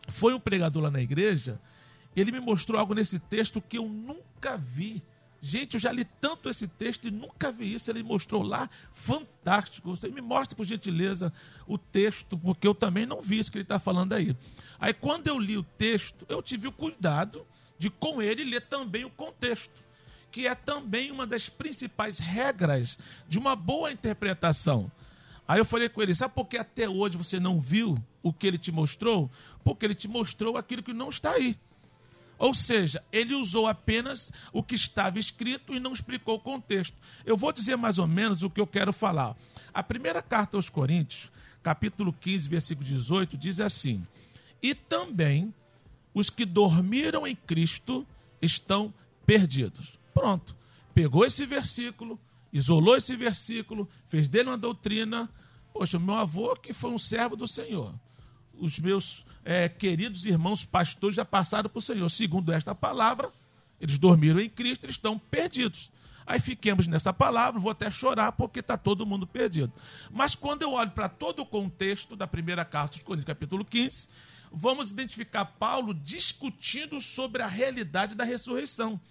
foi 0.09 0.33
um 0.33 0.39
pregador 0.39 0.83
lá 0.83 0.91
na 0.91 1.01
igreja, 1.01 1.59
ele 2.15 2.31
me 2.31 2.39
mostrou 2.39 2.79
algo 2.79 2.93
nesse 2.93 3.19
texto 3.19 3.61
que 3.61 3.77
eu 3.77 3.87
nunca 3.87 4.57
vi. 4.57 5.01
Gente, 5.41 5.75
eu 5.75 5.79
já 5.79 5.91
li 5.91 6.03
tanto 6.03 6.49
esse 6.49 6.67
texto 6.67 7.07
e 7.07 7.11
nunca 7.11 7.51
vi 7.51 7.73
isso. 7.73 7.89
Ele 7.89 8.03
mostrou 8.03 8.41
lá, 8.41 8.69
fantástico. 8.91 9.89
Você 9.95 10.09
me 10.09 10.21
mostra, 10.21 10.55
por 10.55 10.65
gentileza, 10.65 11.31
o 11.65 11.77
texto, 11.77 12.37
porque 12.37 12.67
eu 12.67 12.75
também 12.75 13.05
não 13.05 13.21
vi 13.21 13.39
isso 13.39 13.51
que 13.51 13.57
ele 13.57 13.63
está 13.63 13.79
falando 13.79 14.13
aí. 14.13 14.35
Aí, 14.79 14.93
quando 14.93 15.27
eu 15.27 15.39
li 15.39 15.57
o 15.57 15.63
texto, 15.63 16.25
eu 16.27 16.41
tive 16.41 16.67
o 16.67 16.71
cuidado 16.71 17.45
de, 17.77 17.89
com 17.89 18.21
ele, 18.21 18.43
ler 18.43 18.61
também 18.61 19.05
o 19.05 19.09
contexto, 19.09 19.81
que 20.29 20.45
é 20.45 20.53
também 20.53 21.09
uma 21.09 21.25
das 21.25 21.47
principais 21.47 22.19
regras 22.19 22.99
de 23.27 23.39
uma 23.39 23.55
boa 23.55 23.91
interpretação. 23.91 24.91
Aí 25.49 25.59
eu 25.59 25.65
falei 25.65 25.89
com 25.89 25.99
ele: 25.99 26.13
sabe 26.13 26.35
por 26.35 26.45
que 26.45 26.59
até 26.59 26.87
hoje 26.87 27.17
você 27.17 27.39
não 27.39 27.59
viu 27.59 27.97
o 28.21 28.31
que 28.31 28.45
ele 28.45 28.59
te 28.59 28.71
mostrou? 28.71 29.31
Porque 29.63 29.83
ele 29.83 29.95
te 29.95 30.07
mostrou 30.07 30.55
aquilo 30.55 30.83
que 30.83 30.93
não 30.93 31.09
está 31.09 31.31
aí. 31.31 31.57
Ou 32.37 32.53
seja, 32.53 33.03
ele 33.11 33.33
usou 33.33 33.65
apenas 33.65 34.31
o 34.53 34.61
que 34.61 34.75
estava 34.75 35.17
escrito 35.17 35.73
e 35.73 35.79
não 35.79 35.91
explicou 35.91 36.35
o 36.35 36.39
contexto. 36.39 36.95
Eu 37.25 37.35
vou 37.35 37.51
dizer 37.51 37.75
mais 37.77 37.97
ou 37.97 38.05
menos 38.05 38.43
o 38.43 38.49
que 38.49 38.61
eu 38.61 38.67
quero 38.67 38.93
falar. 38.93 39.35
A 39.73 39.81
primeira 39.81 40.21
carta 40.21 40.55
aos 40.55 40.69
Coríntios, 40.69 41.31
capítulo 41.63 42.13
15, 42.13 42.47
versículo 42.47 42.85
18, 42.85 43.35
diz 43.35 43.59
assim: 43.59 44.05
E 44.61 44.75
também 44.75 45.51
os 46.13 46.29
que 46.29 46.45
dormiram 46.45 47.25
em 47.25 47.35
Cristo 47.35 48.05
estão 48.39 48.93
perdidos. 49.25 49.99
Pronto. 50.13 50.55
Pegou 50.93 51.25
esse 51.25 51.43
versículo, 51.47 52.19
isolou 52.53 52.95
esse 52.95 53.15
versículo, 53.15 53.89
fez 54.05 54.29
dele 54.29 54.49
uma 54.49 54.57
doutrina. 54.57 55.27
Poxa, 55.73 55.99
meu 55.99 56.15
avô 56.15 56.55
que 56.55 56.73
foi 56.73 56.91
um 56.91 56.99
servo 56.99 57.35
do 57.35 57.47
Senhor. 57.47 57.93
Os 58.53 58.79
meus 58.79 59.25
é, 59.45 59.69
queridos 59.69 60.25
irmãos 60.25 60.65
pastores 60.65 61.15
já 61.15 61.25
passaram 61.25 61.69
para 61.69 61.79
o 61.79 61.81
Senhor. 61.81 62.09
Segundo 62.09 62.51
esta 62.51 62.75
palavra, 62.75 63.31
eles 63.79 63.97
dormiram 63.97 64.39
em 64.39 64.49
Cristo, 64.49 64.85
eles 64.85 64.95
estão 64.95 65.17
perdidos. 65.17 65.91
Aí 66.25 66.39
fiquemos 66.39 66.85
nessa 66.85 67.11
palavra, 67.11 67.59
vou 67.59 67.71
até 67.71 67.89
chorar 67.89 68.33
porque 68.33 68.59
está 68.59 68.77
todo 68.77 69.05
mundo 69.05 69.25
perdido. 69.25 69.73
Mas 70.11 70.35
quando 70.35 70.61
eu 70.61 70.73
olho 70.73 70.91
para 70.91 71.09
todo 71.09 71.41
o 71.41 71.45
contexto 71.45 72.15
da 72.15 72.27
primeira 72.27 72.63
carta 72.63 72.95
de 72.95 73.03
Coríntios, 73.03 73.25
capítulo 73.25 73.65
15, 73.65 74.07
vamos 74.51 74.91
identificar 74.91 75.45
Paulo 75.45 75.91
discutindo 75.91 77.01
sobre 77.01 77.41
a 77.41 77.47
realidade 77.47 78.13
da 78.13 78.23
ressurreição 78.23 79.01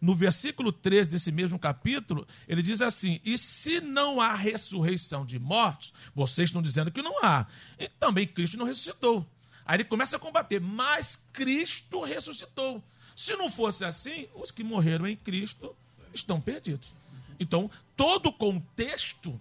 no 0.00 0.14
versículo 0.14 0.72
13 0.72 1.08
desse 1.08 1.32
mesmo 1.32 1.58
capítulo, 1.58 2.26
ele 2.46 2.62
diz 2.62 2.80
assim: 2.80 3.20
E 3.24 3.36
se 3.36 3.80
não 3.80 4.20
há 4.20 4.34
ressurreição 4.34 5.24
de 5.24 5.38
mortos, 5.38 5.92
vocês 6.14 6.48
estão 6.48 6.62
dizendo 6.62 6.90
que 6.90 7.02
não 7.02 7.24
há. 7.24 7.46
E 7.78 7.88
também 7.88 8.26
Cristo 8.26 8.56
não 8.56 8.66
ressuscitou. 8.66 9.26
Aí 9.64 9.76
ele 9.76 9.84
começa 9.84 10.16
a 10.16 10.20
combater, 10.20 10.60
mas 10.60 11.28
Cristo 11.32 12.02
ressuscitou. 12.02 12.82
Se 13.14 13.36
não 13.36 13.50
fosse 13.50 13.84
assim, 13.84 14.28
os 14.34 14.50
que 14.50 14.62
morreram 14.62 15.06
em 15.06 15.16
Cristo 15.16 15.74
estão 16.14 16.40
perdidos. 16.40 16.92
Então, 17.38 17.70
todo 17.96 18.28
o 18.28 18.32
contexto 18.32 19.38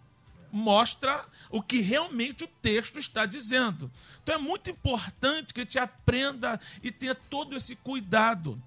mostra 0.51 1.25
o 1.49 1.61
que 1.61 1.79
realmente 1.81 2.43
o 2.43 2.47
texto 2.61 2.99
está 2.99 3.25
dizendo. 3.25 3.91
Então 4.23 4.35
é 4.35 4.37
muito 4.37 4.69
importante 4.69 5.53
que 5.53 5.61
a 5.61 5.63
gente 5.63 5.79
aprenda 5.79 6.59
e 6.81 6.91
tenha 6.91 7.15
todo 7.15 7.55
esse 7.55 7.75
cuidado. 7.75 8.61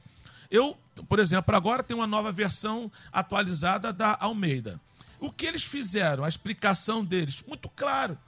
Eu, 0.50 0.76
por 1.08 1.18
exemplo, 1.18 1.54
agora 1.54 1.82
tem 1.82 1.96
uma 1.96 2.06
nova 2.06 2.32
versão 2.32 2.90
atualizada 3.12 3.92
da 3.92 4.16
Almeida. 4.20 4.80
O 5.18 5.30
que 5.30 5.46
eles 5.46 5.64
fizeram? 5.64 6.24
A 6.24 6.28
explicação 6.28 7.04
deles, 7.04 7.42
muito 7.46 7.68
claro. 7.68 8.18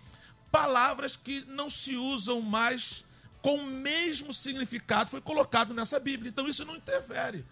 Palavras 0.50 1.16
que 1.16 1.44
não 1.46 1.70
se 1.70 1.96
usam 1.96 2.40
mais 2.40 3.04
com 3.40 3.56
o 3.56 3.66
mesmo 3.66 4.32
significado 4.32 5.10
foi 5.10 5.20
colocado 5.20 5.72
nessa 5.74 5.98
Bíblia. 5.98 6.28
Então 6.28 6.46
isso 6.46 6.64
não 6.64 6.76
interfere. 6.76 7.44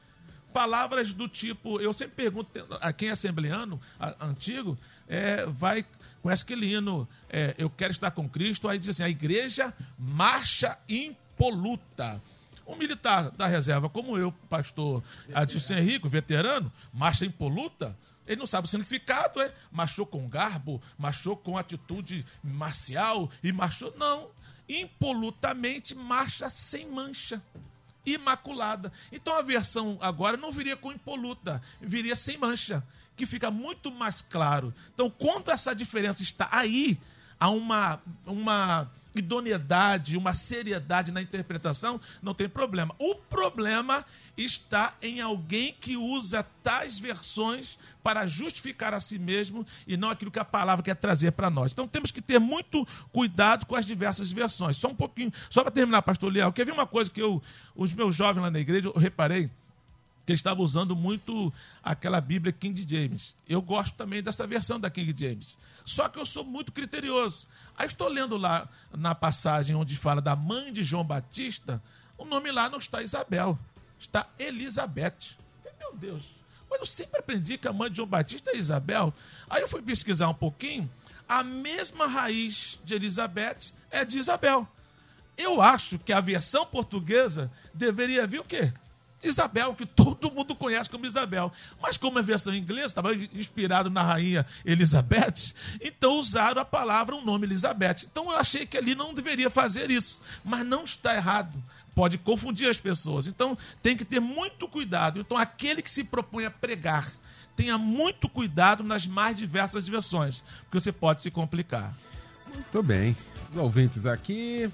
Palavras 0.53 1.13
do 1.13 1.29
tipo, 1.29 1.81
eu 1.81 1.93
sempre 1.93 2.17
pergunto 2.17 2.51
a 2.81 2.93
quem 2.93 3.09
é 3.09 3.13
assembleano 3.13 3.81
a, 3.99 4.27
antigo, 4.27 4.77
é, 5.09 5.47
vai 5.47 5.85
conhece 6.23 6.43
aquele 6.43 6.67
hino, 6.75 7.09
é, 7.29 7.55
eu 7.57 7.71
quero 7.71 7.93
estar 7.93 8.11
com 8.11 8.29
Cristo, 8.29 8.69
aí 8.69 8.79
diz 8.79 8.91
assim, 8.91 9.03
a 9.03 9.09
igreja 9.09 9.73
marcha 9.99 10.77
impoluta. 10.89 12.21
Um 12.67 12.77
militar 12.77 13.31
da 13.31 13.47
reserva 13.47 13.89
como 13.89 14.17
eu, 14.17 14.33
pastor 14.49 15.03
Adilson 15.35 15.75
Henrique, 15.75 16.09
veterano, 16.09 16.73
marcha 16.93 17.25
impoluta, 17.25 17.97
ele 18.31 18.39
não 18.39 18.47
sabe 18.47 18.67
o 18.67 18.71
significado, 18.71 19.41
é? 19.43 19.53
Marchou 19.73 20.07
com 20.07 20.29
garbo, 20.29 20.81
marchou 20.97 21.37
com 21.37 21.59
atitude 21.59 22.25
marcial 22.45 23.29
e 23.43 23.51
marchou. 23.51 23.93
Não. 23.97 24.29
Impolutamente 24.69 25.97
marcha 25.97 26.49
sem 26.49 26.89
mancha. 26.89 27.43
Imaculada. 28.07 28.93
Então 29.11 29.35
a 29.35 29.43
versão 29.43 29.99
agora 30.01 30.37
não 30.37 30.53
viria 30.53 30.77
com 30.77 30.93
impoluta, 30.93 31.61
viria 31.81 32.15
sem 32.15 32.39
mancha, 32.39 32.85
que 33.17 33.27
fica 33.27 33.51
muito 33.51 33.91
mais 33.91 34.23
claro. 34.23 34.73
Então, 34.95 35.11
quando 35.11 35.51
essa 35.51 35.75
diferença 35.75 36.23
está 36.23 36.49
aí, 36.53 36.99
há 37.39 37.51
uma, 37.51 38.01
uma 38.25 38.89
idoneidade, 39.15 40.17
uma 40.17 40.35
seriedade 40.35 41.11
na 41.11 41.21
interpretação, 41.21 42.01
não 42.23 42.35
tem 42.35 42.49
problema. 42.49 42.95
O 42.99 43.15
problema 43.15 44.05
está 44.37 44.95
em 45.03 45.21
alguém 45.21 45.75
que 45.79 45.97
usa 45.97 46.43
tais 46.63 46.99
versões 46.99 47.79
para 48.03 48.27
justificar 48.27 48.95
a 48.95 49.01
si 49.01 49.19
mesmo 49.19 49.67
e 49.87 49.97
não 49.97 50.11
aquilo 50.11 50.31
que 50.31 50.39
a 50.39 50.45
palavra 50.45 50.83
quer 50.83 50.97
trazer 50.97 51.33
para 51.33 51.51
nós. 51.51 51.73
Então 51.73 51.87
temos 51.87 52.11
que 52.11 52.23
ter 52.23 52.39
muito 52.39 52.87
cuidado 53.13 53.67
com 53.67 53.77
as 53.77 53.85
diversas 53.85 54.31
versões. 54.33 54.77
Só 54.77 54.89
um 54.89 54.95
pouquinho, 54.95 55.33
só 55.49 55.63
para 55.63 55.71
terminar, 55.71 56.03
pastor 56.03 56.33
Leal, 56.33 56.53
quer 56.53 56.65
ver 56.65 56.73
uma 56.73 56.87
coisa 56.87 57.11
que 57.11 57.21
eu, 57.21 57.43
os 57.75 57.93
meus 57.93 58.15
jovens 58.15 58.43
lá 58.43 58.51
na 58.51 58.61
igreja, 58.61 58.89
eu 58.89 58.99
reparei, 58.99 59.51
que 60.31 60.33
ele 60.33 60.39
estava 60.39 60.63
usando 60.63 60.95
muito 60.95 61.53
aquela 61.83 62.21
Bíblia 62.21 62.53
King 62.53 62.87
James. 62.89 63.35
Eu 63.49 63.61
gosto 63.61 63.97
também 63.97 64.23
dessa 64.23 64.47
versão 64.47 64.79
da 64.79 64.89
King 64.89 65.13
James. 65.19 65.59
Só 65.85 66.09
que 66.09 66.21
eu 66.21 66.25
sou 66.25 66.45
muito 66.45 66.71
criterioso. 66.71 67.49
Aí 67.77 67.89
estou 67.89 68.07
lendo 68.07 68.37
lá 68.37 68.69
na 68.97 69.13
passagem 69.13 69.75
onde 69.75 69.97
fala 69.97 70.21
da 70.21 70.37
mãe 70.37 70.73
de 70.73 70.85
João 70.85 71.03
Batista, 71.03 71.83
o 72.17 72.25
nome 72.25 72.53
lá 72.53 72.69
não 72.69 72.79
está 72.79 73.03
Isabel, 73.03 73.59
está 73.99 74.29
Elizabeth. 74.39 75.37
Meu 75.81 75.97
Deus, 75.97 76.23
mas 76.71 76.79
eu 76.79 76.87
sempre 76.87 77.19
aprendi 77.19 77.59
que 77.59 77.67
a 77.67 77.73
mãe 77.73 77.91
de 77.91 77.97
João 77.97 78.09
Batista 78.09 78.53
é 78.53 78.57
Isabel. 78.57 79.13
Aí 79.49 79.63
eu 79.63 79.69
fui 79.69 79.83
pesquisar 79.83 80.29
um 80.29 80.35
pouquinho, 80.35 80.89
a 81.29 81.43
mesma 81.43 82.07
raiz 82.07 82.79
de 82.85 82.95
Elizabeth 82.95 83.73
é 83.91 84.05
de 84.05 84.17
Isabel. 84.17 84.69
Eu 85.37 85.61
acho 85.61 85.99
que 85.99 86.13
a 86.13 86.21
versão 86.21 86.65
portuguesa 86.65 87.51
deveria 87.75 88.29
vir 88.29 88.39
o 88.39 88.45
quê? 88.45 88.73
Isabel, 89.23 89.75
que 89.75 89.87
todo 89.87 90.31
mundo 90.31 90.55
conhece 90.55 90.89
como 90.89 91.07
Isabel. 91.07 91.53
Mas 91.81 91.97
como 91.97 92.19
é 92.19 92.23
versão 92.23 92.55
inglesa, 92.55 92.87
estava 92.87 93.15
inspirado 93.15 93.91
na 93.91 94.03
rainha 94.03 94.47
Elizabeth, 94.65 95.55
então 95.81 96.13
usaram 96.13 96.61
a 96.61 96.65
palavra, 96.65 97.15
o 97.15 97.21
nome 97.21 97.47
Elizabeth. 97.47 98.07
Então 98.11 98.31
eu 98.31 98.37
achei 98.37 98.67
que 98.67 98.79
ali 98.79 98.95
não 98.95 99.13
deveria 99.13 99.51
fazer 99.51 99.91
isso. 99.91 100.23
Mas 100.45 100.65
não 100.65 100.85
está 100.85 101.15
errado. 101.15 101.63
Pode 101.95 102.19
confundir 102.19 102.69
as 102.69 102.81
pessoas. 102.81 103.27
Então 103.27 103.57
tem 103.83 103.97
que 103.97 104.05
ter 104.05 104.21
muito 104.21 104.67
cuidado. 104.67 105.21
Então 105.21 105.37
aquele 105.37 105.83
que 105.83 105.91
se 105.91 106.05
propõe 106.05 106.47
a 106.47 106.51
pregar, 106.51 107.11
tenha 107.57 107.77
muito 107.77 108.29
cuidado 108.29 108.83
nas 108.83 109.07
mais 109.07 109.37
diversas 109.37 109.87
versões, 109.87 110.43
porque 110.63 110.81
você 110.81 110.93
pode 110.93 111.23
se 111.23 111.31
complicar. 111.31 111.95
Muito 112.53 112.83
bem. 112.83 113.17
Os 113.51 113.57
ouvintes 113.57 114.07
aqui, 114.07 114.71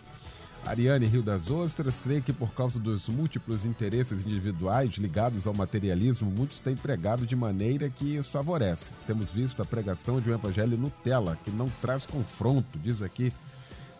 Ariane 0.66 1.06
Rio 1.06 1.22
das 1.22 1.48
Ostras, 1.48 2.00
creio 2.02 2.20
que 2.20 2.32
por 2.32 2.52
causa 2.52 2.76
dos 2.80 3.08
múltiplos 3.08 3.64
interesses 3.64 4.26
individuais 4.26 4.94
ligados 4.94 5.46
ao 5.46 5.54
materialismo, 5.54 6.28
muitos 6.28 6.58
têm 6.58 6.74
pregado 6.74 7.24
de 7.24 7.36
maneira 7.36 7.88
que 7.88 8.16
isso 8.16 8.30
favorece. 8.30 8.92
Temos 9.06 9.30
visto 9.30 9.62
a 9.62 9.64
pregação 9.64 10.20
de 10.20 10.28
um 10.28 10.34
evangelho 10.34 10.76
Nutella, 10.76 11.38
que 11.44 11.52
não 11.52 11.70
traz 11.80 12.04
confronto, 12.04 12.80
diz 12.80 13.00
aqui. 13.00 13.32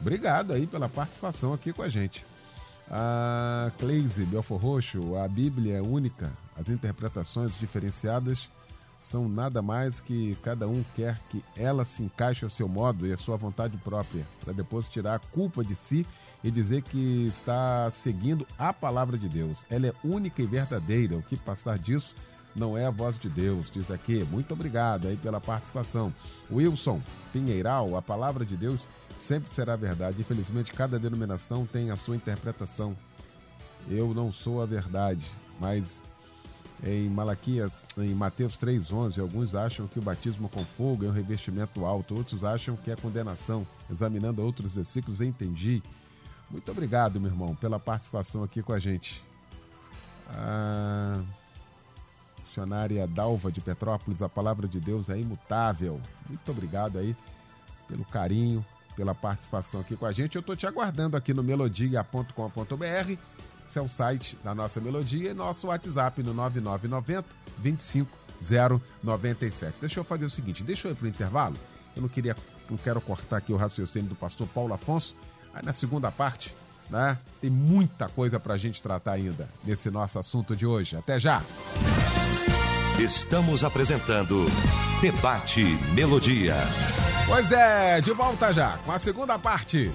Obrigado 0.01 0.53
aí 0.53 0.67
pela 0.67 0.89
participação 0.89 1.53
aqui 1.53 1.73
com 1.73 1.83
a 1.83 1.89
gente. 1.89 2.27
A 2.91 3.71
Cleise 3.79 4.25
Belfor 4.25 4.61
Roxo, 4.61 5.17
a 5.17 5.29
Bíblia 5.29 5.77
é 5.77 5.83
única, 5.83 6.33
as 6.57 6.69
interpretações 6.69 7.57
diferenciadas 7.57 8.51
são 9.01 9.29
nada 9.29 9.63
mais 9.63 10.01
que 10.01 10.37
cada 10.43 10.67
um 10.67 10.85
quer 10.95 11.21
que 11.29 11.45
ela 11.57 11.85
se 11.85 12.03
encaixe 12.03 12.45
ao 12.45 12.51
seu 12.51 12.69
modo 12.69 13.07
e 13.07 13.13
à 13.13 13.17
sua 13.17 13.37
vontade 13.37 13.77
própria, 13.79 14.27
para 14.45 14.53
depois 14.53 14.89
tirar 14.89 15.15
a 15.15 15.19
culpa 15.19 15.65
de 15.65 15.77
si 15.77 16.07
e 16.43 16.51
dizer 16.51 16.83
que 16.83 17.27
está 17.27 17.89
seguindo 17.91 18.47
a 18.59 18.73
palavra 18.73 19.17
de 19.17 19.29
Deus. 19.29 19.65
Ela 19.71 19.89
é 19.89 19.95
única 20.03 20.43
e 20.43 20.47
verdadeira. 20.47 21.17
O 21.17 21.23
que 21.23 21.37
passar 21.37 21.79
disso 21.79 22.15
não 22.55 22.77
é 22.77 22.87
a 22.87 22.91
voz 22.91 23.19
de 23.19 23.29
Deus, 23.29 23.71
diz 23.71 23.91
aqui. 23.91 24.25
Muito 24.25 24.53
obrigado 24.53 25.07
aí 25.07 25.17
pela 25.17 25.41
participação. 25.41 26.13
Wilson 26.51 27.01
Pinheiral, 27.33 27.97
a 27.97 28.03
palavra 28.03 28.45
de 28.45 28.57
Deus 28.57 28.89
sempre 29.17 29.51
será 29.51 29.77
verdade. 29.77 30.21
Infelizmente, 30.21 30.73
cada 30.73 30.99
denominação 30.99 31.67
tem 31.67 31.91
a 31.91 31.97
sua 31.97 32.17
interpretação. 32.17 32.97
Eu 33.89 34.13
não 34.15 34.33
sou 34.33 34.63
a 34.63 34.67
verdade, 34.67 35.31
mas 35.61 36.03
em 36.85 37.09
Malaquias, 37.09 37.85
em 37.97 38.15
Mateus 38.15 38.57
3,11, 38.57 39.21
alguns 39.21 39.55
acham 39.55 39.87
que 39.87 39.99
o 39.99 40.03
batismo 40.03 40.49
com 40.49 40.65
fogo 40.65 41.05
é 41.05 41.09
um 41.09 41.13
revestimento 41.13 41.85
alto, 41.85 42.15
outros 42.15 42.45
acham 42.45 42.77
que 42.77 42.91
é 42.91 42.97
condenação. 42.97 43.67
Examinando 43.91 44.43
outros 44.43 44.75
versículos, 44.75 45.21
entendi. 45.21 45.83
Muito 46.51 46.71
obrigado, 46.71 47.21
meu 47.21 47.31
irmão, 47.31 47.55
pela 47.55 47.81
participação 47.81 48.45
aqui 48.45 48.63
com 48.63 48.73
a 48.73 48.79
gente. 48.79 49.23
A 50.29 51.23
missionária 52.41 53.07
Dalva 53.07 53.51
de 53.51 53.61
Petrópolis, 53.61 54.23
a 54.23 54.29
palavra 54.29 54.69
de 54.69 54.79
Deus 54.79 55.09
é 55.09 55.19
imutável. 55.19 56.01
Muito 56.29 56.51
obrigado 56.51 56.99
aí 56.99 57.17
pelo 57.89 58.05
carinho, 58.05 58.65
pela 58.95 59.15
participação 59.15 59.81
aqui 59.81 59.97
com 59.97 60.07
a 60.07 60.13
gente. 60.13 60.37
Eu 60.37 60.41
estou 60.41 60.57
te 60.57 60.67
aguardando 60.67 61.17
aqui 61.17 61.33
no 61.33 61.43
melodia.com.br 61.43 63.17
esse 63.69 63.79
é 63.79 63.83
o 63.83 63.89
site 63.89 64.39
da 64.43 64.55
nossa 64.55 64.81
melodia 64.81 65.31
e 65.31 65.35
nosso 65.35 65.69
WhatsApp 65.69 66.23
no 66.23 66.33
9990 66.33 67.29
25097. 67.59 69.75
Deixa 69.81 70.01
eu 70.01 70.05
fazer 70.05 70.25
o 70.25 70.31
seguinte, 70.31 70.63
deixa 70.63 70.89
eu 70.89 70.93
ir 70.93 70.95
para 70.95 71.07
o 71.07 71.09
intervalo. 71.09 71.57
Eu 71.95 72.03
não 72.03 72.09
queria, 72.09 72.37
não 72.71 72.77
quero 72.77 73.01
cortar 73.01 73.39
aqui 73.39 73.53
o 73.53 73.57
raciocínio 73.57 74.09
do 74.09 74.15
pastor 74.15 74.47
Paulo 74.49 74.75
Afonso. 74.75 75.17
Aí 75.53 75.65
na 75.65 75.73
segunda 75.73 76.11
parte, 76.11 76.55
né? 76.91 77.19
Tem 77.41 77.51
muita 77.51 78.09
coisa 78.09 78.39
para 78.39 78.55
a 78.55 78.57
gente 78.57 78.83
tratar 78.83 79.13
ainda 79.13 79.49
nesse 79.65 79.91
nosso 79.91 80.19
assunto 80.19 80.55
de 80.55 80.67
hoje. 80.67 80.97
Até 80.97 81.19
já! 81.19 81.43
Estamos 82.99 83.65
apresentando 83.65 84.47
Debate 85.01 85.65
Melodia. 85.95 86.55
Pois 87.27 87.51
é, 87.53 88.01
de 88.01 88.13
volta 88.13 88.53
já 88.53 88.79
com 88.79 88.93
a 88.93 88.99
segunda 88.99 89.39
parte. 89.39 89.91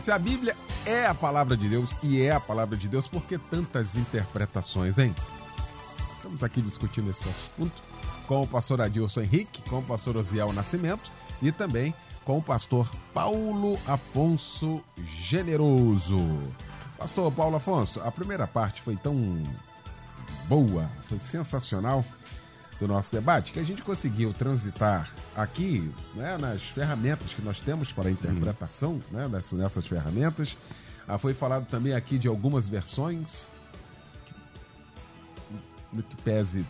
Se 0.00 0.10
a 0.10 0.18
Bíblia 0.18 0.56
é 0.86 1.04
a 1.04 1.14
palavra 1.14 1.56
de 1.56 1.68
Deus 1.68 1.94
e 2.02 2.22
é 2.22 2.30
a 2.30 2.40
palavra 2.40 2.76
de 2.76 2.88
Deus, 2.88 3.08
por 3.08 3.22
que 3.24 3.36
tantas 3.36 3.96
interpretações, 3.96 4.98
hein? 4.98 5.14
Estamos 6.16 6.42
aqui 6.44 6.62
discutindo 6.62 7.10
esse 7.10 7.28
assunto 7.28 7.82
com 8.26 8.42
o 8.42 8.46
pastor 8.46 8.80
Adilson 8.80 9.22
Henrique, 9.22 9.62
com 9.68 9.80
o 9.80 9.82
pastor 9.82 10.16
Osiel 10.16 10.52
Nascimento 10.52 11.10
e 11.42 11.50
também 11.50 11.92
com 12.24 12.38
o 12.38 12.42
pastor 12.42 12.88
Paulo 13.12 13.78
Afonso 13.86 14.82
Generoso. 15.04 16.20
Pastor 16.96 17.30
Paulo 17.32 17.56
Afonso, 17.56 18.00
a 18.00 18.10
primeira 18.10 18.46
parte 18.46 18.80
foi 18.80 18.96
tão 18.96 19.42
boa, 20.48 20.88
foi 21.08 21.18
sensacional 21.18 22.04
do 22.78 22.86
nosso 22.86 23.10
debate, 23.10 23.52
que 23.52 23.58
a 23.58 23.64
gente 23.64 23.82
conseguiu 23.82 24.32
transitar 24.32 25.10
aqui 25.34 25.90
né, 26.14 26.36
nas 26.38 26.62
ferramentas 26.62 27.32
que 27.32 27.42
nós 27.42 27.60
temos 27.60 27.92
para 27.92 28.08
a 28.08 28.10
interpretação, 28.10 29.02
uhum. 29.10 29.28
né, 29.28 29.42
nessas, 29.52 29.86
ferramentas. 29.86 30.56
Ah, 31.08 31.18
foi 31.18 31.34
falado 31.34 31.66
também 31.66 31.94
aqui 31.94 32.18
de 32.18 32.28
algumas 32.28 32.68
versões, 32.68 33.48
no 35.92 36.02
que 36.02 36.16
pese 36.16 36.64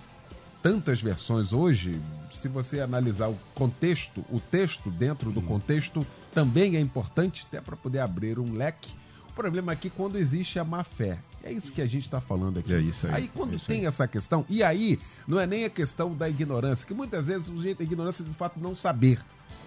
tantas 0.62 1.00
versões 1.00 1.52
hoje, 1.52 2.00
se 2.32 2.48
você 2.48 2.80
analisar 2.80 3.28
o 3.28 3.38
contexto, 3.54 4.24
o 4.28 4.40
texto 4.40 4.90
dentro 4.90 5.30
do 5.30 5.40
uhum. 5.40 5.46
contexto 5.46 6.06
também 6.32 6.76
é 6.76 6.80
importante, 6.80 7.46
até 7.48 7.60
para 7.60 7.76
poder 7.76 8.00
abrir 8.00 8.38
um 8.38 8.52
leque. 8.52 8.94
O 9.28 9.32
problema 9.32 9.72
é 9.72 9.76
que 9.76 9.88
quando 9.88 10.18
existe 10.18 10.58
a 10.58 10.64
má 10.64 10.82
fé, 10.82 11.18
é 11.46 11.52
isso 11.52 11.72
que 11.72 11.80
a 11.80 11.86
gente 11.86 12.04
está 12.04 12.20
falando 12.20 12.58
aqui. 12.58 12.74
É 12.74 12.80
isso 12.80 13.06
aí. 13.06 13.14
Aí 13.14 13.30
quando 13.32 13.54
é 13.54 13.58
tem 13.58 13.80
aí. 13.80 13.86
essa 13.86 14.06
questão, 14.08 14.44
e 14.48 14.62
aí 14.62 14.98
não 15.26 15.38
é 15.38 15.46
nem 15.46 15.64
a 15.64 15.70
questão 15.70 16.14
da 16.14 16.28
ignorância, 16.28 16.86
que 16.86 16.92
muitas 16.92 17.26
vezes 17.26 17.48
o 17.48 17.62
jeito 17.62 17.80
é 17.80 17.84
ignorância 17.84 18.24
de 18.24 18.32
fato 18.34 18.58
não 18.58 18.74
saber. 18.74 19.20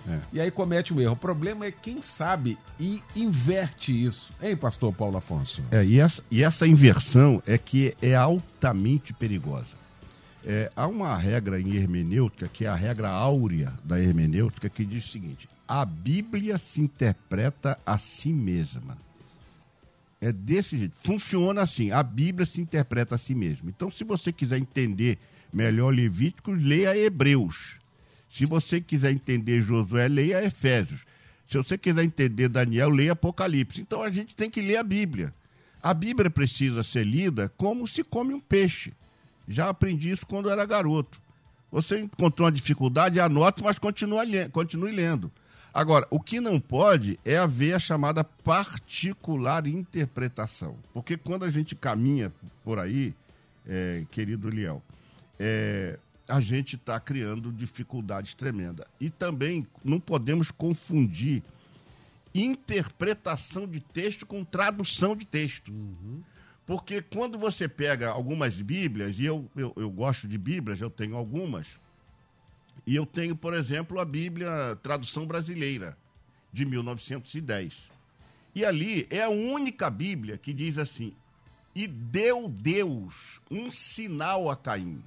É. 0.08 0.20
E 0.34 0.42
aí 0.42 0.52
comete 0.52 0.94
o 0.94 1.00
erro. 1.00 1.14
O 1.14 1.18
problema 1.18 1.66
é 1.66 1.72
quem 1.72 2.02
sabe 2.02 2.58
e 2.80 3.02
inverte 3.16 3.92
isso. 3.92 4.32
Hein, 4.42 4.56
pastor 4.56 4.94
Paulo 4.94 5.18
Afonso? 5.18 5.64
É, 5.72 5.84
e, 5.84 6.00
essa, 6.00 6.24
e 6.30 6.44
essa 6.44 6.68
inversão 6.68 7.42
é 7.46 7.58
que 7.58 7.96
é 8.02 8.16
altamente 8.16 9.14
perigosa. 9.14 9.80
É, 10.46 10.72
há 10.76 10.88
uma 10.88 11.16
regra 11.18 11.60
em 11.60 11.76
hermenêutica, 11.76 12.48
que 12.48 12.66
é 12.66 12.70
a 12.70 12.76
regra 12.76 13.10
áurea 13.10 13.74
da 13.84 14.00
hermenêutica, 14.00 14.70
que 14.70 14.86
diz 14.86 15.06
o 15.06 15.10
seguinte: 15.10 15.48
a 15.68 15.86
Bíblia 15.86 16.58
se 16.58 16.82
interpreta 16.82 17.78
a 17.86 17.98
si 17.98 18.34
mesma. 18.34 18.98
É 20.22 20.32
desse 20.32 20.78
jeito. 20.78 20.96
Funciona 21.02 21.62
assim. 21.62 21.92
A 21.92 22.04
Bíblia 22.04 22.46
se 22.46 22.60
interpreta 22.60 23.16
a 23.16 23.18
si 23.18 23.34
mesma. 23.34 23.70
Então, 23.70 23.90
se 23.90 24.04
você 24.04 24.32
quiser 24.32 24.58
entender 24.58 25.18
melhor 25.52 25.94
Levíticos, 25.94 26.64
leia 26.64 26.98
Hebreus. 26.98 27.76
Se 28.30 28.46
você 28.46 28.82
quiser 28.82 29.12
entender 29.12 29.62
Josué, 29.62 30.08
leia 30.08 30.44
Efésios. 30.44 31.02
Se 31.48 31.58
você 31.58 31.78
quiser 31.78 32.04
entender 32.04 32.48
Daniel, 32.50 32.90
leia 32.90 33.14
Apocalipse. 33.14 33.82
Então, 33.82 34.04
a 34.04 34.12
gente 34.12 34.36
tem 34.36 34.50
que 34.50 34.62
ler 34.62 34.78
a 34.78 34.84
Bíblia. 34.84 35.34
A 35.82 35.94
Bíblia 35.94 36.30
precisa 36.30 36.84
ser 36.84 37.06
lida 37.06 37.50
como 37.58 37.88
se 37.88 38.04
come 38.04 38.34
um 38.34 38.40
peixe. 38.40 38.94
Já 39.48 39.70
aprendi 39.70 40.12
isso 40.12 40.28
quando 40.28 40.50
era 40.50 40.66
garoto. 40.66 41.20
Você 41.72 42.02
encontrou 42.02 42.46
uma 42.46 42.52
dificuldade, 42.52 43.20
anote, 43.20 43.64
mas 43.64 43.80
continue 43.80 44.92
lendo. 44.92 45.32
Agora, 45.74 46.08
o 46.10 46.20
que 46.20 46.42
não 46.42 46.60
pode 46.60 47.20
é 47.24 47.38
haver 47.38 47.74
a 47.74 47.80
chamada 47.80 48.24
particular 48.24 49.68
interpretação. 49.68 50.78
Porque 50.94 51.16
quando 51.16 51.46
a 51.46 51.50
gente 51.50 51.76
caminha 51.76 52.34
por 52.64 52.80
aí, 52.80 53.14
é, 53.68 54.04
querido 54.12 54.50
Liel, 54.50 54.82
é, 55.40 56.00
a 56.28 56.42
gente 56.42 56.76
está 56.76 57.00
criando 57.00 57.52
dificuldades 57.52 58.34
tremendas. 58.34 58.86
E 59.00 59.10
também 59.10 59.68
não 59.84 60.00
podemos 60.00 60.52
confundir 60.52 61.44
interpretação 62.34 63.68
de 63.68 63.80
texto 63.80 64.26
com 64.26 64.44
tradução 64.44 65.16
de 65.16 65.26
texto. 65.26 65.72
Uhum. 65.72 66.22
Porque 66.66 67.02
quando 67.02 67.38
você 67.40 67.68
pega 67.68 68.10
algumas 68.10 68.62
Bíblias, 68.62 69.18
e 69.18 69.26
eu, 69.26 69.50
eu, 69.56 69.74
eu 69.76 69.90
gosto 69.90 70.28
de 70.28 70.38
Bíblias, 70.38 70.80
eu 70.80 70.90
tenho 70.90 71.16
algumas 71.16 71.68
e 72.86 72.96
eu 72.96 73.06
tenho, 73.06 73.36
por 73.36 73.54
exemplo, 73.54 74.00
a 74.00 74.06
Bíblia 74.06 74.78
Tradução 74.82 75.26
Brasileira, 75.26 75.98
de 76.52 76.66
1910. 76.66 77.90
E 78.56 78.66
ali 78.66 79.08
é 79.10 79.24
a 79.24 79.30
única 79.30 79.90
Bíblia 79.90 80.38
que 80.38 80.54
diz 80.54 80.78
assim: 80.78 81.14
E 81.76 81.88
deu 81.88 82.50
Deus 82.50 83.40
um 83.50 83.70
sinal 83.70 84.50
a 84.50 84.56
Caim. 84.56 85.02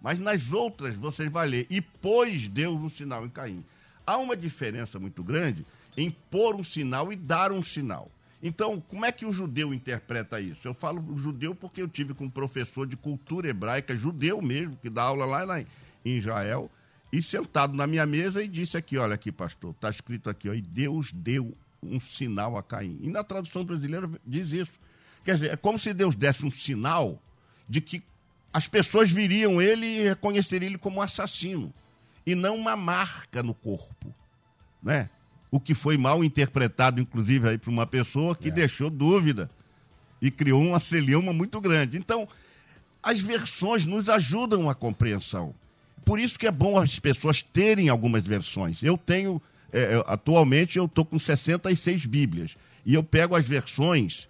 Mas 0.00 0.18
nas 0.18 0.52
outras 0.52 0.94
você 0.94 1.28
vai 1.28 1.48
ler: 1.48 1.66
E 1.68 1.80
pôs 1.80 2.48
Deus 2.48 2.80
um 2.80 2.88
sinal 2.88 3.26
em 3.26 3.30
Caim. 3.30 3.64
Há 4.06 4.18
uma 4.18 4.36
diferença 4.36 4.98
muito 4.98 5.22
grande 5.24 5.66
em 5.96 6.10
pôr 6.10 6.54
um 6.54 6.62
sinal 6.62 7.12
e 7.12 7.16
dar 7.16 7.50
um 7.50 7.62
sinal. 7.62 8.10
Então, 8.42 8.80
como 8.80 9.04
é 9.04 9.10
que 9.10 9.24
o 9.24 9.32
judeu 9.32 9.72
interpreta 9.72 10.40
isso? 10.40 10.68
Eu 10.68 10.74
falo 10.74 11.02
judeu 11.16 11.54
porque 11.54 11.80
eu 11.80 11.88
tive 11.88 12.14
com 12.14 12.26
um 12.26 12.30
professor 12.30 12.86
de 12.86 12.96
cultura 12.96 13.48
hebraica, 13.48 13.96
judeu 13.96 14.40
mesmo, 14.42 14.76
que 14.76 14.90
dá 14.90 15.02
aula 15.02 15.24
lá 15.24 15.60
em 15.60 16.18
Israel, 16.18 16.70
e 17.12 17.22
sentado 17.22 17.74
na 17.74 17.86
minha 17.86 18.04
mesa 18.04 18.42
e 18.42 18.48
disse 18.48 18.76
aqui, 18.76 18.98
olha 18.98 19.14
aqui, 19.14 19.30
pastor, 19.30 19.70
está 19.70 19.90
escrito 19.90 20.28
aqui, 20.28 20.48
ó, 20.48 20.54
e 20.54 20.60
Deus 20.60 21.12
deu 21.12 21.56
um 21.82 22.00
sinal 22.00 22.56
a 22.56 22.62
Caim. 22.62 22.98
E 23.00 23.08
na 23.08 23.22
tradução 23.22 23.64
brasileira 23.64 24.10
diz 24.26 24.50
isso. 24.50 24.72
Quer 25.24 25.34
dizer, 25.34 25.52
é 25.52 25.56
como 25.56 25.78
se 25.78 25.92
Deus 25.92 26.14
desse 26.14 26.44
um 26.44 26.50
sinal 26.50 27.20
de 27.68 27.80
que 27.80 28.02
as 28.52 28.66
pessoas 28.66 29.10
viriam 29.10 29.60
ele 29.60 29.86
e 29.86 30.08
reconheceriam 30.08 30.70
ele 30.70 30.78
como 30.78 30.98
um 30.98 31.02
assassino 31.02 31.72
e 32.24 32.34
não 32.34 32.56
uma 32.56 32.76
marca 32.76 33.42
no 33.42 33.54
corpo, 33.54 34.14
né? 34.82 35.08
O 35.50 35.60
que 35.60 35.74
foi 35.74 35.96
mal 35.96 36.24
interpretado, 36.24 37.00
inclusive, 37.00 37.48
aí 37.48 37.58
para 37.58 37.70
uma 37.70 37.86
pessoa 37.86 38.34
que 38.34 38.48
é. 38.48 38.50
deixou 38.50 38.90
dúvida 38.90 39.48
e 40.20 40.30
criou 40.30 40.60
uma 40.60 40.80
celiuma 40.80 41.32
muito 41.32 41.60
grande. 41.60 41.96
Então, 41.96 42.28
as 43.02 43.20
versões 43.20 43.86
nos 43.86 44.08
ajudam 44.08 44.68
a 44.68 44.74
compreensão. 44.74 45.54
Por 46.06 46.20
isso 46.20 46.38
que 46.38 46.46
é 46.46 46.52
bom 46.52 46.78
as 46.78 47.00
pessoas 47.00 47.42
terem 47.42 47.88
algumas 47.88 48.24
versões. 48.24 48.80
Eu 48.80 48.96
tenho, 48.96 49.42
é, 49.72 50.00
atualmente, 50.06 50.78
eu 50.78 50.84
estou 50.84 51.04
com 51.04 51.18
66 51.18 52.06
Bíblias. 52.06 52.56
E 52.86 52.94
eu 52.94 53.02
pego 53.02 53.34
as 53.34 53.44
versões 53.44 54.28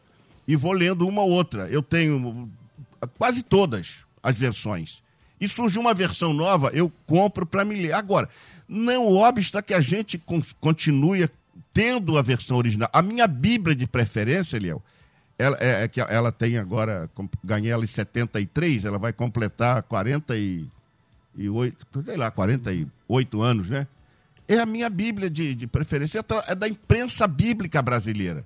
e 0.49 0.57
vou 0.57 0.73
lendo 0.73 1.07
uma 1.07 1.21
ou 1.21 1.31
outra. 1.31 1.69
Eu 1.69 1.83
tenho 1.83 2.51
quase 3.19 3.43
todas 3.43 3.97
as 4.23 4.35
versões. 4.39 5.03
E 5.39 5.47
surgiu 5.47 5.83
uma 5.83 5.93
versão 5.93 6.33
nova, 6.33 6.71
eu 6.73 6.91
compro 7.07 7.45
para 7.45 7.63
me 7.63 7.75
ler. 7.75 7.93
Agora, 7.93 8.27
não 8.67 9.13
obsta 9.13 9.63
que 9.63 9.75
a 9.75 9.81
gente 9.81 10.19
continue 10.59 11.29
tendo 11.75 12.17
a 12.17 12.23
versão 12.23 12.57
original. 12.57 12.89
A 12.91 13.03
minha 13.03 13.27
Bíblia 13.27 13.77
de 13.77 13.87
preferência, 13.87 14.57
Eliel, 14.57 14.83
ela, 15.39 15.59
é, 15.61 15.85
é, 15.85 15.89
que 15.89 16.01
ela 16.01 16.33
tem 16.33 16.57
agora, 16.57 17.11
ganhei 17.45 17.71
ela 17.71 17.85
em 17.85 17.87
73, 17.87 18.87
ela 18.87 18.99
vai 18.99 19.13
completar 19.13 19.83
48, 21.37 22.03
sei 22.05 22.17
lá, 22.17 22.31
48 22.31 23.43
anos, 23.43 23.69
né? 23.69 23.87
É 24.49 24.59
a 24.59 24.67
minha 24.67 24.89
Bíblia 24.89 25.29
de, 25.29 25.55
de 25.55 25.67
preferência, 25.67 26.25
é 26.47 26.55
da 26.55 26.69
imprensa 26.69 27.27
bíblica 27.27 27.83
brasileira. 27.83 28.45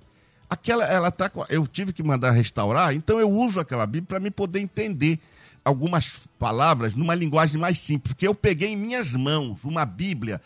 Aquela, 0.49 0.83
ela 0.85 1.11
tá, 1.11 1.31
eu 1.49 1.65
tive 1.65 1.93
que 1.93 2.03
mandar 2.03 2.31
restaurar, 2.31 2.93
então 2.93 3.19
eu 3.19 3.29
uso 3.29 3.59
aquela 3.59 3.85
Bíblia 3.85 4.07
para 4.07 4.19
me 4.19 4.31
poder 4.31 4.59
entender 4.59 5.19
algumas 5.63 6.27
palavras 6.37 6.95
numa 6.95 7.15
linguagem 7.15 7.59
mais 7.59 7.79
simples, 7.79 8.13
porque 8.13 8.27
eu 8.27 8.35
peguei 8.35 8.69
em 8.69 8.75
minhas 8.75 9.13
mãos 9.13 9.63
uma 9.63 9.85
Bíblia, 9.85 10.41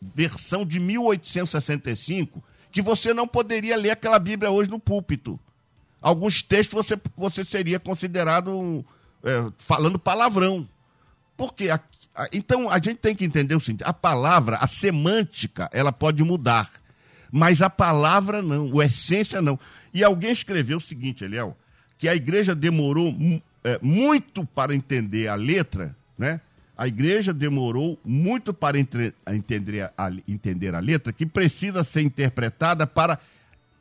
versão 0.00 0.64
de 0.64 0.80
1865, 0.80 2.42
que 2.70 2.80
você 2.80 3.12
não 3.12 3.26
poderia 3.26 3.76
ler 3.76 3.90
aquela 3.90 4.18
Bíblia 4.18 4.50
hoje 4.50 4.70
no 4.70 4.78
púlpito. 4.78 5.38
Alguns 6.00 6.42
textos 6.42 6.74
você, 6.74 6.98
você 7.16 7.44
seria 7.44 7.78
considerado 7.78 8.84
é, 9.22 9.52
falando 9.58 9.98
palavrão. 9.98 10.68
Por 11.42 11.54
quê? 11.54 11.70
A, 11.70 11.80
a, 12.14 12.28
então 12.32 12.70
a 12.70 12.76
gente 12.76 12.98
tem 12.98 13.16
que 13.16 13.24
entender 13.24 13.56
o 13.56 13.60
seguinte: 13.60 13.82
a 13.84 13.92
palavra, 13.92 14.58
a 14.58 14.68
semântica, 14.68 15.68
ela 15.72 15.90
pode 15.90 16.22
mudar, 16.22 16.70
mas 17.32 17.60
a 17.60 17.68
palavra 17.68 18.40
não, 18.40 18.78
a 18.78 18.86
essência 18.86 19.42
não. 19.42 19.58
E 19.92 20.04
alguém 20.04 20.30
escreveu 20.30 20.78
o 20.78 20.80
seguinte, 20.80 21.24
Eliel, 21.24 21.56
que 21.98 22.08
a 22.08 22.14
igreja 22.14 22.54
demorou 22.54 23.12
é, 23.64 23.76
muito 23.82 24.46
para 24.46 24.72
entender 24.72 25.26
a 25.26 25.34
letra, 25.34 25.96
né? 26.16 26.40
A 26.78 26.86
igreja 26.86 27.32
demorou 27.32 27.98
muito 28.04 28.54
para 28.54 28.78
entre, 28.78 29.12
entender, 29.26 29.90
a, 29.98 30.12
entender 30.28 30.76
a 30.76 30.78
letra, 30.78 31.12
que 31.12 31.26
precisa 31.26 31.82
ser 31.82 32.02
interpretada 32.02 32.86
para, 32.86 33.18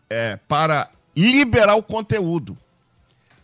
é, 0.10 0.36
para 0.48 0.90
liberar 1.16 1.76
o 1.76 1.84
conteúdo. 1.84 2.58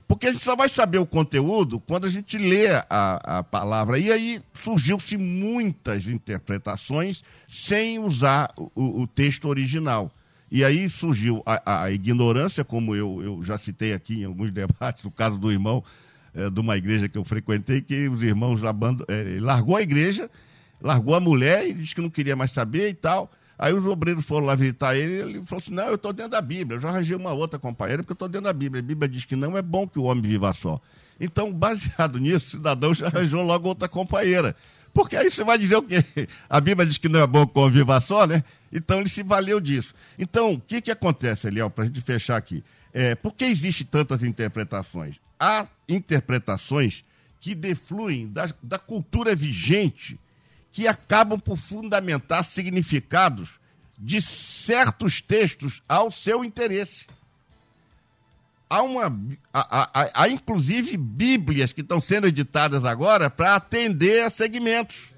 Porque 0.08 0.28
a 0.28 0.32
gente 0.32 0.44
só 0.44 0.56
vai 0.56 0.70
saber 0.70 1.00
o 1.00 1.06
conteúdo 1.06 1.82
quando 1.82 2.06
a 2.06 2.10
gente 2.10 2.38
lê 2.38 2.68
a, 2.90 3.40
a 3.40 3.44
palavra. 3.44 4.00
E 4.00 4.10
aí 4.10 4.42
surgiu-se 4.54 5.18
muitas 5.18 6.08
interpretações 6.08 7.24
sem 7.46 8.00
usar 8.00 8.54
o, 8.56 9.02
o, 9.02 9.08
texto 9.08 9.50
original. 9.50 10.10
E 10.50 10.64
aí 10.64 10.90
surgiu 10.90 11.44
a, 11.46 11.84
a 11.84 11.92
ignorância, 11.92 12.64
como 12.64 12.96
eu, 12.96 13.22
eu 13.22 13.44
já 13.44 13.58
citei 13.58 13.92
aqui 13.92 14.22
em 14.22 14.24
alguns 14.24 14.50
debates, 14.54 15.04
no 15.04 15.12
caso 15.12 15.38
do 15.38 15.52
irmão 15.52 15.84
é, 16.34 16.50
de 16.50 16.60
uma 16.60 16.78
igreja 16.78 17.10
que 17.10 17.18
eu 17.18 17.26
frequentei, 17.26 17.82
que 17.82 18.08
os 18.08 18.24
irmãos 18.24 18.64
abandon... 18.64 19.04
É, 19.10 19.40
largou 19.42 19.76
a 19.76 19.82
igreja, 19.82 20.32
largou 20.80 21.16
a 21.16 21.20
mulher 21.20 21.68
e 21.68 21.74
disse 21.74 21.94
que 21.94 22.02
não 22.02 22.10
queria 22.10 22.36
mais 22.36 22.52
saber 22.52 22.90
e 22.90 22.94
tal. 22.94 23.30
Aí 23.58 23.74
os 23.74 23.86
obreiros 23.86 24.26
foram 24.26 24.46
lá 24.46 24.56
visitar 24.56 24.96
ele 24.96 25.14
ele 25.14 25.46
falou 25.46 25.62
assim: 25.62 25.74
Não, 25.74 25.88
eu 25.88 25.96
estou 25.96 26.14
dentro 26.14 26.32
da 26.32 26.42
Bíblia. 26.42 26.78
Eu 26.78 26.82
já 26.82 26.90
arranjei 26.90 27.16
uma 27.16 27.32
outra 27.32 27.58
companheira 27.58 28.04
porque 28.04 28.12
eu 28.12 28.16
estou 28.16 28.28
dentro 28.30 28.46
da 28.46 28.54
Bíblia. 28.54 28.82
A 28.82 28.86
Bíblia 28.86 29.10
diz 29.10 29.26
que 29.26 29.36
não 29.36 29.58
é 29.58 29.62
bom 29.62 29.88
que 29.88 30.00
o 30.00 30.04
homem 30.04 30.24
viva 30.24 30.54
só. 30.54 30.80
Então, 31.20 31.52
baseado 31.52 32.18
nisso, 32.20 32.48
o 32.48 32.50
cidadão 32.52 32.94
já 32.94 33.08
arranjou 33.08 33.44
logo 33.44 33.68
outra 33.68 33.88
companheira. 33.88 34.56
Porque 34.94 35.16
aí 35.16 35.30
você 35.30 35.44
vai 35.44 35.58
dizer 35.58 35.76
o 35.76 35.84
quê? 35.84 36.04
A 36.50 36.60
Bíblia 36.60 36.86
diz 36.86 36.98
que 36.98 37.10
não 37.10 37.20
é 37.20 37.28
bom 37.28 37.46
que 37.46 37.58
o 37.58 37.62
homem 37.62 37.74
viva 37.74 38.00
só, 38.00 38.26
né? 38.26 38.44
Então 38.72 39.00
ele 39.00 39.10
se 39.10 39.22
valeu 39.22 39.60
disso. 39.60 39.94
Então, 40.18 40.54
o 40.54 40.60
que, 40.60 40.82
que 40.82 40.90
acontece, 40.90 41.48
Eliel, 41.48 41.70
para 41.70 41.84
a 41.84 41.88
gente 41.88 42.02
fechar 42.02 42.38
aqui? 42.38 42.64
É, 42.94 43.14
por 43.14 43.36
que 43.36 43.46
existem 43.46 43.86
tantas 43.86 44.24
interpretações? 44.24 45.18
há 45.40 45.68
interpretações 45.88 47.04
que 47.40 47.54
defluem 47.54 48.28
da, 48.28 48.50
da 48.62 48.80
cultura 48.80 49.36
vigente 49.36 50.20
que 50.78 50.88
acabam 50.88 51.40
por 51.40 51.58
fundamentar 51.58 52.44
significados 52.44 53.50
de 53.98 54.22
certos 54.22 55.20
textos 55.20 55.82
ao 55.90 56.12
seu 56.12 56.46
interesse. 56.46 57.08
Há, 58.70 58.84
uma, 58.84 59.06
há, 59.52 60.02
há, 60.02 60.10
há 60.14 60.30
inclusive 60.30 60.96
bíblias 60.96 61.74
que 61.74 61.82
estão 61.82 62.00
sendo 62.00 62.28
editadas 62.28 62.86
agora 62.86 63.28
para 63.28 63.56
atender 63.56 64.24
a 64.24 64.30
segmentos. 64.30 65.16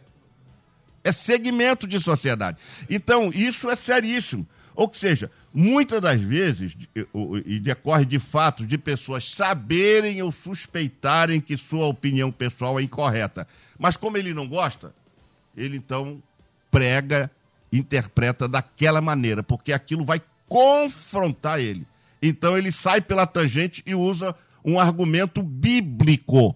É 1.04 1.12
segmento 1.12 1.86
de 1.86 2.00
sociedade. 2.00 2.58
Então, 2.90 3.30
isso 3.30 3.70
é 3.70 3.76
seríssimo. 3.76 4.48
Ou 4.74 4.90
seja, 4.94 5.30
muitas 5.54 6.00
das 6.00 6.22
vezes, 6.22 6.74
e 7.46 7.60
decorre 7.60 8.06
de 8.06 8.18
fato 8.18 8.66
de 8.66 8.78
pessoas 8.78 9.30
saberem 9.30 10.22
ou 10.22 10.32
suspeitarem 10.32 11.42
que 11.42 11.58
sua 11.58 11.88
opinião 11.88 12.32
pessoal 12.32 12.80
é 12.80 12.84
incorreta. 12.84 13.46
Mas 13.78 13.98
como 13.98 14.16
ele 14.16 14.34
não 14.34 14.48
gosta, 14.48 14.94
ele 15.60 15.78
então 15.78 16.22
prega, 16.72 17.30
interpreta 17.72 18.48
daquela 18.48 19.02
maneira, 19.02 19.44
porque 19.44 19.74
aquilo 19.74 20.04
vai 20.04 20.22
confrontar 20.48 21.60
ele. 21.60 21.86
Então 22.22 22.58
ele 22.58 22.72
sai 22.72 23.02
pela 23.02 23.28
tangente 23.28 23.84
e 23.86 23.94
usa 23.94 24.36
um 24.64 24.80
argumento 24.80 25.42
bíblico. 25.44 26.56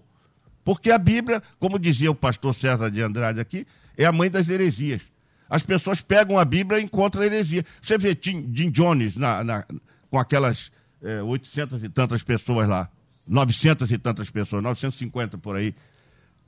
Porque 0.64 0.90
a 0.90 0.98
Bíblia, 0.98 1.42
como 1.58 1.78
dizia 1.78 2.10
o 2.10 2.14
pastor 2.14 2.54
César 2.54 2.90
de 2.90 3.02
Andrade 3.02 3.40
aqui, 3.40 3.66
é 3.96 4.04
a 4.04 4.12
mãe 4.12 4.30
das 4.30 4.48
heresias. 4.48 5.02
As 5.48 5.62
pessoas 5.62 6.00
pegam 6.00 6.38
a 6.38 6.44
Bíblia 6.44 6.80
e 6.80 6.84
encontram 6.84 7.22
a 7.22 7.26
heresia. 7.26 7.64
Você 7.80 7.98
vê 7.98 8.16
Jim, 8.20 8.50
Jim 8.52 8.70
Jones 8.70 9.16
na, 9.16 9.44
na, 9.44 9.64
com 10.10 10.18
aquelas 10.18 10.72
é, 11.02 11.22
800 11.22 11.84
e 11.84 11.88
tantas 11.88 12.22
pessoas 12.22 12.68
lá, 12.68 12.88
900 13.28 13.90
e 13.92 13.98
tantas 13.98 14.30
pessoas, 14.30 14.62
950 14.62 15.38
por 15.38 15.54
aí. 15.54 15.74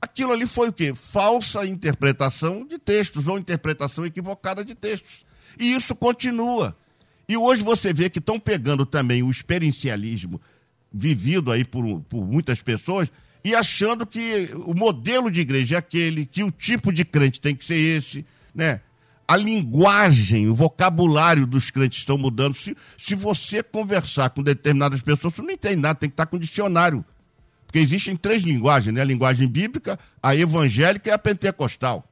Aquilo 0.01 0.31
ali 0.31 0.45
foi 0.45 0.69
o 0.69 0.73
quê? 0.73 0.93
Falsa 0.95 1.65
interpretação 1.65 2.65
de 2.65 2.77
textos 2.77 3.27
ou 3.27 3.37
interpretação 3.37 4.05
equivocada 4.05 4.63
de 4.63 4.75
textos. 4.75 5.25
E 5.59 5.73
isso 5.73 5.95
continua. 5.95 6.77
E 7.27 7.35
hoje 7.35 7.63
você 7.63 7.93
vê 7.93 8.09
que 8.09 8.19
estão 8.19 8.39
pegando 8.39 8.85
também 8.85 9.23
o 9.23 9.31
experiencialismo 9.31 10.39
vivido 10.93 11.51
aí 11.51 11.65
por, 11.65 12.01
por 12.01 12.25
muitas 12.25 12.61
pessoas 12.61 13.11
e 13.43 13.55
achando 13.55 14.05
que 14.05 14.49
o 14.65 14.73
modelo 14.73 15.29
de 15.29 15.41
igreja 15.41 15.75
é 15.75 15.79
aquele, 15.79 16.25
que 16.25 16.43
o 16.43 16.51
tipo 16.51 16.91
de 16.91 17.03
crente 17.03 17.41
tem 17.41 17.55
que 17.55 17.65
ser 17.65 17.75
esse, 17.75 18.25
né? 18.53 18.81
a 19.27 19.35
linguagem, 19.35 20.47
o 20.47 20.55
vocabulário 20.55 21.45
dos 21.45 21.69
crentes 21.69 21.99
estão 21.99 22.17
mudando. 22.17 22.55
Se, 22.55 22.75
se 22.97 23.13
você 23.13 23.61
conversar 23.61 24.29
com 24.29 24.41
determinadas 24.41 25.01
pessoas, 25.01 25.33
você 25.33 25.41
não 25.41 25.51
entende 25.51 25.75
nada, 25.75 25.99
tem 25.99 26.09
que 26.09 26.13
estar 26.13 26.27
com 26.27 26.37
dicionário. 26.37 27.03
Porque 27.67 27.79
existem 27.79 28.15
três 28.15 28.43
linguagens, 28.43 28.95
né? 28.95 29.01
A 29.01 29.05
linguagem 29.05 29.47
bíblica, 29.47 29.99
a 30.23 30.33
evangélica 30.35 31.09
e 31.09 31.11
a 31.11 31.19
pentecostal. 31.19 32.09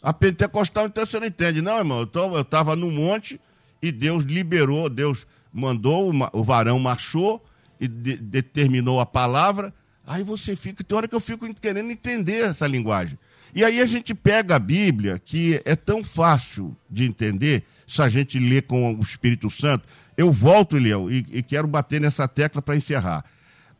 A 0.00 0.14
pentecostal, 0.14 0.86
então, 0.86 1.04
você 1.04 1.18
não 1.18 1.26
entende. 1.26 1.60
Não, 1.60 1.76
irmão, 1.76 2.08
eu 2.14 2.40
estava 2.40 2.74
no 2.74 2.90
monte 2.90 3.38
e 3.82 3.90
Deus 3.90 4.24
liberou, 4.24 4.88
Deus 4.88 5.26
mandou, 5.52 6.12
o 6.32 6.44
varão 6.44 6.78
marchou 6.78 7.44
e 7.78 7.88
de, 7.88 8.16
determinou 8.16 9.00
a 9.00 9.04
palavra. 9.04 9.74
Aí 10.06 10.22
você 10.22 10.54
fica, 10.54 10.82
tem 10.82 10.96
hora 10.96 11.08
que 11.08 11.14
eu 11.14 11.20
fico 11.20 11.52
querendo 11.54 11.90
entender 11.90 12.44
essa 12.44 12.66
linguagem. 12.66 13.18
E 13.54 13.64
aí 13.64 13.80
a 13.80 13.86
gente 13.86 14.14
pega 14.14 14.56
a 14.56 14.58
Bíblia, 14.58 15.18
que 15.18 15.60
é 15.64 15.74
tão 15.74 16.04
fácil 16.04 16.76
de 16.88 17.04
entender, 17.04 17.64
se 17.86 18.00
a 18.00 18.08
gente 18.08 18.38
lê 18.38 18.62
com 18.62 18.94
o 18.94 19.00
Espírito 19.00 19.50
Santo. 19.50 19.86
Eu 20.16 20.32
volto, 20.32 20.76
Leão, 20.76 21.10
e, 21.10 21.26
e 21.32 21.42
quero 21.42 21.66
bater 21.66 22.00
nessa 22.00 22.28
tecla 22.28 22.62
para 22.62 22.76
encerrar. 22.76 23.24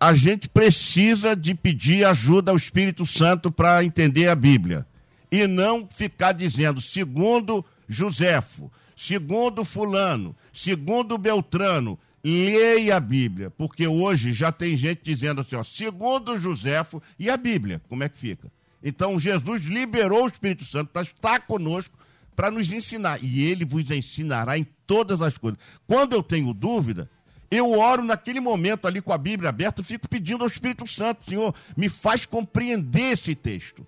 A 0.02 0.14
gente 0.14 0.48
precisa 0.48 1.36
de 1.36 1.54
pedir 1.54 2.06
ajuda 2.06 2.50
ao 2.50 2.56
Espírito 2.56 3.04
Santo 3.04 3.52
para 3.52 3.84
entender 3.84 4.28
a 4.28 4.34
Bíblia. 4.34 4.86
E 5.30 5.46
não 5.46 5.86
ficar 5.86 6.32
dizendo, 6.32 6.80
segundo 6.80 7.62
Joséfo, 7.86 8.72
segundo 8.96 9.62
Fulano, 9.62 10.34
segundo 10.54 11.18
Beltrano, 11.18 11.98
leia 12.24 12.96
a 12.96 13.00
Bíblia. 13.00 13.50
Porque 13.50 13.86
hoje 13.86 14.32
já 14.32 14.50
tem 14.50 14.74
gente 14.74 15.02
dizendo 15.04 15.42
assim, 15.42 15.56
ó, 15.56 15.62
segundo 15.62 16.38
Joséfo, 16.38 17.02
e 17.18 17.28
a 17.28 17.36
Bíblia, 17.36 17.82
como 17.86 18.02
é 18.02 18.08
que 18.08 18.16
fica? 18.18 18.50
Então 18.82 19.18
Jesus 19.18 19.64
liberou 19.64 20.24
o 20.24 20.28
Espírito 20.28 20.64
Santo 20.64 20.88
para 20.90 21.02
estar 21.02 21.40
conosco, 21.40 21.98
para 22.34 22.50
nos 22.50 22.72
ensinar. 22.72 23.22
E 23.22 23.42
ele 23.42 23.66
vos 23.66 23.90
ensinará 23.90 24.56
em 24.56 24.66
todas 24.86 25.20
as 25.20 25.36
coisas. 25.36 25.60
Quando 25.86 26.14
eu 26.14 26.22
tenho 26.22 26.54
dúvida, 26.54 27.08
Eu 27.50 27.72
oro 27.72 28.04
naquele 28.04 28.38
momento 28.38 28.86
ali 28.86 29.02
com 29.02 29.12
a 29.12 29.18
Bíblia 29.18 29.48
aberta, 29.48 29.82
fico 29.82 30.08
pedindo 30.08 30.44
ao 30.44 30.48
Espírito 30.48 30.86
Santo, 30.86 31.24
Senhor, 31.24 31.52
me 31.76 31.88
faz 31.88 32.24
compreender 32.24 33.14
esse 33.14 33.34
texto. 33.34 33.84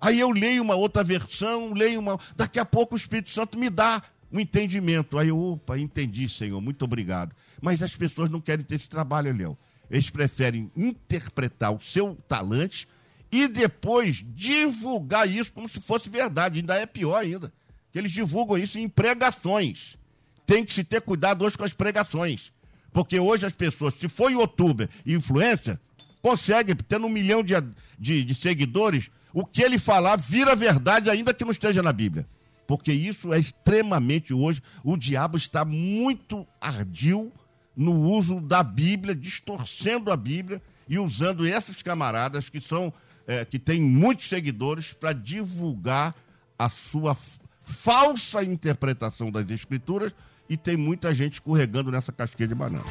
Aí 0.00 0.18
eu 0.18 0.30
leio 0.30 0.62
uma 0.62 0.74
outra 0.74 1.04
versão, 1.04 1.72
leio 1.72 2.00
uma. 2.00 2.18
Daqui 2.36 2.58
a 2.58 2.64
pouco 2.64 2.94
o 2.94 2.98
Espírito 2.98 3.30
Santo 3.30 3.58
me 3.58 3.70
dá 3.70 4.02
um 4.32 4.40
entendimento. 4.40 5.16
Aí 5.16 5.28
eu, 5.28 5.38
opa, 5.38 5.78
entendi, 5.78 6.28
Senhor, 6.28 6.60
muito 6.60 6.84
obrigado. 6.84 7.34
Mas 7.62 7.82
as 7.82 7.94
pessoas 7.94 8.28
não 8.28 8.40
querem 8.40 8.64
ter 8.64 8.74
esse 8.74 8.88
trabalho, 8.88 9.34
Léo. 9.34 9.56
Eles 9.88 10.10
preferem 10.10 10.70
interpretar 10.76 11.72
o 11.72 11.80
seu 11.80 12.16
talante 12.28 12.88
e 13.30 13.46
depois 13.46 14.24
divulgar 14.34 15.28
isso 15.28 15.52
como 15.52 15.68
se 15.68 15.80
fosse 15.80 16.10
verdade. 16.10 16.58
Ainda 16.58 16.74
é 16.74 16.84
pior 16.84 17.16
ainda. 17.16 17.52
Eles 17.94 18.10
divulgam 18.10 18.58
isso 18.58 18.78
em 18.78 18.88
pregações. 18.88 19.96
Tem 20.44 20.64
que 20.64 20.74
se 20.74 20.82
ter 20.82 21.00
cuidado 21.00 21.44
hoje 21.44 21.56
com 21.56 21.64
as 21.64 21.72
pregações. 21.72 22.52
Porque 22.94 23.18
hoje 23.18 23.44
as 23.44 23.52
pessoas, 23.52 23.92
se 23.94 24.08
for 24.08 24.30
youtuber 24.30 24.88
e 25.04 25.14
influencer, 25.14 25.80
consegue, 26.22 26.76
tendo 26.76 27.08
um 27.08 27.10
milhão 27.10 27.42
de, 27.42 27.54
de, 27.98 28.24
de 28.24 28.34
seguidores, 28.36 29.10
o 29.32 29.44
que 29.44 29.62
ele 29.64 29.80
falar 29.80 30.14
vira 30.14 30.54
verdade, 30.54 31.10
ainda 31.10 31.34
que 31.34 31.44
não 31.44 31.50
esteja 31.50 31.82
na 31.82 31.92
Bíblia. 31.92 32.24
Porque 32.68 32.92
isso 32.92 33.34
é 33.34 33.38
extremamente 33.38 34.32
hoje. 34.32 34.62
O 34.84 34.96
diabo 34.96 35.36
está 35.36 35.64
muito 35.64 36.46
ardil 36.60 37.32
no 37.76 37.92
uso 37.92 38.40
da 38.40 38.62
Bíblia, 38.62 39.12
distorcendo 39.12 40.12
a 40.12 40.16
Bíblia 40.16 40.62
e 40.88 40.96
usando 40.96 41.44
esses 41.44 41.82
camaradas 41.82 42.48
que 42.48 42.60
são 42.60 42.92
é, 43.26 43.44
que 43.44 43.58
têm 43.58 43.82
muitos 43.82 44.28
seguidores 44.28 44.92
para 44.92 45.12
divulgar 45.12 46.14
a 46.56 46.68
sua 46.68 47.16
falsa 47.60 48.44
interpretação 48.44 49.32
das 49.32 49.50
escrituras 49.50 50.14
e 50.48 50.56
tem 50.56 50.76
muita 50.76 51.14
gente 51.14 51.34
escorregando 51.34 51.90
nessa 51.90 52.12
casquinha 52.12 52.48
de 52.48 52.54
banana. 52.54 52.84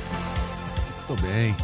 Muito 1.07 1.21
bem. 1.21 1.55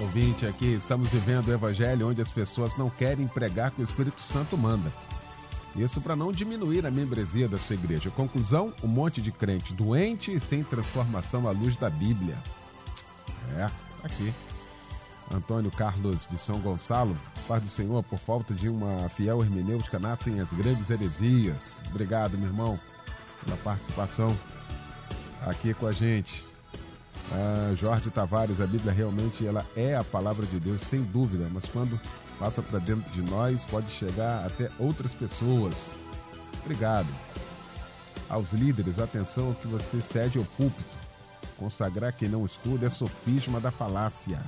Ouvinte 0.00 0.44
aqui, 0.44 0.74
estamos 0.74 1.08
vivendo 1.10 1.48
o 1.48 1.52
evangelho 1.52 2.08
onde 2.08 2.20
as 2.20 2.30
pessoas 2.30 2.76
não 2.76 2.90
querem 2.90 3.28
pregar 3.28 3.70
que 3.70 3.80
o 3.80 3.84
Espírito 3.84 4.20
Santo 4.20 4.58
manda. 4.58 4.92
Isso 5.76 6.00
para 6.00 6.14
não 6.14 6.32
diminuir 6.32 6.86
a 6.86 6.90
membresia 6.90 7.48
da 7.48 7.58
sua 7.58 7.74
igreja. 7.74 8.10
Conclusão: 8.10 8.72
um 8.82 8.88
monte 8.88 9.20
de 9.20 9.32
crente 9.32 9.72
doente 9.72 10.32
e 10.32 10.40
sem 10.40 10.62
transformação 10.62 11.48
à 11.48 11.50
luz 11.50 11.76
da 11.76 11.90
Bíblia. 11.90 12.36
É, 13.56 13.68
aqui. 14.02 14.32
Antônio 15.32 15.70
Carlos 15.70 16.28
de 16.30 16.36
São 16.36 16.60
Gonçalo, 16.60 17.16
Paz 17.48 17.62
do 17.62 17.68
Senhor, 17.68 18.02
por 18.02 18.18
falta 18.18 18.52
de 18.52 18.68
uma 18.68 19.08
fiel 19.08 19.42
hermenêutica, 19.42 19.98
nascem 19.98 20.38
as 20.38 20.52
grandes 20.52 20.90
heresias. 20.90 21.80
Obrigado, 21.88 22.36
meu 22.36 22.48
irmão, 22.48 22.78
pela 23.42 23.56
participação 23.56 24.36
aqui 25.46 25.74
com 25.74 25.86
a 25.86 25.92
gente. 25.92 26.44
Ah, 27.32 27.74
Jorge 27.76 28.10
Tavares, 28.10 28.60
a 28.60 28.66
Bíblia 28.66 28.92
realmente 28.92 29.46
ela 29.46 29.64
é 29.76 29.96
a 29.96 30.04
palavra 30.04 30.44
de 30.46 30.60
Deus, 30.60 30.82
sem 30.82 31.02
dúvida, 31.02 31.48
mas 31.52 31.64
quando 31.66 31.98
passa 32.38 32.62
para 32.62 32.78
dentro 32.78 33.10
de 33.12 33.22
nós, 33.22 33.64
pode 33.64 33.90
chegar 33.90 34.44
até 34.44 34.70
outras 34.78 35.14
pessoas. 35.14 35.96
Obrigado. 36.62 37.08
Aos 38.28 38.52
líderes, 38.52 38.98
atenção 38.98 39.54
que 39.54 39.66
você 39.66 40.00
cede 40.00 40.38
ao 40.38 40.44
púlpito. 40.44 40.98
Consagrar 41.56 42.12
quem 42.12 42.28
não 42.28 42.44
estuda 42.44 42.86
é 42.86 42.90
sofisma 42.90 43.60
da 43.60 43.70
falácia. 43.70 44.40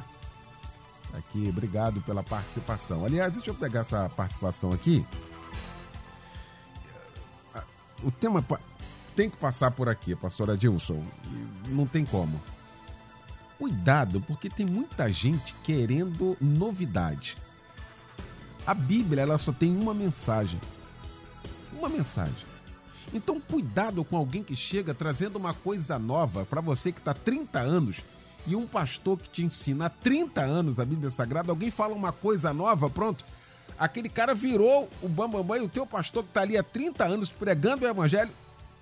Aqui, 1.15 1.47
obrigado 1.49 2.01
pela 2.01 2.23
participação. 2.23 3.05
Aliás, 3.05 3.35
deixa 3.35 3.51
eu 3.51 3.55
pegar 3.55 3.81
essa 3.81 4.09
participação 4.11 4.73
aqui. 4.73 5.07
O 8.03 8.11
tema 8.11 8.43
tem 9.17 9.31
que 9.31 9.37
passar 9.39 9.71
por 9.71 9.89
aqui, 9.89 10.15
pastor 10.15 10.51
Adilson. 10.51 11.03
Não 11.69 11.87
tem 11.87 12.05
como. 12.05 12.41
Cuidado, 13.59 14.21
porque 14.21 14.51
tem 14.51 14.67
muita 14.67 15.11
gente 15.11 15.55
querendo 15.65 16.37
novidade. 16.39 17.37
A 18.67 18.75
Bíblia 18.75 19.23
ela 19.23 19.39
só 19.39 19.53
tem 19.53 19.75
uma 19.75 19.95
mensagem. 19.95 20.61
Uma 21.73 21.89
mensagem. 21.89 22.45
Então, 23.15 23.41
cuidado 23.41 24.05
com 24.05 24.17
alguém 24.17 24.43
que 24.43 24.55
chega 24.55 24.93
trazendo 24.93 25.37
uma 25.37 25.55
coisa 25.55 25.99
nova 25.99 26.45
para 26.45 26.61
você 26.61 26.93
que 26.93 26.99
está 26.99 27.15
30 27.15 27.59
anos 27.59 28.03
e 28.47 28.55
um 28.55 28.67
pastor 28.67 29.19
que 29.19 29.31
te 29.31 29.45
ensina 29.45 29.87
há 29.87 29.91
30 29.91 30.43
anos 30.43 30.79
a 30.79 30.85
Bíblia 30.85 31.11
Sagrada, 31.11 31.51
alguém 31.51 31.71
fala 31.71 31.95
uma 31.95 32.13
coisa 32.13 32.53
nova, 32.53 32.91
pronto. 32.91 33.25
Aquele 33.79 34.09
cara 34.09 34.35
virou 34.35 34.91
o 35.01 35.09
bambambam 35.09 35.43
bam, 35.43 35.57
bam, 35.57 35.63
e 35.63 35.67
o 35.67 35.69
teu 35.69 35.87
pastor 35.87 36.23
que 36.23 36.31
está 36.31 36.43
ali 36.43 36.59
há 36.59 36.63
30 36.63 37.05
anos 37.05 37.31
pregando 37.31 37.85
o 37.85 37.89
evangelho. 37.89 38.31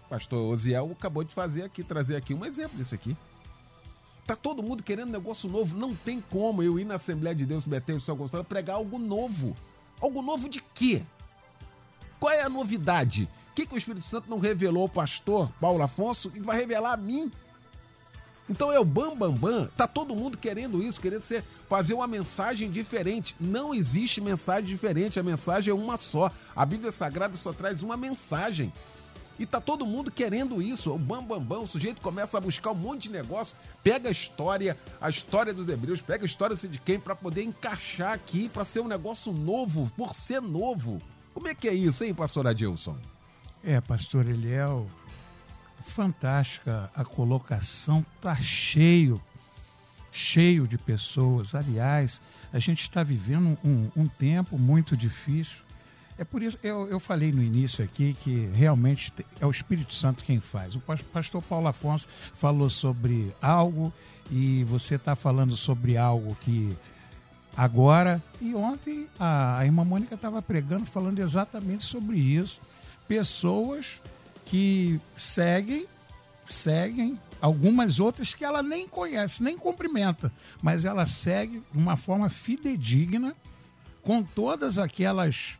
Pastor 0.08 0.52
Osiel 0.52 0.90
acabou 0.92 1.24
de 1.24 1.34
fazer 1.34 1.62
aqui, 1.62 1.82
trazer 1.82 2.16
aqui 2.16 2.34
um 2.34 2.44
exemplo 2.44 2.76
disso 2.76 2.94
aqui. 2.94 3.16
Tá 4.26 4.34
todo 4.34 4.62
mundo 4.62 4.82
querendo 4.82 5.10
negócio 5.10 5.48
novo. 5.48 5.76
Não 5.76 5.94
tem 5.94 6.20
como 6.20 6.62
eu 6.62 6.78
ir 6.78 6.84
na 6.84 6.94
Assembleia 6.94 7.34
de 7.34 7.44
Deus 7.44 7.66
Betel 7.66 7.98
e 7.98 8.00
São 8.00 8.16
Gonçalo 8.16 8.44
pregar 8.44 8.76
algo 8.76 8.98
novo. 8.98 9.56
Algo 10.00 10.22
novo 10.22 10.48
de 10.48 10.60
quê? 10.60 11.02
Qual 12.18 12.32
é 12.32 12.42
a 12.42 12.48
novidade? 12.48 13.28
O 13.50 13.54
que, 13.54 13.66
que 13.66 13.74
o 13.74 13.78
Espírito 13.78 14.04
Santo 14.04 14.30
não 14.30 14.38
revelou 14.38 14.82
ao 14.82 14.88
pastor 14.88 15.50
Paulo 15.60 15.82
Afonso 15.82 16.32
e 16.34 16.40
vai 16.40 16.56
revelar 16.56 16.94
a 16.94 16.96
mim? 16.96 17.30
Então 18.48 18.70
é 18.70 18.78
o 18.78 18.84
bam 18.84 19.16
bam 19.16 19.32
bam. 19.32 19.68
Tá 19.76 19.86
todo 19.86 20.14
mundo 20.14 20.36
querendo 20.36 20.82
isso, 20.82 21.00
querendo 21.00 21.22
ser, 21.22 21.42
fazer 21.68 21.94
uma 21.94 22.06
mensagem 22.06 22.70
diferente. 22.70 23.34
Não 23.40 23.74
existe 23.74 24.20
mensagem 24.20 24.64
diferente, 24.64 25.18
a 25.18 25.22
mensagem 25.22 25.70
é 25.70 25.74
uma 25.74 25.96
só. 25.96 26.30
A 26.54 26.64
Bíblia 26.66 26.92
Sagrada 26.92 27.36
só 27.36 27.52
traz 27.52 27.82
uma 27.82 27.96
mensagem. 27.96 28.72
E 29.38 29.44
tá 29.44 29.60
todo 29.60 29.86
mundo 29.86 30.10
querendo 30.10 30.62
isso. 30.62 30.92
O 30.92 30.98
bam 30.98 31.22
bam 31.22 31.40
bam, 31.40 31.62
o 31.62 31.68
sujeito 31.68 32.00
começa 32.00 32.38
a 32.38 32.40
buscar 32.40 32.70
um 32.70 32.76
monte 32.76 33.04
de 33.04 33.10
negócio, 33.10 33.56
pega 33.82 34.08
a 34.08 34.12
história, 34.12 34.76
a 35.00 35.10
história 35.10 35.52
dos 35.52 35.68
hebreus, 35.68 36.00
pega 36.00 36.24
a 36.24 36.26
história 36.26 36.54
de 36.56 36.78
quem 36.78 36.98
para 36.98 37.14
poder 37.14 37.42
encaixar 37.42 38.12
aqui 38.12 38.48
para 38.48 38.64
ser 38.64 38.80
um 38.80 38.88
negócio 38.88 39.32
novo, 39.32 39.90
por 39.96 40.14
ser 40.14 40.40
novo. 40.40 41.00
Como 41.32 41.48
é 41.48 41.54
que 41.54 41.68
é 41.68 41.74
isso, 41.74 42.04
hein, 42.04 42.14
pastor 42.14 42.46
Adilson? 42.46 42.96
É, 43.62 43.80
pastor 43.80 44.28
Eliel, 44.28 44.88
fantástica 45.88 46.90
a 46.94 47.04
colocação, 47.04 48.04
tá 48.20 48.36
cheio, 48.36 49.20
cheio 50.12 50.68
de 50.68 50.78
pessoas. 50.78 51.54
Aliás, 51.54 52.20
a 52.52 52.58
gente 52.58 52.82
está 52.82 53.02
vivendo 53.02 53.58
um, 53.64 53.90
um, 53.96 54.06
tempo 54.06 54.56
muito 54.56 54.96
difícil. 54.96 55.63
É 56.16 56.24
por 56.24 56.42
isso 56.42 56.58
eu, 56.62 56.86
eu 56.88 57.00
falei 57.00 57.32
no 57.32 57.42
início 57.42 57.84
aqui 57.84 58.16
que 58.22 58.48
realmente 58.54 59.12
é 59.40 59.46
o 59.46 59.50
Espírito 59.50 59.94
Santo 59.94 60.22
quem 60.22 60.38
faz. 60.38 60.76
O 60.76 60.80
pastor 61.12 61.42
Paulo 61.42 61.66
Afonso 61.66 62.06
falou 62.34 62.70
sobre 62.70 63.34
algo 63.42 63.92
e 64.30 64.64
você 64.64 64.94
está 64.94 65.16
falando 65.16 65.56
sobre 65.56 65.96
algo 65.96 66.36
que 66.40 66.76
agora 67.56 68.22
e 68.40 68.54
ontem 68.54 69.08
a, 69.18 69.58
a 69.58 69.64
irmã 69.64 69.84
Mônica 69.84 70.14
estava 70.14 70.40
pregando 70.40 70.86
falando 70.86 71.18
exatamente 71.18 71.84
sobre 71.84 72.16
isso. 72.18 72.60
Pessoas 73.08 74.00
que 74.46 75.00
seguem, 75.16 75.86
seguem 76.46 77.18
algumas 77.40 77.98
outras 77.98 78.32
que 78.32 78.44
ela 78.44 78.62
nem 78.62 78.86
conhece, 78.86 79.42
nem 79.42 79.58
cumprimenta, 79.58 80.32
mas 80.62 80.84
ela 80.84 81.06
segue 81.06 81.60
de 81.72 81.78
uma 81.78 81.96
forma 81.96 82.28
fidedigna 82.28 83.34
com 84.02 84.22
todas 84.22 84.78
aquelas 84.78 85.58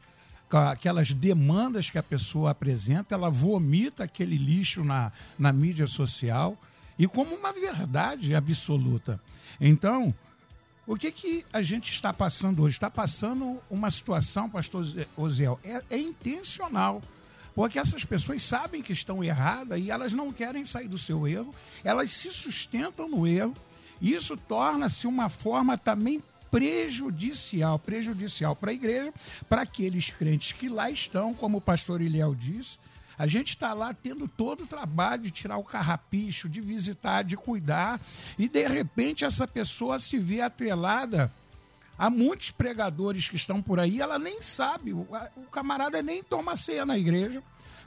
aquelas 0.54 1.12
demandas 1.12 1.90
que 1.90 1.98
a 1.98 2.02
pessoa 2.02 2.50
apresenta, 2.50 3.14
ela 3.14 3.30
vomita 3.30 4.04
aquele 4.04 4.36
lixo 4.36 4.84
na, 4.84 5.12
na 5.38 5.52
mídia 5.52 5.86
social 5.86 6.56
e 6.98 7.06
como 7.06 7.34
uma 7.34 7.52
verdade 7.52 8.34
absoluta. 8.34 9.20
Então, 9.60 10.14
o 10.86 10.96
que, 10.96 11.10
que 11.10 11.44
a 11.52 11.62
gente 11.62 11.90
está 11.90 12.12
passando 12.12 12.62
hoje? 12.62 12.76
Está 12.76 12.90
passando 12.90 13.60
uma 13.70 13.90
situação, 13.90 14.48
pastor 14.48 14.86
Oziel, 15.16 15.58
é, 15.64 15.82
é 15.90 15.98
intencional. 15.98 17.02
Porque 17.54 17.78
essas 17.78 18.04
pessoas 18.04 18.42
sabem 18.42 18.82
que 18.82 18.92
estão 18.92 19.22
erradas 19.22 19.80
e 19.80 19.90
elas 19.90 20.12
não 20.12 20.32
querem 20.32 20.64
sair 20.64 20.88
do 20.88 20.98
seu 20.98 21.26
erro, 21.26 21.54
elas 21.84 22.10
se 22.12 22.30
sustentam 22.32 23.08
no 23.08 23.26
erro. 23.26 23.54
Isso 24.02 24.36
torna-se 24.36 25.06
uma 25.06 25.28
forma 25.28 25.78
também 25.78 26.22
prejudicial, 26.54 27.80
prejudicial 27.80 28.54
para 28.54 28.70
a 28.70 28.74
igreja, 28.74 29.12
para 29.48 29.62
aqueles 29.62 30.10
crentes 30.10 30.52
que 30.52 30.68
lá 30.68 30.88
estão, 30.88 31.34
como 31.34 31.58
o 31.58 31.60
pastor 31.60 32.00
Iliel 32.00 32.32
disse. 32.32 32.78
A 33.18 33.26
gente 33.26 33.50
está 33.50 33.72
lá 33.74 33.92
tendo 33.92 34.28
todo 34.28 34.62
o 34.62 34.66
trabalho 34.66 35.22
de 35.22 35.32
tirar 35.32 35.56
o 35.56 35.64
carrapicho, 35.64 36.48
de 36.48 36.60
visitar, 36.60 37.24
de 37.24 37.36
cuidar, 37.36 38.00
e 38.38 38.48
de 38.48 38.68
repente 38.68 39.24
essa 39.24 39.48
pessoa 39.48 39.98
se 39.98 40.18
vê 40.18 40.40
atrelada 40.40 41.30
Há 41.96 42.10
muitos 42.10 42.50
pregadores 42.50 43.28
que 43.28 43.36
estão 43.36 43.62
por 43.62 43.78
aí, 43.78 44.00
ela 44.00 44.18
nem 44.18 44.42
sabe, 44.42 44.92
o, 44.92 45.06
o 45.36 45.42
camarada 45.42 46.02
nem 46.02 46.24
toma 46.24 46.56
ceia 46.56 46.84
na 46.84 46.98
igreja, 46.98 47.40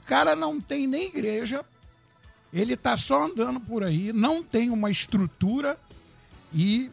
cara 0.06 0.34
não 0.34 0.58
tem 0.58 0.86
nem 0.86 1.08
igreja, 1.08 1.62
ele 2.50 2.72
está 2.72 2.96
só 2.96 3.26
andando 3.26 3.60
por 3.60 3.84
aí, 3.84 4.10
não 4.10 4.42
tem 4.42 4.70
uma 4.70 4.90
estrutura 4.90 5.78
e 6.54 6.90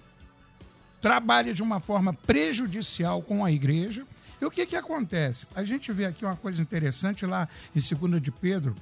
trabalha 1.05 1.53
de 1.53 1.61
uma 1.61 1.79
forma 1.79 2.15
prejudicial 2.15 3.21
com 3.21 3.45
a 3.45 3.51
igreja. 3.51 4.07
E 4.41 4.45
o 4.45 4.49
que, 4.49 4.65
que 4.65 4.75
acontece? 4.75 5.45
A 5.53 5.63
gente 5.63 5.91
vê 5.91 6.05
aqui 6.05 6.25
uma 6.25 6.35
coisa 6.35 6.59
interessante 6.59 7.27
lá 7.27 7.47
em 7.75 7.79
2 7.79 8.19
de 8.19 8.31
Pedro, 8.31 8.75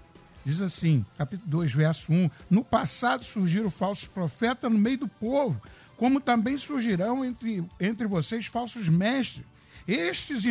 Diz 0.46 0.62
assim, 0.62 1.06
capítulo 1.18 1.50
2, 1.50 1.74
verso 1.74 2.14
1: 2.14 2.30
No 2.50 2.64
passado 2.64 3.26
surgiram 3.26 3.70
falsos 3.70 4.08
profetas 4.08 4.72
no 4.72 4.78
meio 4.78 5.00
do 5.00 5.08
povo, 5.08 5.62
como 5.98 6.22
também 6.22 6.58
surgirão 6.58 7.26
entre, 7.26 7.62
entre 7.78 8.08
vocês 8.08 8.46
falsos 8.46 8.88
mestres. 8.88 9.46
Estes 9.86 10.46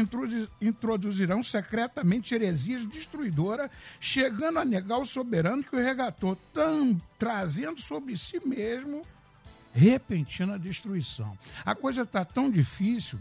introduzirão 0.60 1.42
secretamente 1.42 2.34
heresias 2.34 2.84
destruidoras, 2.84 3.70
chegando 3.98 4.58
a 4.58 4.64
negar 4.64 4.98
o 4.98 5.06
soberano 5.06 5.64
que 5.64 5.74
o 5.74 5.82
regatou, 5.82 6.36
tam, 6.52 7.00
trazendo 7.18 7.80
sobre 7.80 8.14
si 8.18 8.46
mesmo 8.46 9.02
repentina 9.72 10.58
destruição. 10.58 11.36
A 11.64 11.74
coisa 11.74 12.02
está 12.02 12.24
tão 12.24 12.50
difícil 12.50 13.18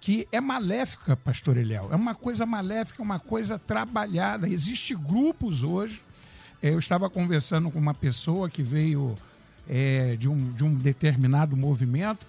que 0.00 0.28
é 0.30 0.40
maléfica, 0.40 1.16
pastor 1.16 1.56
Eliel. 1.56 1.88
É 1.90 1.96
uma 1.96 2.14
coisa 2.14 2.46
maléfica, 2.46 3.02
uma 3.02 3.18
coisa 3.18 3.58
trabalhada. 3.58 4.48
Existem 4.48 4.96
grupos 4.96 5.62
hoje. 5.62 6.00
É, 6.62 6.70
eu 6.70 6.78
estava 6.78 7.10
conversando 7.10 7.70
com 7.70 7.78
uma 7.78 7.94
pessoa 7.94 8.48
que 8.48 8.62
veio 8.62 9.16
é, 9.68 10.16
de, 10.16 10.28
um, 10.28 10.52
de 10.52 10.64
um 10.64 10.74
determinado 10.74 11.56
movimento 11.56 12.26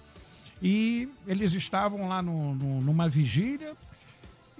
e 0.62 1.08
eles 1.26 1.54
estavam 1.54 2.08
lá 2.08 2.20
no, 2.20 2.54
no, 2.54 2.80
numa 2.80 3.08
vigília 3.08 3.74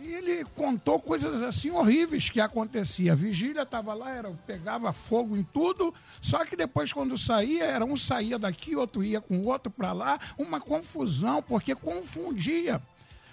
e 0.02 0.14
ele 0.14 0.44
contou 0.54 0.98
coisas 0.98 1.42
assim 1.42 1.70
horríveis 1.70 2.30
que 2.30 2.40
acontecia. 2.40 3.12
A 3.12 3.16
vigília 3.16 3.62
estava 3.62 3.92
lá, 3.92 4.10
era, 4.10 4.30
pegava 4.46 4.92
fogo 4.92 5.36
em 5.36 5.42
tudo, 5.42 5.94
só 6.20 6.44
que 6.44 6.56
depois, 6.56 6.92
quando 6.92 7.18
saía, 7.18 7.64
era 7.64 7.84
um 7.84 7.96
saía 7.96 8.38
daqui, 8.38 8.74
outro 8.74 9.04
ia 9.04 9.20
com 9.20 9.38
o 9.38 9.46
outro 9.46 9.70
para 9.70 9.92
lá, 9.92 10.18
uma 10.38 10.60
confusão, 10.60 11.42
porque 11.42 11.74
confundia. 11.74 12.80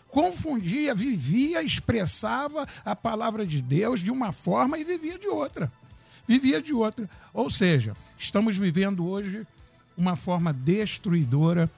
Confundia, 0.10 0.94
vivia, 0.96 1.62
expressava 1.62 2.68
a 2.84 2.96
palavra 2.96 3.46
de 3.46 3.62
Deus 3.62 4.00
de 4.00 4.12
uma 4.12 4.32
forma 4.32 4.78
e 4.78 4.84
vivia 4.84 5.18
de 5.18 5.28
outra. 5.28 5.72
Vivia 6.28 6.62
de 6.62 6.74
outra. 6.74 7.10
Ou 7.34 7.50
seja, 7.50 7.94
estamos 8.18 8.58
vivendo 8.58 9.08
hoje 9.08 9.46
uma 9.98 10.16
forma 10.16 10.54
destruidora 10.54 11.70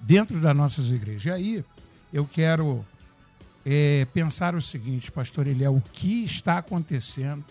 dentro 0.00 0.40
das 0.40 0.56
nossas 0.56 0.90
igrejas. 0.90 1.24
E 1.24 1.30
aí 1.30 1.64
eu 2.12 2.24
quero 2.24 2.84
é, 3.70 4.06
pensar 4.14 4.54
o 4.54 4.62
seguinte, 4.62 5.12
pastor 5.12 5.46
Eliel, 5.46 5.76
o 5.76 5.82
que 5.92 6.24
está 6.24 6.56
acontecendo? 6.56 7.44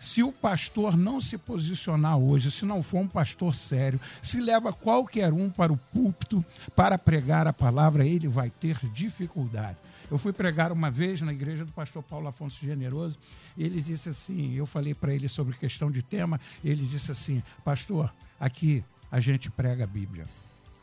Se 0.00 0.20
o 0.20 0.32
pastor 0.32 0.96
não 0.96 1.20
se 1.20 1.38
posicionar 1.38 2.18
hoje, 2.18 2.50
se 2.50 2.64
não 2.64 2.82
for 2.82 2.98
um 2.98 3.06
pastor 3.06 3.54
sério, 3.54 4.00
se 4.20 4.40
leva 4.40 4.72
qualquer 4.72 5.32
um 5.32 5.48
para 5.48 5.72
o 5.72 5.76
púlpito 5.76 6.44
para 6.74 6.98
pregar 6.98 7.46
a 7.46 7.52
palavra, 7.52 8.04
ele 8.04 8.26
vai 8.26 8.50
ter 8.50 8.76
dificuldade. 8.92 9.76
Eu 10.10 10.18
fui 10.18 10.32
pregar 10.32 10.72
uma 10.72 10.90
vez 10.90 11.20
na 11.20 11.32
igreja 11.32 11.64
do 11.64 11.70
pastor 11.70 12.02
Paulo 12.02 12.26
Afonso 12.26 12.58
Generoso, 12.60 13.16
ele 13.56 13.80
disse 13.80 14.08
assim, 14.08 14.54
eu 14.54 14.66
falei 14.66 14.94
para 14.94 15.14
ele 15.14 15.28
sobre 15.28 15.56
questão 15.56 15.92
de 15.92 16.02
tema, 16.02 16.40
ele 16.64 16.84
disse 16.84 17.12
assim, 17.12 17.40
pastor, 17.64 18.12
aqui 18.40 18.84
a 19.12 19.20
gente 19.20 19.48
prega 19.48 19.84
a 19.84 19.86
Bíblia. 19.86 20.26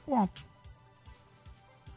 Ponto. 0.05 0.48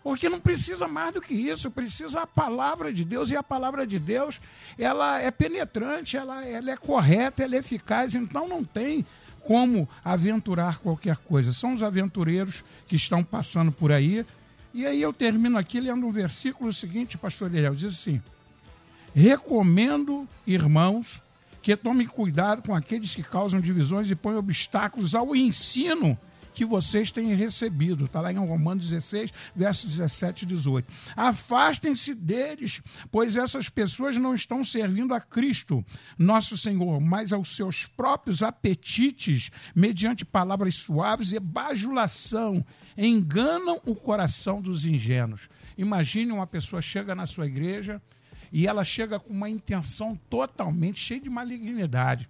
Porque 0.03 0.29
não 0.29 0.41
precisa 0.41 0.89
mais 0.89 1.15
do 1.15 1.21
que 1.21 1.33
isso, 1.33 1.71
precisa 1.71 2.23
a 2.23 2.27
palavra 2.27 2.93
de 2.93 3.05
Deus, 3.05 3.31
e 3.31 3.37
a 3.37 3.43
palavra 3.43 3.87
de 3.87 3.99
Deus, 3.99 4.41
ela 4.77 5.21
é 5.21 5.31
penetrante, 5.31 6.17
ela, 6.17 6.45
ela 6.45 6.71
é 6.71 6.77
correta, 6.77 7.43
ela 7.43 7.55
é 7.55 7.59
eficaz, 7.59 8.15
então 8.15 8.49
não 8.49 8.65
tem 8.65 9.07
como 9.45 9.89
aventurar 10.05 10.79
qualquer 10.79 11.17
coisa. 11.17 11.53
São 11.53 11.75
os 11.75 11.83
aventureiros 11.83 12.65
que 12.89 12.97
estão 12.97 13.23
passando 13.23 13.71
por 13.71 13.93
aí. 13.93 14.25
E 14.75 14.87
aí 14.87 15.01
eu 15.01 15.13
termino 15.13 15.59
aqui 15.59 15.81
lendo 15.81 16.07
um 16.07 16.13
versículo 16.13 16.73
seguinte, 16.73 17.19
pastor 17.19 17.53
Eliel, 17.53 17.75
diz 17.75 17.95
assim, 17.95 18.23
recomendo, 19.15 20.27
irmãos, 20.47 21.21
que 21.63 21.77
tomem 21.77 22.07
cuidado 22.07 22.63
com 22.63 22.75
aqueles 22.75 23.15
que 23.15 23.23
causam 23.23 23.61
divisões 23.61 24.11
e 24.11 24.17
põem 24.17 24.37
obstáculos 24.37 25.15
ao 25.15 25.37
ensino 25.37 26.19
que 26.55 26.65
vocês 26.65 27.11
têm 27.11 27.35
recebido. 27.35 28.05
Está 28.05 28.21
lá 28.21 28.33
em 28.33 28.39
Romanos 28.39 28.89
16, 28.89 29.33
versos 29.55 29.91
17 29.91 30.43
e 30.43 30.47
18. 30.47 30.93
Afastem-se 31.17 32.15
deles, 32.15 32.81
pois 33.11 33.37
essas 33.37 33.69
pessoas 33.69 34.17
não 34.17 34.35
estão 34.35 34.65
servindo 34.65 35.15
a 35.15 35.21
Cristo, 35.21 35.85
nosso 36.19 36.57
Senhor, 36.57 37.01
mas 37.01 37.33
aos 37.33 37.55
seus 37.55 37.87
próprios 37.87 38.43
apetites, 38.43 39.51
mediante 39.75 40.25
palavras 40.25 40.77
suaves 40.77 41.33
e 41.33 41.41
bajulação, 41.41 42.65
enganam 42.97 43.81
o 43.87 43.95
coração 43.95 44.61
dos 44.61 44.85
ingênuos. 44.85 45.49
Imagine 45.77 46.33
uma 46.33 46.47
pessoa 46.47 46.83
chega 46.83 47.15
na 47.15 47.27
sua 47.27 47.47
igreja 47.47 48.01
e 48.53 48.67
ela 48.67 48.85
chega 48.85 49.19
com 49.19 49.33
uma 49.33 49.49
intenção 49.49 50.15
totalmente 50.29 51.01
cheia 51.01 51.21
de 51.21 51.31
malignidade. 51.31 52.29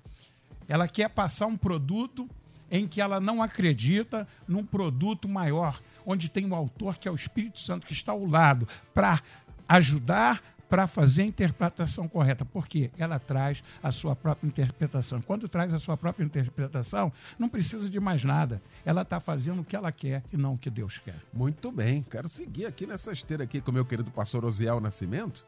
Ela 0.69 0.87
quer 0.87 1.09
passar 1.11 1.47
um 1.47 1.57
produto 1.57 2.29
em 2.73 2.89
que 2.89 3.03
ela 3.03 3.21
não 3.21 3.43
acredita 3.43 4.27
num 4.49 4.65
produto 4.65 5.29
maior, 5.29 5.79
onde 6.07 6.31
tem 6.31 6.47
um 6.47 6.55
autor 6.55 6.97
que 6.97 7.07
é 7.07 7.11
o 7.11 7.15
Espírito 7.15 7.61
Santo 7.61 7.87
que 7.87 7.93
está 7.93 8.13
ao 8.13 8.25
lado 8.25 8.67
para 8.95 9.21
ajudar 9.69 10.43
para 10.71 10.87
fazer 10.87 11.21
a 11.21 11.27
interpretação 11.27 12.09
correta, 12.09 12.47
porque 12.47 12.91
ela 12.97 13.19
traz 13.19 13.63
a 13.83 13.93
sua 13.93 14.17
própria 14.17 14.49
interpretação. 14.49 15.21
Quando 15.21 15.47
traz 15.47 15.75
a 15.75 15.79
sua 15.79 15.99
própria 15.99 16.25
interpretação, 16.25 17.13
não 17.39 17.47
precisa 17.47 17.91
de 17.91 18.01
mais 18.01 18.25
nada. 18.25 18.63
Ela 18.83 19.03
está 19.03 19.21
fazendo 19.21 19.61
o 19.61 19.65
que 19.67 19.77
ela 19.77 19.93
quer 19.93 20.23
e 20.33 20.37
não 20.39 20.55
o 20.55 20.59
que 20.59 20.71
Deus 20.71 20.97
quer. 20.97 21.21
Muito 21.31 21.71
bem, 21.71 22.03
quero 22.03 22.27
seguir 22.27 22.65
aqui 22.65 22.87
nessa 22.87 23.13
esteira 23.13 23.45
aqui 23.45 23.61
com 23.61 23.71
o 23.71 23.75
meu 23.75 23.85
querido 23.85 24.11
pastor 24.11 24.47
Osiel 24.47 24.81
Nascimento. 24.81 25.45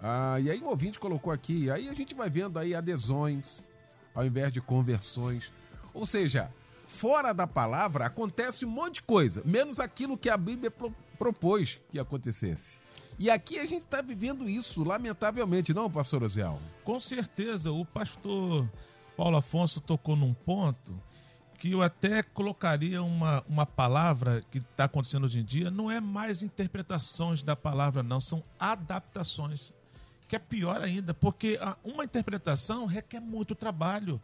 Ah, 0.00 0.38
e 0.38 0.48
aí 0.48 0.60
o 0.60 0.68
ouvinte 0.68 1.00
colocou 1.00 1.32
aqui, 1.32 1.68
aí 1.68 1.88
a 1.88 1.94
gente 1.94 2.14
vai 2.14 2.30
vendo 2.30 2.56
aí 2.56 2.76
adesões 2.76 3.64
ao 4.14 4.24
invés 4.24 4.52
de 4.52 4.60
conversões. 4.60 5.52
Ou 5.94 6.04
seja, 6.04 6.52
fora 6.86 7.32
da 7.32 7.46
palavra 7.46 8.06
acontece 8.06 8.66
um 8.66 8.70
monte 8.70 8.96
de 8.96 9.02
coisa, 9.02 9.42
menos 9.44 9.80
aquilo 9.80 10.18
que 10.18 10.28
a 10.28 10.36
Bíblia 10.36 10.70
pro 10.70 10.92
propôs 11.16 11.80
que 11.90 11.98
acontecesse. 11.98 12.78
E 13.16 13.30
aqui 13.30 13.60
a 13.60 13.64
gente 13.64 13.84
está 13.84 14.02
vivendo 14.02 14.48
isso, 14.48 14.82
lamentavelmente, 14.82 15.72
não, 15.72 15.88
pastor 15.88 16.24
Oziel? 16.24 16.58
Com 16.82 16.98
certeza, 16.98 17.70
o 17.70 17.84
pastor 17.84 18.68
Paulo 19.16 19.36
Afonso 19.36 19.80
tocou 19.80 20.16
num 20.16 20.34
ponto 20.34 21.00
que 21.58 21.70
eu 21.70 21.80
até 21.80 22.22
colocaria 22.22 23.02
uma, 23.02 23.44
uma 23.48 23.64
palavra 23.64 24.42
que 24.50 24.58
está 24.58 24.84
acontecendo 24.84 25.24
hoje 25.24 25.38
em 25.38 25.44
dia, 25.44 25.70
não 25.70 25.90
é 25.90 26.00
mais 26.00 26.42
interpretações 26.42 27.42
da 27.42 27.54
palavra, 27.54 28.02
não, 28.02 28.20
são 28.20 28.42
adaptações. 28.58 29.72
Que 30.28 30.36
é 30.36 30.38
pior 30.38 30.82
ainda, 30.82 31.14
porque 31.14 31.58
uma 31.84 32.04
interpretação 32.04 32.86
requer 32.86 33.20
muito 33.20 33.54
trabalho 33.54 34.20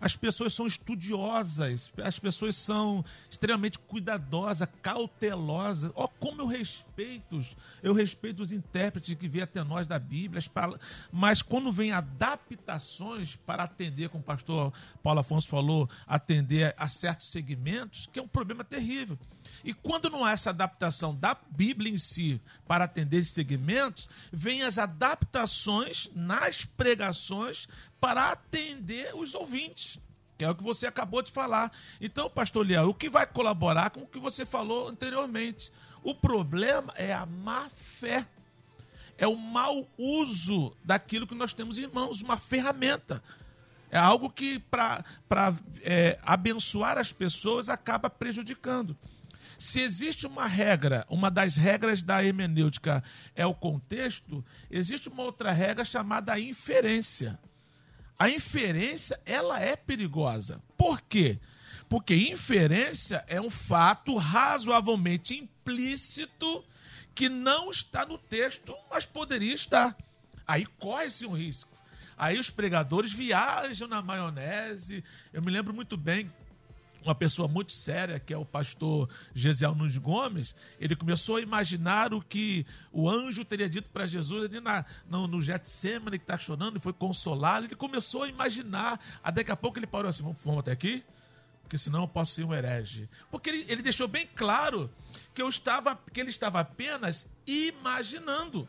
as 0.00 0.16
pessoas 0.16 0.54
são 0.54 0.66
estudiosas, 0.66 1.92
as 2.02 2.18
pessoas 2.18 2.56
são 2.56 3.04
extremamente 3.30 3.78
cuidadosas, 3.78 4.66
cautelosas. 4.80 5.92
Ó, 5.94 6.04
oh, 6.04 6.08
como 6.08 6.40
eu 6.40 6.46
respeito, 6.46 7.44
eu 7.82 7.92
respeito 7.92 8.42
os 8.42 8.52
intérpretes 8.52 9.14
que 9.14 9.28
vêm 9.28 9.42
até 9.42 9.62
nós 9.62 9.86
da 9.86 9.98
Bíblia, 9.98 10.42
mas 11.12 11.42
quando 11.42 11.70
vem 11.70 11.92
adaptações 11.92 13.36
para 13.36 13.64
atender, 13.64 14.08
como 14.08 14.22
o 14.22 14.26
pastor 14.26 14.72
Paulo 15.02 15.20
Afonso 15.20 15.48
falou, 15.48 15.88
atender 16.06 16.74
a 16.78 16.88
certos 16.88 17.28
segmentos, 17.28 18.08
que 18.12 18.18
é 18.18 18.22
um 18.22 18.28
problema 18.28 18.64
terrível. 18.64 19.18
E 19.64 19.74
quando 19.74 20.08
não 20.08 20.24
há 20.24 20.32
essa 20.32 20.50
adaptação 20.50 21.14
da 21.14 21.36
Bíblia 21.50 21.92
em 21.92 21.98
si 21.98 22.40
para 22.66 22.84
atender 22.84 23.18
esses 23.18 23.34
segmentos, 23.34 24.08
vem 24.32 24.62
as 24.62 24.78
adaptações 24.78 26.08
nas 26.14 26.64
pregações 26.64 27.68
para 28.00 28.30
atender 28.30 29.14
os 29.14 29.34
ouvintes, 29.34 29.98
que 30.38 30.44
é 30.44 30.50
o 30.50 30.54
que 30.54 30.62
você 30.62 30.86
acabou 30.86 31.20
de 31.20 31.30
falar. 31.30 31.70
Então, 32.00 32.30
pastor 32.30 32.66
Leal, 32.66 32.88
o 32.88 32.94
que 32.94 33.10
vai 33.10 33.26
colaborar 33.26 33.90
com 33.90 34.00
o 34.00 34.06
que 34.06 34.18
você 34.18 34.46
falou 34.46 34.88
anteriormente? 34.88 35.70
O 36.02 36.14
problema 36.14 36.92
é 36.96 37.12
a 37.12 37.26
má 37.26 37.68
fé. 37.68 38.26
É 39.18 39.26
o 39.26 39.36
mau 39.36 39.86
uso 39.98 40.74
daquilo 40.82 41.26
que 41.26 41.34
nós 41.34 41.52
temos 41.52 41.76
em 41.76 41.86
mãos, 41.86 42.22
uma 42.22 42.38
ferramenta. 42.38 43.22
É 43.90 43.98
algo 43.98 44.30
que, 44.30 44.60
para 44.60 45.04
é, 45.82 46.18
abençoar 46.22 46.96
as 46.96 47.12
pessoas, 47.12 47.68
acaba 47.68 48.08
prejudicando. 48.08 48.96
Se 49.58 49.80
existe 49.80 50.26
uma 50.26 50.46
regra, 50.46 51.04
uma 51.10 51.30
das 51.30 51.56
regras 51.56 52.02
da 52.02 52.24
hermenêutica 52.24 53.04
é 53.34 53.44
o 53.44 53.52
contexto, 53.52 54.42
existe 54.70 55.10
uma 55.10 55.22
outra 55.22 55.52
regra 55.52 55.84
chamada 55.84 56.40
inferência 56.40 57.38
a 58.20 58.28
inferência 58.28 59.18
ela 59.24 59.58
é 59.58 59.74
perigosa. 59.74 60.62
Por 60.76 61.00
quê? 61.00 61.40
Porque 61.88 62.14
inferência 62.14 63.24
é 63.26 63.40
um 63.40 63.48
fato 63.48 64.14
razoavelmente 64.14 65.34
implícito 65.34 66.62
que 67.14 67.30
não 67.30 67.70
está 67.70 68.04
no 68.04 68.18
texto, 68.18 68.76
mas 68.90 69.06
poderia 69.06 69.54
estar. 69.54 69.96
Aí 70.46 70.66
corre-se 70.66 71.24
um 71.24 71.32
risco. 71.32 71.70
Aí 72.14 72.38
os 72.38 72.50
pregadores 72.50 73.10
viajam 73.10 73.88
na 73.88 74.02
maionese. 74.02 75.02
Eu 75.32 75.40
me 75.40 75.50
lembro 75.50 75.72
muito 75.72 75.96
bem 75.96 76.30
uma 77.02 77.14
pessoa 77.14 77.48
muito 77.48 77.72
séria, 77.72 78.18
que 78.18 78.32
é 78.32 78.36
o 78.36 78.44
pastor 78.44 79.08
Gesiel 79.34 79.74
Nunes 79.74 79.96
Gomes, 79.96 80.54
ele 80.78 80.94
começou 80.94 81.36
a 81.36 81.40
imaginar 81.40 82.12
o 82.12 82.20
que 82.20 82.66
o 82.92 83.08
anjo 83.08 83.44
teria 83.44 83.68
dito 83.68 83.88
para 83.90 84.06
Jesus 84.06 84.44
ali 84.44 84.60
na, 84.60 84.84
no, 85.08 85.26
no 85.26 85.40
Getsemane, 85.40 86.18
que 86.18 86.24
está 86.24 86.38
chorando, 86.38 86.76
e 86.76 86.80
foi 86.80 86.92
consolado. 86.92 87.66
Ele 87.66 87.74
começou 87.74 88.24
a 88.24 88.28
imaginar. 88.28 89.00
Aí 89.22 89.32
daqui 89.32 89.50
a 89.50 89.56
pouco 89.56 89.78
ele 89.78 89.86
parou 89.86 90.08
assim: 90.08 90.22
vamos, 90.22 90.38
vamos 90.44 90.60
até 90.60 90.72
aqui? 90.72 91.02
Porque 91.62 91.78
senão 91.78 92.02
eu 92.02 92.08
posso 92.08 92.34
ser 92.34 92.44
um 92.44 92.52
herege. 92.52 93.08
Porque 93.30 93.48
ele, 93.48 93.64
ele 93.68 93.82
deixou 93.82 94.08
bem 94.08 94.28
claro 94.34 94.90
que, 95.32 95.40
eu 95.40 95.48
estava, 95.48 95.98
que 96.12 96.20
ele 96.20 96.30
estava 96.30 96.60
apenas 96.60 97.28
imaginando. 97.46 98.68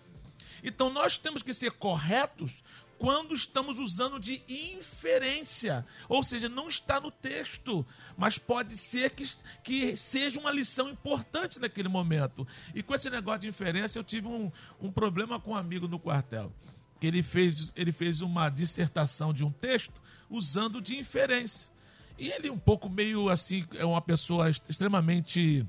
Então 0.63 0.91
nós 0.91 1.17
temos 1.17 1.41
que 1.41 1.53
ser 1.53 1.71
corretos 1.71 2.63
quando 3.01 3.33
estamos 3.33 3.79
usando 3.79 4.19
de 4.19 4.43
inferência. 4.47 5.83
Ou 6.07 6.21
seja, 6.21 6.47
não 6.47 6.67
está 6.67 6.99
no 6.99 7.09
texto, 7.09 7.83
mas 8.15 8.37
pode 8.37 8.77
ser 8.77 9.09
que, 9.09 9.27
que 9.63 9.95
seja 9.97 10.39
uma 10.39 10.51
lição 10.51 10.87
importante 10.87 11.59
naquele 11.59 11.89
momento. 11.89 12.47
E 12.75 12.83
com 12.83 12.93
esse 12.93 13.09
negócio 13.09 13.41
de 13.41 13.47
inferência, 13.47 13.97
eu 13.97 14.03
tive 14.03 14.27
um, 14.27 14.51
um 14.79 14.91
problema 14.91 15.39
com 15.39 15.53
um 15.53 15.55
amigo 15.55 15.87
no 15.87 15.97
quartel. 15.97 16.53
Ele 17.01 17.23
fez, 17.23 17.73
ele 17.75 17.91
fez 17.91 18.21
uma 18.21 18.49
dissertação 18.49 19.33
de 19.33 19.43
um 19.43 19.51
texto 19.51 19.99
usando 20.29 20.79
de 20.79 20.95
inferência. 20.95 21.73
E 22.19 22.29
ele, 22.29 22.51
um 22.51 22.59
pouco 22.59 22.87
meio 22.87 23.29
assim, 23.29 23.65
é 23.77 23.83
uma 23.83 23.99
pessoa 23.99 24.47
extremamente 24.69 25.65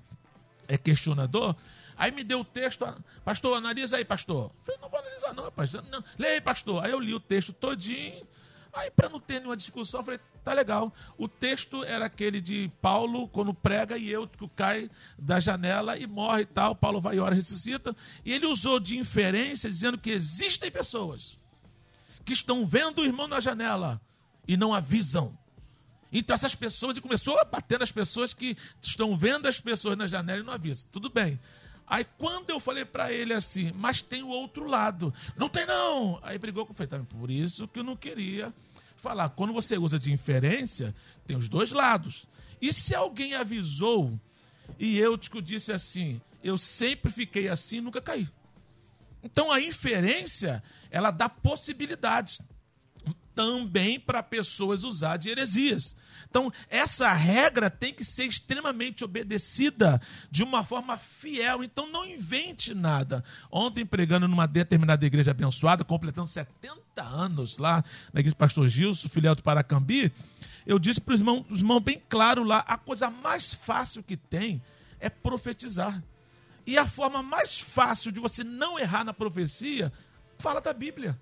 é, 0.69 0.77
questionador. 0.77 1.57
Aí 2.03 2.11
me 2.11 2.25
deu 2.25 2.41
o 2.41 2.45
texto, 2.45 2.85
pastor, 3.25 3.57
analisa 3.57 3.97
aí, 3.97 4.05
pastor. 4.05 4.51
Eu 4.53 4.65
falei, 4.65 4.81
não 4.81 4.89
vou 4.89 4.99
analisar, 4.99 5.33
não, 5.35 5.53
pastor. 5.53 5.85
Não, 5.89 6.03
leia 6.19 6.35
aí, 6.35 6.41
pastor. 6.41 6.85
Aí 6.85 6.91
eu 6.91 6.99
li 6.99 7.15
o 7.15 7.21
texto 7.21 7.53
todinho. 7.53 8.27
Aí, 8.73 8.91
para 8.91 9.09
não 9.09 9.21
ter 9.21 9.35
nenhuma 9.35 9.57
discussão, 9.57 10.03
falei, 10.03 10.19
tá 10.43 10.53
legal. 10.53 10.93
O 11.17 11.29
texto 11.29 11.85
era 11.85 12.07
aquele 12.07 12.41
de 12.41 12.69
Paulo, 12.83 13.29
quando 13.29 13.55
prega, 13.55 13.97
e 13.97 14.11
eu 14.11 14.27
que 14.27 14.49
cai 14.49 14.91
da 15.17 15.39
janela 15.39 15.97
e 15.97 16.05
morre 16.09 16.43
e 16.43 16.47
tal. 16.47 16.75
Paulo 16.75 17.01
vai 17.01 17.19
e 17.19 17.21
ora, 17.21 17.37
ressuscita. 17.37 17.95
E 18.25 18.33
ele 18.33 18.47
usou 18.47 18.81
de 18.81 18.99
inferência, 18.99 19.71
dizendo 19.71 19.97
que 19.97 20.11
existem 20.11 20.73
pessoas 20.73 21.39
que 22.25 22.33
estão 22.33 22.67
vendo 22.67 23.03
o 23.03 23.05
irmão 23.05 23.29
na 23.29 23.39
janela 23.39 24.01
e 24.49 24.57
não 24.57 24.75
avisam. 24.75 25.39
Então 26.13 26.35
essas 26.35 26.57
pessoas, 26.57 26.97
e 26.97 27.01
começou 27.01 27.39
a 27.39 27.45
bater 27.45 27.79
nas 27.79 27.93
pessoas 27.93 28.35
que 28.35 28.57
estão 28.81 29.17
vendo 29.17 29.47
as 29.47 29.61
pessoas 29.61 29.97
na 29.97 30.09
janela 30.09 30.41
e 30.41 30.43
não 30.43 30.53
avisam. 30.53 30.89
Tudo 30.91 31.09
bem. 31.09 31.39
Aí 31.87 32.05
quando 32.19 32.51
eu 32.51 32.61
falei 32.61 32.85
para 32.85 33.13
ele 33.13 33.33
assim, 33.33 33.73
mas 33.75 34.03
tem 34.03 34.23
o 34.23 34.29
outro 34.29 34.67
lado. 34.67 35.13
Não 35.37 35.49
tem 35.49 35.67
não. 35.67 36.19
Aí 36.23 36.39
brigou 36.39 36.65
com 36.65 36.73
o 36.73 36.87
tá, 36.87 36.99
Por 37.01 37.31
isso 37.31 37.69
que 37.69 37.81
eu 37.81 37.85
não 37.85 37.97
queria 37.97 38.53
falar. 38.97 39.29
Quando 39.31 39.53
você 39.53 39.77
usa 39.77 39.99
de 39.99 40.13
inferência, 40.13 40.95
tem 41.27 41.37
os 41.37 41.49
dois 41.49 41.73
lados. 41.73 42.27
E 42.61 42.73
se 42.73 42.95
alguém 42.95 43.35
avisou 43.35 44.19
e 44.79 44.99
eu 44.99 45.19
te 45.19 45.31
disse 45.43 45.73
assim, 45.73 46.21
eu 46.43 46.57
sempre 46.57 47.11
fiquei 47.11 47.49
assim, 47.49 47.81
nunca 47.81 48.01
caí. 48.01 48.29
Então 49.23 49.51
a 49.51 49.61
inferência, 49.61 50.63
ela 50.91 51.11
dá 51.11 51.29
possibilidades 51.29 52.41
também 53.35 53.99
para 53.99 54.23
pessoas 54.23 54.85
usar 54.85 55.17
de 55.17 55.31
heresias. 55.31 55.97
Então, 56.29 56.51
essa 56.69 57.13
regra 57.13 57.71
tem 57.71 57.93
que 57.93 58.05
ser 58.05 58.25
extremamente 58.25 59.05
obedecida 59.05 60.01
de 60.31 60.43
uma 60.43 60.65
forma 60.65 60.97
fiel. 60.97 61.63
Então, 61.63 61.91
não 61.91 62.07
invente 62.07 62.75
nada. 62.75 63.25
Ontem, 63.51 63.85
pregando 63.85 64.29
numa 64.29 64.47
determinada 64.47 65.05
igreja 65.05 65.31
abençoada, 65.31 65.85
completando 65.85 66.29
70 66.29 67.03
anos 67.03 67.59
lá, 67.59 67.85
na 68.13 68.21
igreja 68.21 68.35
do 68.35 68.39
pastor 68.39 68.69
Gilson, 68.69 69.09
filial 69.09 69.35
do 69.35 69.43
Paracambi, 69.43 70.13
eu 70.67 70.79
disse 70.79 71.01
para 71.01 71.15
os 71.15 71.21
irmãos, 71.21 71.45
os 71.51 71.59
irmãos 71.59 71.81
bem 71.81 72.01
claro 72.09 72.45
lá, 72.45 72.65
a 72.67 72.77
coisa 72.77 73.11
mais 73.11 73.53
fácil 73.53 74.03
que 74.03 74.17
tem 74.17 74.63
é 75.01 75.11
profetizar. 75.11 76.03
E 76.67 76.79
a 76.79 76.87
forma 76.87 77.23
mais 77.23 77.59
fácil 77.59 78.13
de 78.13 78.21
você 78.21 78.45
não 78.45 78.79
errar 78.79 79.05
na 79.05 79.13
profecia, 79.13 79.93
fala 80.39 80.61
da 80.61 80.73
Bíblia. 80.73 81.19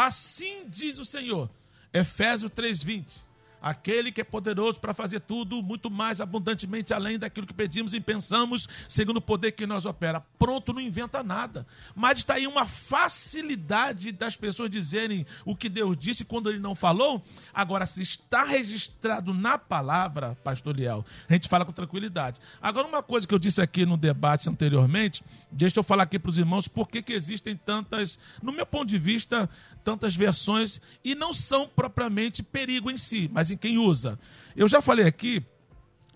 Assim 0.00 0.64
diz 0.68 1.00
o 1.00 1.04
Senhor. 1.04 1.50
Efésios 1.92 2.52
3:20 2.52 3.24
aquele 3.60 4.12
que 4.12 4.20
é 4.20 4.24
poderoso 4.24 4.80
para 4.80 4.94
fazer 4.94 5.20
tudo 5.20 5.62
muito 5.62 5.90
mais 5.90 6.20
abundantemente 6.20 6.92
além 6.92 7.18
daquilo 7.18 7.46
que 7.46 7.54
pedimos 7.54 7.92
e 7.92 8.00
pensamos, 8.00 8.68
segundo 8.88 9.18
o 9.18 9.22
poder 9.22 9.52
que 9.52 9.66
nós 9.66 9.84
opera. 9.84 10.20
Pronto, 10.38 10.72
não 10.72 10.80
inventa 10.80 11.22
nada. 11.22 11.66
Mas 11.94 12.18
está 12.18 12.34
aí 12.34 12.46
uma 12.46 12.66
facilidade 12.66 14.12
das 14.12 14.36
pessoas 14.36 14.70
dizerem 14.70 15.26
o 15.44 15.56
que 15.56 15.68
Deus 15.68 15.96
disse 15.96 16.24
quando 16.24 16.48
ele 16.48 16.58
não 16.58 16.74
falou. 16.74 17.22
Agora, 17.52 17.86
se 17.86 18.02
está 18.02 18.44
registrado 18.44 19.34
na 19.34 19.58
palavra, 19.58 20.36
pastor 20.42 20.76
Liel, 20.76 21.04
a 21.28 21.32
gente 21.32 21.48
fala 21.48 21.64
com 21.64 21.72
tranquilidade. 21.72 22.40
Agora, 22.60 22.86
uma 22.86 23.02
coisa 23.02 23.26
que 23.26 23.34
eu 23.34 23.38
disse 23.38 23.60
aqui 23.60 23.84
no 23.84 23.96
debate 23.96 24.48
anteriormente, 24.48 25.22
deixa 25.50 25.78
eu 25.78 25.84
falar 25.84 26.04
aqui 26.04 26.18
para 26.18 26.30
os 26.30 26.38
irmãos 26.38 26.68
por 26.68 26.88
que 26.88 27.04
existem 27.12 27.56
tantas, 27.56 28.18
no 28.42 28.52
meu 28.52 28.66
ponto 28.66 28.86
de 28.86 28.98
vista, 28.98 29.48
tantas 29.84 30.14
versões 30.14 30.80
e 31.04 31.14
não 31.14 31.32
são 31.32 31.66
propriamente 31.66 32.42
perigo 32.42 32.90
em 32.90 32.98
si, 32.98 33.30
mas 33.32 33.47
em 33.50 33.56
quem 33.56 33.78
usa. 33.78 34.18
Eu 34.56 34.68
já 34.68 34.80
falei 34.80 35.06
aqui 35.06 35.44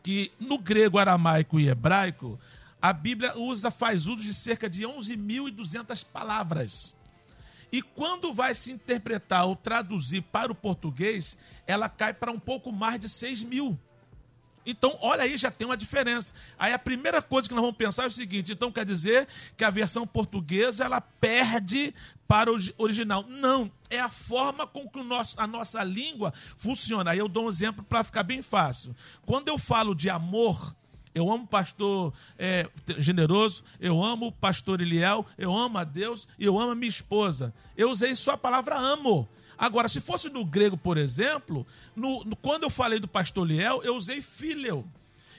que 0.02 0.32
no 0.40 0.58
grego, 0.58 0.98
aramaico 0.98 1.60
e 1.60 1.68
hebraico, 1.68 2.38
a 2.80 2.92
Bíblia 2.92 3.38
usa, 3.38 3.70
faz 3.70 4.06
uso 4.06 4.24
de 4.24 4.34
cerca 4.34 4.68
de 4.68 4.82
11.200 4.82 6.04
palavras. 6.04 6.94
E 7.70 7.80
quando 7.80 8.34
vai 8.34 8.54
se 8.54 8.72
interpretar 8.72 9.46
ou 9.46 9.56
traduzir 9.56 10.22
para 10.22 10.52
o 10.52 10.54
português, 10.54 11.38
ela 11.66 11.88
cai 11.88 12.12
para 12.12 12.32
um 12.32 12.38
pouco 12.38 12.70
mais 12.70 13.00
de 13.00 13.08
6 13.08 13.44
mil. 13.44 13.78
Então, 14.64 14.96
olha 15.00 15.24
aí, 15.24 15.36
já 15.36 15.50
tem 15.50 15.66
uma 15.66 15.76
diferença. 15.76 16.34
Aí 16.58 16.72
a 16.72 16.78
primeira 16.78 17.20
coisa 17.20 17.48
que 17.48 17.54
nós 17.54 17.62
vamos 17.62 17.76
pensar 17.76 18.04
é 18.04 18.06
o 18.08 18.12
seguinte: 18.12 18.52
então 18.52 18.70
quer 18.70 18.84
dizer 18.84 19.26
que 19.56 19.64
a 19.64 19.70
versão 19.70 20.06
portuguesa 20.06 20.84
ela 20.84 21.00
perde 21.00 21.94
para 22.26 22.52
o 22.52 22.58
original. 22.78 23.24
Não, 23.28 23.70
é 23.90 24.00
a 24.00 24.08
forma 24.08 24.66
com 24.66 24.88
que 24.88 24.98
o 24.98 25.04
nosso, 25.04 25.40
a 25.40 25.46
nossa 25.46 25.82
língua 25.82 26.32
funciona. 26.56 27.10
Aí 27.10 27.18
eu 27.18 27.28
dou 27.28 27.46
um 27.46 27.48
exemplo 27.48 27.84
para 27.84 28.04
ficar 28.04 28.22
bem 28.22 28.40
fácil. 28.40 28.94
Quando 29.26 29.48
eu 29.48 29.58
falo 29.58 29.94
de 29.94 30.08
amor, 30.08 30.74
eu 31.14 31.30
amo 31.30 31.44
o 31.44 31.46
pastor 31.46 32.12
é, 32.38 32.68
generoso, 32.98 33.62
eu 33.78 34.02
amo 34.02 34.28
o 34.28 34.32
pastor 34.32 34.80
Eliel, 34.80 35.26
eu 35.36 35.56
amo 35.56 35.78
a 35.78 35.84
Deus 35.84 36.26
eu 36.38 36.58
amo 36.58 36.72
a 36.72 36.74
minha 36.74 36.88
esposa. 36.88 37.52
Eu 37.76 37.90
usei 37.90 38.16
só 38.16 38.32
a 38.32 38.38
palavra 38.38 38.78
amo. 38.78 39.28
Agora, 39.62 39.86
se 39.86 40.00
fosse 40.00 40.28
no 40.28 40.44
grego, 40.44 40.76
por 40.76 40.98
exemplo, 40.98 41.64
no, 41.94 42.24
no, 42.24 42.34
quando 42.34 42.64
eu 42.64 42.70
falei 42.70 42.98
do 42.98 43.06
pastor 43.06 43.46
Liel, 43.46 43.80
eu 43.84 43.94
usei 43.94 44.20
fileu. 44.20 44.84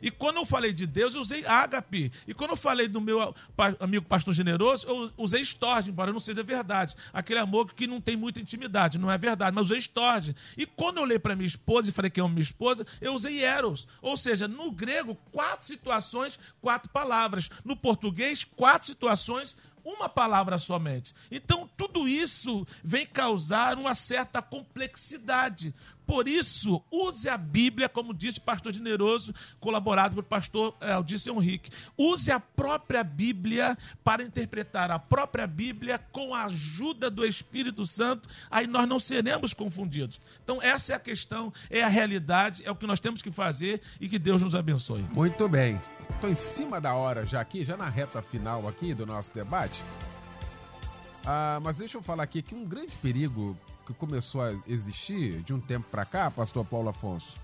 E 0.01 0.09
quando 0.09 0.37
eu 0.37 0.45
falei 0.45 0.71
de 0.71 0.87
Deus, 0.87 1.13
eu 1.13 1.19
usei 1.19 1.45
ágape. 1.45 2.09
E 2.25 2.33
quando 2.33 2.51
eu 2.51 2.55
falei 2.55 2.87
do 2.87 3.01
meu 3.01 3.35
amigo 3.81 4.05
pastor 4.05 4.33
generoso, 4.33 4.87
eu 4.87 5.11
usei 5.17 5.41
estorge, 5.41 5.91
embora 5.91 6.13
não 6.13 6.21
seja 6.21 6.41
verdade. 6.41 6.95
Aquele 7.11 7.39
amor 7.39 7.73
que 7.73 7.85
não 7.85 7.99
tem 7.99 8.15
muita 8.15 8.39
intimidade, 8.39 8.97
não 8.97 9.11
é 9.11 9.17
verdade, 9.17 9.53
mas 9.53 9.65
usei 9.65 9.79
estorge. 9.79 10.33
E 10.57 10.65
quando 10.65 10.97
eu 10.97 11.03
olhei 11.03 11.19
para 11.19 11.35
minha 11.35 11.47
esposa 11.47 11.89
e 11.89 11.93
falei 11.93 12.09
que 12.09 12.21
é 12.21 12.27
minha 12.29 12.39
esposa, 12.39 12.87
eu 13.01 13.13
usei 13.13 13.43
eros. 13.43 13.89
Ou 14.01 14.15
seja, 14.15 14.47
no 14.47 14.71
grego, 14.71 15.17
quatro 15.33 15.67
situações, 15.67 16.39
quatro 16.61 16.89
palavras. 16.89 17.49
No 17.65 17.75
português, 17.75 18.45
quatro 18.45 18.87
situações, 18.87 19.57
uma 19.83 20.07
palavra 20.07 20.57
somente. 20.57 21.13
Então, 21.29 21.69
tudo 21.77 22.07
isso 22.07 22.65
vem 22.83 23.05
causar 23.05 23.77
uma 23.77 23.93
certa 23.95 24.41
complexidade. 24.41 25.73
Por 26.05 26.27
isso, 26.27 26.83
use 26.91 27.29
a 27.29 27.37
Bíblia, 27.37 27.87
como 27.87 28.13
disse 28.13 28.39
o 28.39 28.41
pastor 28.41 28.73
generoso, 28.73 29.33
colaborado 29.59 30.15
pelo 30.15 30.23
pastor 30.23 30.75
Aldice 30.79 31.29
Henrique. 31.29 31.71
Use 31.97 32.31
a 32.31 32.39
própria 32.39 33.03
Bíblia 33.03 33.77
para 34.03 34.23
interpretar 34.23 34.91
a 34.91 34.99
própria 34.99 35.47
Bíblia 35.47 35.97
com 36.11 36.33
a 36.33 36.45
ajuda 36.45 37.09
do 37.09 37.25
Espírito 37.25 37.85
Santo, 37.85 38.27
aí 38.49 38.67
nós 38.67 38.87
não 38.87 38.99
seremos 38.99 39.53
confundidos. 39.53 40.19
Então, 40.43 40.61
essa 40.61 40.93
é 40.93 40.95
a 40.95 40.99
questão, 40.99 41.51
é 41.69 41.81
a 41.81 41.87
realidade, 41.87 42.63
é 42.65 42.71
o 42.71 42.75
que 42.75 42.87
nós 42.87 42.99
temos 42.99 43.21
que 43.21 43.31
fazer 43.31 43.81
e 43.99 44.09
que 44.09 44.19
Deus 44.19 44.41
nos 44.41 44.55
abençoe. 44.55 45.03
Muito 45.11 45.47
bem. 45.47 45.79
Estou 46.09 46.29
em 46.29 46.35
cima 46.35 46.79
da 46.79 46.93
hora 46.93 47.25
já 47.25 47.41
aqui, 47.41 47.63
já 47.63 47.77
na 47.77 47.89
reta 47.89 48.21
final 48.21 48.67
aqui 48.67 48.93
do 48.93 49.05
nosso 49.05 49.33
debate. 49.33 49.83
Ah, 51.25 51.59
mas 51.63 51.77
deixa 51.77 51.97
eu 51.97 52.01
falar 52.01 52.23
aqui 52.23 52.41
que 52.41 52.53
um 52.53 52.65
grande 52.65 52.91
perigo 53.01 53.57
que 53.85 53.93
começou 53.93 54.41
a 54.41 54.53
existir 54.67 55.41
de 55.41 55.53
um 55.53 55.59
tempo 55.59 55.87
para 55.89 56.05
cá, 56.05 56.31
pastor 56.31 56.65
Paulo 56.65 56.89
Afonso, 56.89 57.35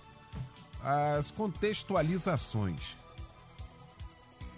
as 0.81 1.31
contextualizações. 1.31 2.95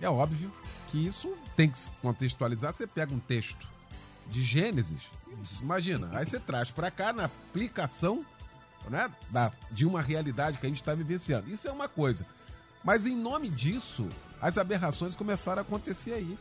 É 0.02 0.10
óbvio 0.10 0.52
que 0.90 1.06
isso 1.06 1.36
tem 1.56 1.70
que 1.70 1.78
se 1.78 1.92
contextualizar. 2.02 2.74
Você 2.74 2.88
pega 2.88 3.14
um 3.14 3.20
texto 3.20 3.68
de 4.28 4.42
Gênesis, 4.42 5.02
imagina, 5.62 6.10
aí 6.14 6.26
você 6.26 6.40
traz 6.40 6.72
para 6.72 6.92
cá 6.92 7.12
na 7.12 7.26
aplicação 7.26 8.26
né, 8.90 9.12
da, 9.30 9.52
de 9.72 9.86
uma 9.86 10.02
realidade 10.02 10.58
que 10.58 10.66
a 10.66 10.70
gente 10.70 10.82
está 10.82 10.94
vivenciando. 10.94 11.52
Isso 11.52 11.68
é 11.68 11.72
uma 11.72 11.88
coisa. 11.88 12.26
Mas 12.84 13.06
em 13.06 13.16
nome 13.16 13.50
disso, 13.50 14.10
as 14.42 14.58
aberrações 14.58 15.16
começaram 15.16 15.60
a 15.60 15.62
acontecer 15.62 16.14
aí. 16.14 16.38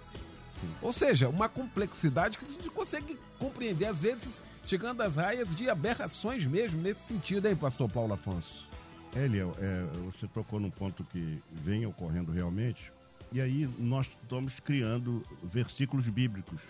Ou 0.82 0.92
seja, 0.92 1.28
uma 1.28 1.48
complexidade 1.48 2.38
que 2.38 2.44
a 2.44 2.48
gente 2.48 2.68
consegue 2.70 3.18
compreender, 3.38 3.86
às 3.86 4.00
vezes, 4.00 4.42
chegando 4.70 5.00
às 5.00 5.16
raias 5.16 5.52
de 5.56 5.68
aberrações 5.68 6.46
mesmo, 6.46 6.80
nesse 6.80 7.00
sentido, 7.00 7.48
hein, 7.48 7.56
pastor 7.56 7.90
Paulo 7.90 8.12
Afonso? 8.12 8.68
Eliel, 9.16 9.52
é, 9.58 9.84
você 10.04 10.28
tocou 10.28 10.60
num 10.60 10.70
ponto 10.70 11.02
que 11.02 11.42
vem 11.50 11.84
ocorrendo 11.86 12.30
realmente, 12.30 12.92
e 13.32 13.40
aí 13.40 13.68
nós 13.80 14.08
estamos 14.22 14.60
criando 14.60 15.26
versículos 15.42 16.08
bíblicos. 16.08 16.60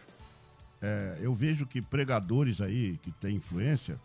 É, 0.80 1.18
eu 1.20 1.34
vejo 1.34 1.66
que 1.66 1.82
pregadores 1.82 2.62
aí 2.62 2.98
que 3.02 3.10
têm 3.10 3.36
influência 3.36 4.00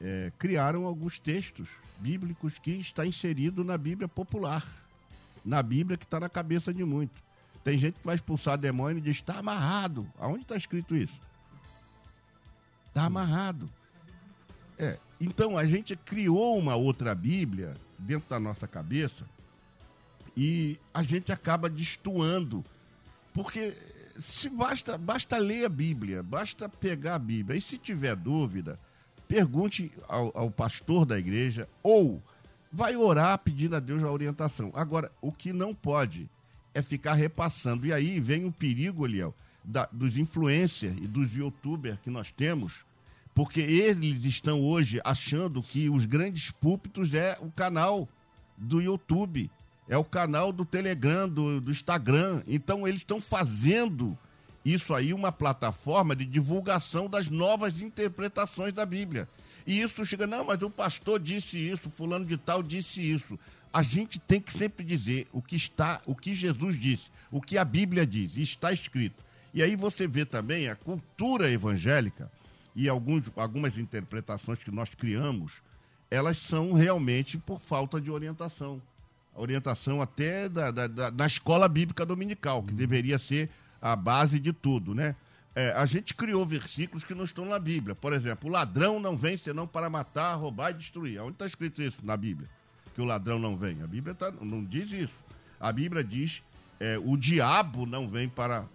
é, 0.00 0.32
criaram 0.38 0.86
alguns 0.86 1.18
textos 1.18 1.68
bíblicos 1.98 2.58
que 2.58 2.70
está 2.70 3.04
inserido 3.04 3.62
na 3.62 3.76
Bíblia 3.76 4.08
popular, 4.08 4.66
na 5.44 5.62
Bíblia 5.62 5.98
que 5.98 6.04
está 6.04 6.18
na 6.18 6.30
cabeça 6.30 6.72
de 6.72 6.82
muitos. 6.82 7.22
Tem 7.62 7.76
gente 7.76 7.98
que 7.98 8.06
vai 8.06 8.14
expulsar 8.14 8.56
demônio 8.56 8.96
e 8.96 9.02
diz 9.02 9.16
está 9.18 9.38
amarrado. 9.38 10.10
Aonde 10.18 10.44
está 10.44 10.56
escrito 10.56 10.96
isso? 10.96 11.20
Está 12.92 13.06
amarrado. 13.06 13.70
É, 14.78 14.98
então 15.18 15.56
a 15.56 15.64
gente 15.64 15.96
criou 15.96 16.58
uma 16.58 16.76
outra 16.76 17.14
Bíblia 17.14 17.74
dentro 17.98 18.28
da 18.28 18.38
nossa 18.38 18.68
cabeça 18.68 19.24
e 20.36 20.78
a 20.92 21.02
gente 21.02 21.32
acaba 21.32 21.70
destoando. 21.70 22.62
Porque 23.32 23.74
se 24.20 24.50
basta, 24.50 24.98
basta 24.98 25.38
ler 25.38 25.64
a 25.64 25.70
Bíblia, 25.70 26.22
basta 26.22 26.68
pegar 26.68 27.14
a 27.14 27.18
Bíblia. 27.18 27.56
E 27.56 27.62
se 27.62 27.78
tiver 27.78 28.14
dúvida, 28.14 28.78
pergunte 29.26 29.90
ao, 30.06 30.30
ao 30.36 30.50
pastor 30.50 31.06
da 31.06 31.18
igreja 31.18 31.66
ou 31.82 32.22
vai 32.70 32.94
orar 32.94 33.38
pedindo 33.38 33.74
a 33.74 33.80
Deus 33.80 34.02
a 34.02 34.10
orientação. 34.10 34.70
Agora, 34.74 35.10
o 35.22 35.32
que 35.32 35.50
não 35.50 35.74
pode 35.74 36.28
é 36.74 36.82
ficar 36.82 37.14
repassando. 37.14 37.86
E 37.86 37.92
aí 37.92 38.20
vem 38.20 38.44
o 38.44 38.52
perigo, 38.52 39.06
Eliel, 39.06 39.34
da, 39.64 39.88
dos 39.92 40.16
influencers 40.16 40.96
e 40.96 41.06
dos 41.06 41.34
youtubers 41.34 41.98
que 42.00 42.10
nós 42.10 42.30
temos 42.32 42.84
porque 43.34 43.60
eles 43.60 44.24
estão 44.24 44.60
hoje 44.60 45.00
achando 45.04 45.62
que 45.62 45.88
os 45.88 46.04
grandes 46.04 46.50
púlpitos 46.50 47.14
é 47.14 47.36
o 47.40 47.50
canal 47.50 48.08
do 48.56 48.80
YouTube, 48.80 49.50
é 49.88 49.96
o 49.96 50.04
canal 50.04 50.52
do 50.52 50.64
Telegram, 50.64 51.28
do, 51.28 51.60
do 51.60 51.70
Instagram. 51.70 52.42
Então 52.46 52.86
eles 52.86 53.00
estão 53.00 53.20
fazendo 53.20 54.16
isso 54.64 54.94
aí 54.94 55.14
uma 55.14 55.32
plataforma 55.32 56.14
de 56.14 56.24
divulgação 56.24 57.08
das 57.08 57.28
novas 57.28 57.80
interpretações 57.80 58.72
da 58.72 58.84
Bíblia. 58.84 59.28
E 59.66 59.80
isso 59.80 60.04
chega, 60.04 60.26
não, 60.26 60.44
mas 60.44 60.60
o 60.62 60.70
pastor 60.70 61.18
disse 61.18 61.56
isso, 61.56 61.90
fulano 61.90 62.24
de 62.24 62.36
tal 62.36 62.62
disse 62.62 63.00
isso. 63.00 63.38
A 63.72 63.82
gente 63.82 64.18
tem 64.18 64.40
que 64.40 64.52
sempre 64.52 64.84
dizer 64.84 65.26
o 65.32 65.40
que 65.40 65.56
está, 65.56 66.02
o 66.04 66.14
que 66.14 66.34
Jesus 66.34 66.78
disse, 66.78 67.10
o 67.30 67.40
que 67.40 67.56
a 67.56 67.64
Bíblia 67.64 68.06
diz, 68.06 68.36
está 68.36 68.72
escrito. 68.72 69.24
E 69.54 69.62
aí 69.62 69.76
você 69.76 70.06
vê 70.06 70.24
também 70.24 70.68
a 70.68 70.76
cultura 70.76 71.50
evangélica 71.50 72.30
e 72.74 72.88
alguns, 72.88 73.24
algumas 73.36 73.76
interpretações 73.76 74.62
que 74.62 74.70
nós 74.70 74.94
criamos, 74.94 75.52
elas 76.10 76.38
são 76.38 76.72
realmente 76.72 77.36
por 77.36 77.60
falta 77.60 78.00
de 78.00 78.10
orientação. 78.10 78.80
A 79.34 79.40
orientação 79.40 80.00
até 80.00 80.48
da, 80.48 80.70
da, 80.70 80.86
da, 80.86 81.10
da 81.10 81.26
escola 81.26 81.68
bíblica 81.68 82.04
dominical, 82.04 82.62
que 82.62 82.72
deveria 82.72 83.18
ser 83.18 83.50
a 83.80 83.96
base 83.96 84.38
de 84.38 84.52
tudo, 84.52 84.94
né? 84.94 85.16
É, 85.54 85.70
a 85.72 85.84
gente 85.84 86.14
criou 86.14 86.46
versículos 86.46 87.04
que 87.04 87.14
não 87.14 87.24
estão 87.24 87.44
na 87.44 87.58
Bíblia. 87.58 87.94
Por 87.94 88.14
exemplo, 88.14 88.48
o 88.48 88.52
ladrão 88.52 88.98
não 88.98 89.16
vem 89.16 89.36
senão 89.36 89.66
para 89.66 89.90
matar, 89.90 90.34
roubar 90.34 90.70
e 90.70 90.74
destruir. 90.74 91.20
Onde 91.20 91.32
está 91.32 91.46
escrito 91.46 91.82
isso 91.82 91.98
na 92.02 92.16
Bíblia? 92.16 92.48
Que 92.94 93.02
o 93.02 93.04
ladrão 93.04 93.38
não 93.38 93.54
vem. 93.56 93.82
A 93.82 93.86
Bíblia 93.86 94.14
tá, 94.14 94.30
não 94.30 94.64
diz 94.64 94.90
isso. 94.92 95.14
A 95.60 95.70
Bíblia 95.70 96.02
diz 96.02 96.42
é, 96.80 96.98
o 96.98 97.18
diabo 97.18 97.84
não 97.84 98.08
vem 98.08 98.28
para 98.28 98.66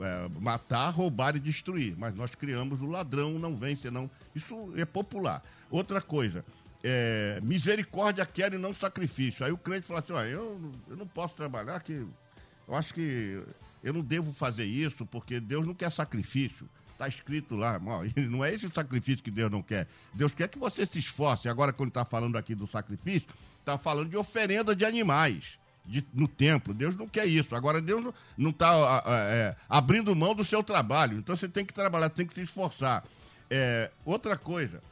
é, 0.00 0.28
matar, 0.40 0.90
roubar 0.90 1.36
e 1.36 1.40
destruir. 1.40 1.94
Mas 1.96 2.14
nós 2.14 2.34
criamos 2.34 2.80
o 2.80 2.86
ladrão 2.86 3.38
não 3.38 3.56
vem, 3.56 3.76
senão. 3.76 4.10
Isso 4.34 4.72
é 4.76 4.84
popular. 4.84 5.42
Outra 5.70 6.00
coisa, 6.00 6.44
é, 6.84 7.40
misericórdia 7.42 8.24
quer 8.24 8.52
e 8.52 8.58
não 8.58 8.72
sacrifício. 8.72 9.44
Aí 9.44 9.52
o 9.52 9.58
crente 9.58 9.86
fala 9.86 10.00
assim: 10.00 10.12
ó, 10.12 10.22
eu, 10.22 10.72
eu 10.88 10.96
não 10.96 11.06
posso 11.06 11.34
trabalhar, 11.34 11.82
que 11.82 11.92
eu 11.92 12.74
acho 12.74 12.94
que 12.94 13.42
eu 13.82 13.92
não 13.92 14.00
devo 14.00 14.32
fazer 14.32 14.64
isso, 14.64 15.04
porque 15.06 15.40
Deus 15.40 15.66
não 15.66 15.74
quer 15.74 15.90
sacrifício. 15.90 16.68
Está 16.92 17.06
escrito 17.08 17.56
lá, 17.56 17.78
não 18.30 18.44
é 18.44 18.54
esse 18.54 18.66
o 18.66 18.72
sacrifício 18.72 19.22
que 19.22 19.30
Deus 19.30 19.50
não 19.50 19.62
quer. 19.62 19.86
Deus 20.14 20.32
quer 20.32 20.48
que 20.48 20.58
você 20.58 20.86
se 20.86 20.98
esforce. 20.98 21.48
Agora, 21.48 21.72
quando 21.72 21.88
está 21.88 22.04
falando 22.04 22.36
aqui 22.36 22.54
do 22.54 22.66
sacrifício, 22.66 23.28
está 23.60 23.76
falando 23.76 24.08
de 24.08 24.16
oferenda 24.16 24.74
de 24.74 24.84
animais 24.84 25.58
de, 25.86 26.04
no 26.12 26.28
templo. 26.28 26.74
Deus 26.74 26.96
não 26.96 27.08
quer 27.08 27.26
isso. 27.26 27.54
Agora, 27.54 27.80
Deus 27.80 28.12
não 28.36 28.50
está 28.50 29.02
é, 29.06 29.56
abrindo 29.68 30.14
mão 30.14 30.34
do 30.34 30.44
seu 30.44 30.62
trabalho. 30.62 31.18
Então, 31.18 31.36
você 31.36 31.48
tem 31.48 31.64
que 31.64 31.72
trabalhar, 31.72 32.10
tem 32.10 32.26
que 32.26 32.34
se 32.34 32.42
esforçar. 32.42 33.04
É, 33.50 33.90
outra 34.04 34.36
coisa, 34.36 34.82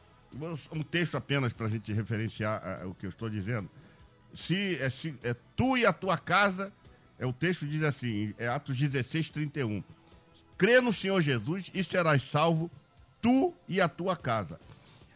um 0.71 0.81
texto 0.81 1.15
apenas 1.15 1.53
para 1.53 1.67
a 1.67 1.69
gente 1.69 1.91
referenciar 1.93 2.61
é, 2.63 2.85
o 2.85 2.93
que 2.93 3.05
eu 3.05 3.09
estou 3.09 3.29
dizendo. 3.29 3.69
Se, 4.33 4.77
é, 4.81 4.89
se 4.89 5.13
é, 5.23 5.35
tu 5.55 5.77
e 5.77 5.85
a 5.85 5.93
tua 5.93 6.17
casa, 6.17 6.71
é, 7.19 7.25
o 7.25 7.33
texto 7.33 7.65
diz 7.65 7.83
assim, 7.83 8.33
é 8.37 8.47
Atos 8.47 8.77
16, 8.77 9.29
31. 9.29 9.83
Crê 10.57 10.81
no 10.81 10.93
Senhor 10.93 11.21
Jesus 11.21 11.71
e 11.73 11.83
serás 11.83 12.23
salvo, 12.23 12.69
tu 13.21 13.53
e 13.67 13.81
a 13.81 13.89
tua 13.89 14.15
casa. 14.15 14.59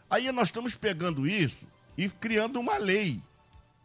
Aí 0.09 0.31
nós 0.31 0.47
estamos 0.47 0.75
pegando 0.75 1.27
isso 1.27 1.65
e 1.97 2.09
criando 2.09 2.59
uma 2.59 2.77
lei 2.77 3.21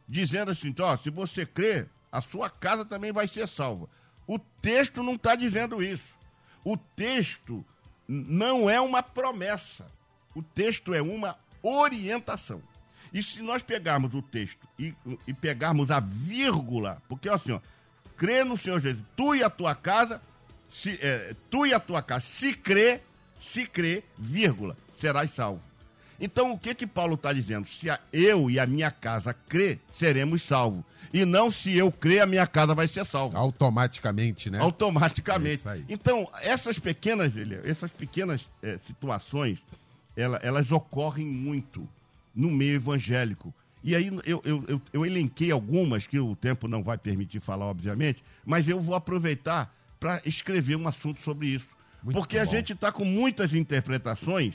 dizendo 0.09 0.51
assim: 0.51 0.75
ó, 0.81 0.97
se 0.97 1.11
você 1.11 1.45
crê, 1.47 1.87
a 2.11 2.21
sua 2.21 2.49
casa 2.49 2.85
também 2.85 3.13
vai 3.13 3.27
ser 3.27 3.49
salva. 3.49 3.89
O 4.27 4.39
texto 4.39 5.03
não 5.03 5.15
está 5.15 5.35
dizendo 5.35 5.83
isso. 5.83 6.15
O 6.65 6.77
texto 6.77 7.65
não 8.09 8.69
é 8.69 8.81
uma 8.81 9.03
promessa. 9.03 9.91
O 10.35 10.43
texto 10.43 10.95
é 10.95 11.03
uma 11.03 11.37
orientação. 11.63 12.63
E 13.13 13.23
se 13.23 13.43
nós 13.43 13.63
pegarmos 13.63 14.15
o 14.15 14.23
texto 14.23 14.67
e, 14.79 14.95
e 15.27 15.33
pegarmos 15.33 15.91
a 15.91 16.01
vírgula, 16.01 17.01
porque 17.09 17.29
assim, 17.29 17.53
ó, 17.53 17.61
crê 18.17 18.43
no 18.43 18.57
Senhor 18.57 18.81
Jesus, 18.81 19.05
tu 19.15 19.35
e 19.35 19.45
a 19.45 19.51
tua 19.51 19.75
casa, 19.75 20.21
se, 20.69 20.99
é, 21.01 21.35
tu 21.49 21.65
e 21.65 21.73
a 21.73 21.79
tua 21.79 22.03
casa, 22.03 22.27
se 22.27 22.55
crê, 22.55 23.01
se 23.39 23.67
crê, 23.67 24.03
vírgula, 24.19 24.77
serás 24.99 25.31
salvo. 25.31 25.63
Então, 26.21 26.53
o 26.53 26.59
que 26.59 26.75
que 26.75 26.87
Paulo 26.87 27.15
está 27.15 27.33
dizendo? 27.33 27.67
Se 27.67 27.87
eu 28.13 28.51
e 28.51 28.59
a 28.59 28.67
minha 28.67 28.91
casa 28.91 29.35
crê, 29.49 29.79
seremos 29.93 30.43
salvos. 30.43 30.85
E 31.13 31.25
não 31.25 31.51
se 31.51 31.77
eu 31.77 31.93
crer, 31.93 32.23
a 32.23 32.27
minha 32.27 32.47
casa 32.47 32.75
vai 32.75 32.89
ser 32.89 33.05
salva. 33.05 33.39
Automaticamente, 33.39 34.51
né? 34.51 34.59
Automaticamente. 34.59 35.67
É 35.69 35.81
então, 35.89 36.29
essas 36.43 36.79
pequenas, 36.79 37.33
essas 37.65 37.91
pequenas 37.91 38.45
é, 38.63 38.79
situações, 38.85 39.59
ela, 40.17 40.41
elas 40.43 40.73
ocorrem 40.73 41.27
muito 41.27 41.89
no 42.35 42.51
meio 42.51 42.75
evangélico. 42.75 43.55
E 43.83 43.95
aí 43.95 44.09
eu, 44.25 44.43
eu, 44.45 44.65
eu, 44.67 44.83
eu 44.93 45.07
elenquei 45.07 45.51
algumas 45.51 46.07
que 46.07 46.19
o 46.19 46.35
tempo 46.35 46.67
não 46.67 46.83
vai 46.83 46.99
permitir 46.99 47.39
falar, 47.39 47.67
obviamente, 47.67 48.25
mas 48.45 48.67
eu 48.67 48.81
vou 48.81 48.95
aproveitar 48.95 49.73
para 50.01 50.21
escrever 50.25 50.77
um 50.77 50.89
assunto 50.89 51.21
sobre 51.21 51.49
isso. 51.49 51.69
Muito 52.03 52.17
Porque 52.17 52.37
bom. 52.37 52.43
a 52.43 52.45
gente 52.45 52.73
está 52.73 52.91
com 52.91 53.05
muitas 53.05 53.55
interpretações 53.55 54.55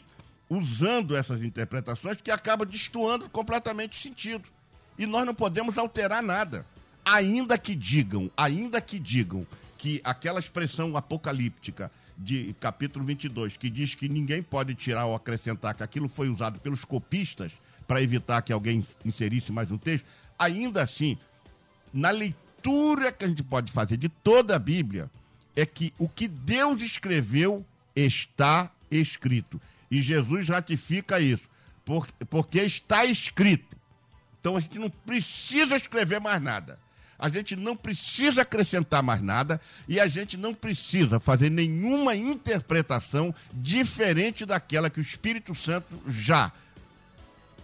usando 0.50 1.16
essas 1.16 1.44
interpretações 1.44 2.18
que 2.22 2.32
acaba 2.32 2.66
destoando 2.66 3.30
completamente 3.30 3.98
o 3.98 4.02
sentido. 4.02 4.50
E 4.98 5.06
nós 5.06 5.26
não 5.26 5.36
podemos 5.36 5.78
alterar 5.78 6.24
nada. 6.24 6.66
Ainda 7.06 7.58
que 7.58 7.76
digam, 7.76 8.30
ainda 8.36 8.82
que 8.82 9.00
digam 9.00 9.46
que 9.78 10.02
aquela 10.04 10.40
expressão 10.40 10.98
apocalíptica 10.98 11.92
de 12.18 12.54
capítulo 12.60 13.06
22, 13.06 13.56
que 13.56 13.70
diz 13.70 13.96
que 13.96 14.10
ninguém 14.10 14.44
pode 14.44 14.76
tirar 14.76 15.06
ou 15.06 15.16
acrescentar 15.16 15.74
que 15.74 15.84
aquilo 15.84 16.10
foi 16.10 16.28
usado 16.28 16.60
pelos 16.60 16.84
copistas 16.84 17.54
para 17.88 18.02
evitar 18.02 18.42
que 18.42 18.52
alguém 18.52 18.86
inserisse 19.06 19.52
mais 19.52 19.72
um 19.72 19.78
texto, 19.78 20.06
ainda 20.38 20.84
assim, 20.84 21.18
na 21.94 22.12
leitura 22.12 23.12
que 23.12 23.24
a 23.24 23.28
gente 23.28 23.42
pode 23.42 23.72
fazer 23.72 23.96
de 23.96 24.10
toda 24.10 24.56
a 24.56 24.60
Bíblia, 24.60 25.10
é 25.56 25.66
que 25.66 25.94
o 25.98 26.08
que 26.08 26.28
Deus 26.28 26.82
escreveu 26.82 27.66
está 27.96 28.72
escrito. 28.92 29.60
E 29.90 30.02
Jesus 30.02 30.50
ratifica 30.50 31.20
isso, 31.20 31.44
porque 32.30 32.60
está 32.62 33.06
escrito. 33.06 33.76
Então 34.40 34.56
a 34.56 34.60
gente 34.60 34.80
não 34.80 34.90
precisa 34.90 35.76
escrever 35.76 36.20
mais 36.20 36.42
nada. 36.42 36.80
A 37.18 37.28
gente 37.28 37.54
não 37.54 37.76
precisa 37.76 38.44
acrescentar 38.44 39.04
mais 39.04 39.22
nada 39.22 39.60
e 39.90 40.00
a 40.00 40.08
gente 40.08 40.38
não 40.38 40.54
precisa 40.54 41.20
fazer 41.20 41.50
nenhuma 41.50 42.16
interpretação 42.16 43.36
diferente 43.52 44.46
daquela 44.46 44.90
que 44.90 45.02
o 45.02 45.02
Espírito 45.02 45.54
Santo 45.54 46.02
já 46.08 46.50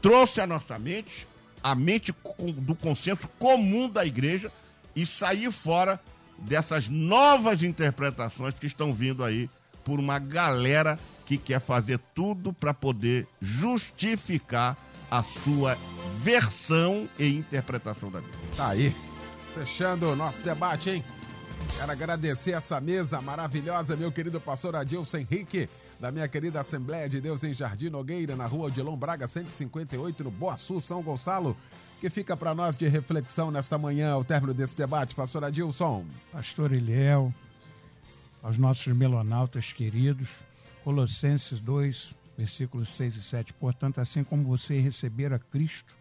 trouxe 0.02 0.42
à 0.42 0.46
nossa 0.46 0.78
mente, 0.78 1.26
a 1.64 1.74
mente 1.74 2.14
do 2.58 2.76
consenso 2.76 3.30
comum 3.40 3.90
da 3.90 4.06
igreja 4.06 4.52
e 4.94 5.06
sair 5.06 5.50
fora 5.52 6.02
dessas 6.38 6.90
novas 6.90 7.64
interpretações 7.64 8.56
que 8.56 8.68
estão 8.68 8.94
vindo 8.94 9.24
aí 9.24 9.50
por 9.86 10.00
uma 10.00 10.20
galera 10.20 11.00
que 11.26 11.38
quer 11.38 11.62
fazer 11.62 12.00
tudo 12.14 12.52
para 12.52 12.74
poder 12.74 13.26
justificar 13.40 14.76
a 15.10 15.24
sua 15.24 15.78
versão 16.18 17.08
e 17.18 17.36
interpretação 17.36 18.12
da 18.12 18.20
Bíblia. 18.20 18.40
Tá 18.58 18.70
aí. 18.70 18.94
Fechando 19.54 20.12
o 20.12 20.16
nosso 20.16 20.42
debate, 20.42 20.90
hein? 20.90 21.04
Quero 21.78 21.92
agradecer 21.92 22.52
essa 22.52 22.82
mesa 22.82 23.22
maravilhosa, 23.22 23.96
meu 23.96 24.12
querido 24.12 24.42
pastor 24.42 24.76
Adilson 24.76 25.18
Henrique, 25.18 25.70
da 26.00 26.12
minha 26.12 26.28
querida 26.28 26.60
Assembleia 26.60 27.08
de 27.08 27.22
Deus 27.22 27.44
em 27.44 27.54
Jardim 27.54 27.90
Nogueira, 27.90 28.36
na 28.36 28.46
rua 28.46 28.68
Odilon 28.68 28.96
Braga, 28.98 29.28
158, 29.28 30.24
no 30.24 30.32
Boa 30.32 30.58
Sul, 30.58 30.82
São 30.82 31.02
Gonçalo, 31.02 31.56
que 32.02 32.10
fica 32.10 32.36
para 32.36 32.54
nós 32.54 32.76
de 32.76 32.88
reflexão 32.88 33.52
nesta 33.52 33.78
manhã, 33.78 34.12
ao 34.12 34.24
término 34.24 34.54
desse 34.54 34.76
debate. 34.76 35.16
Pastor 35.16 35.44
Adilson. 35.44 36.06
Pastor 36.32 36.72
Eliel, 36.72 37.34
aos 38.46 38.60
nossos 38.60 38.96
melonautas 38.96 39.74
queridos, 39.74 40.30
Colossenses 40.84 41.60
2, 41.60 42.14
versículos 42.38 42.90
6 42.90 43.16
e 43.16 43.22
7. 43.24 43.54
Portanto, 43.54 44.00
assim 44.00 44.24
como 44.24 44.44
você 44.44 44.80
receber 44.80 45.34
a 45.34 45.40
Cristo, 45.40 45.96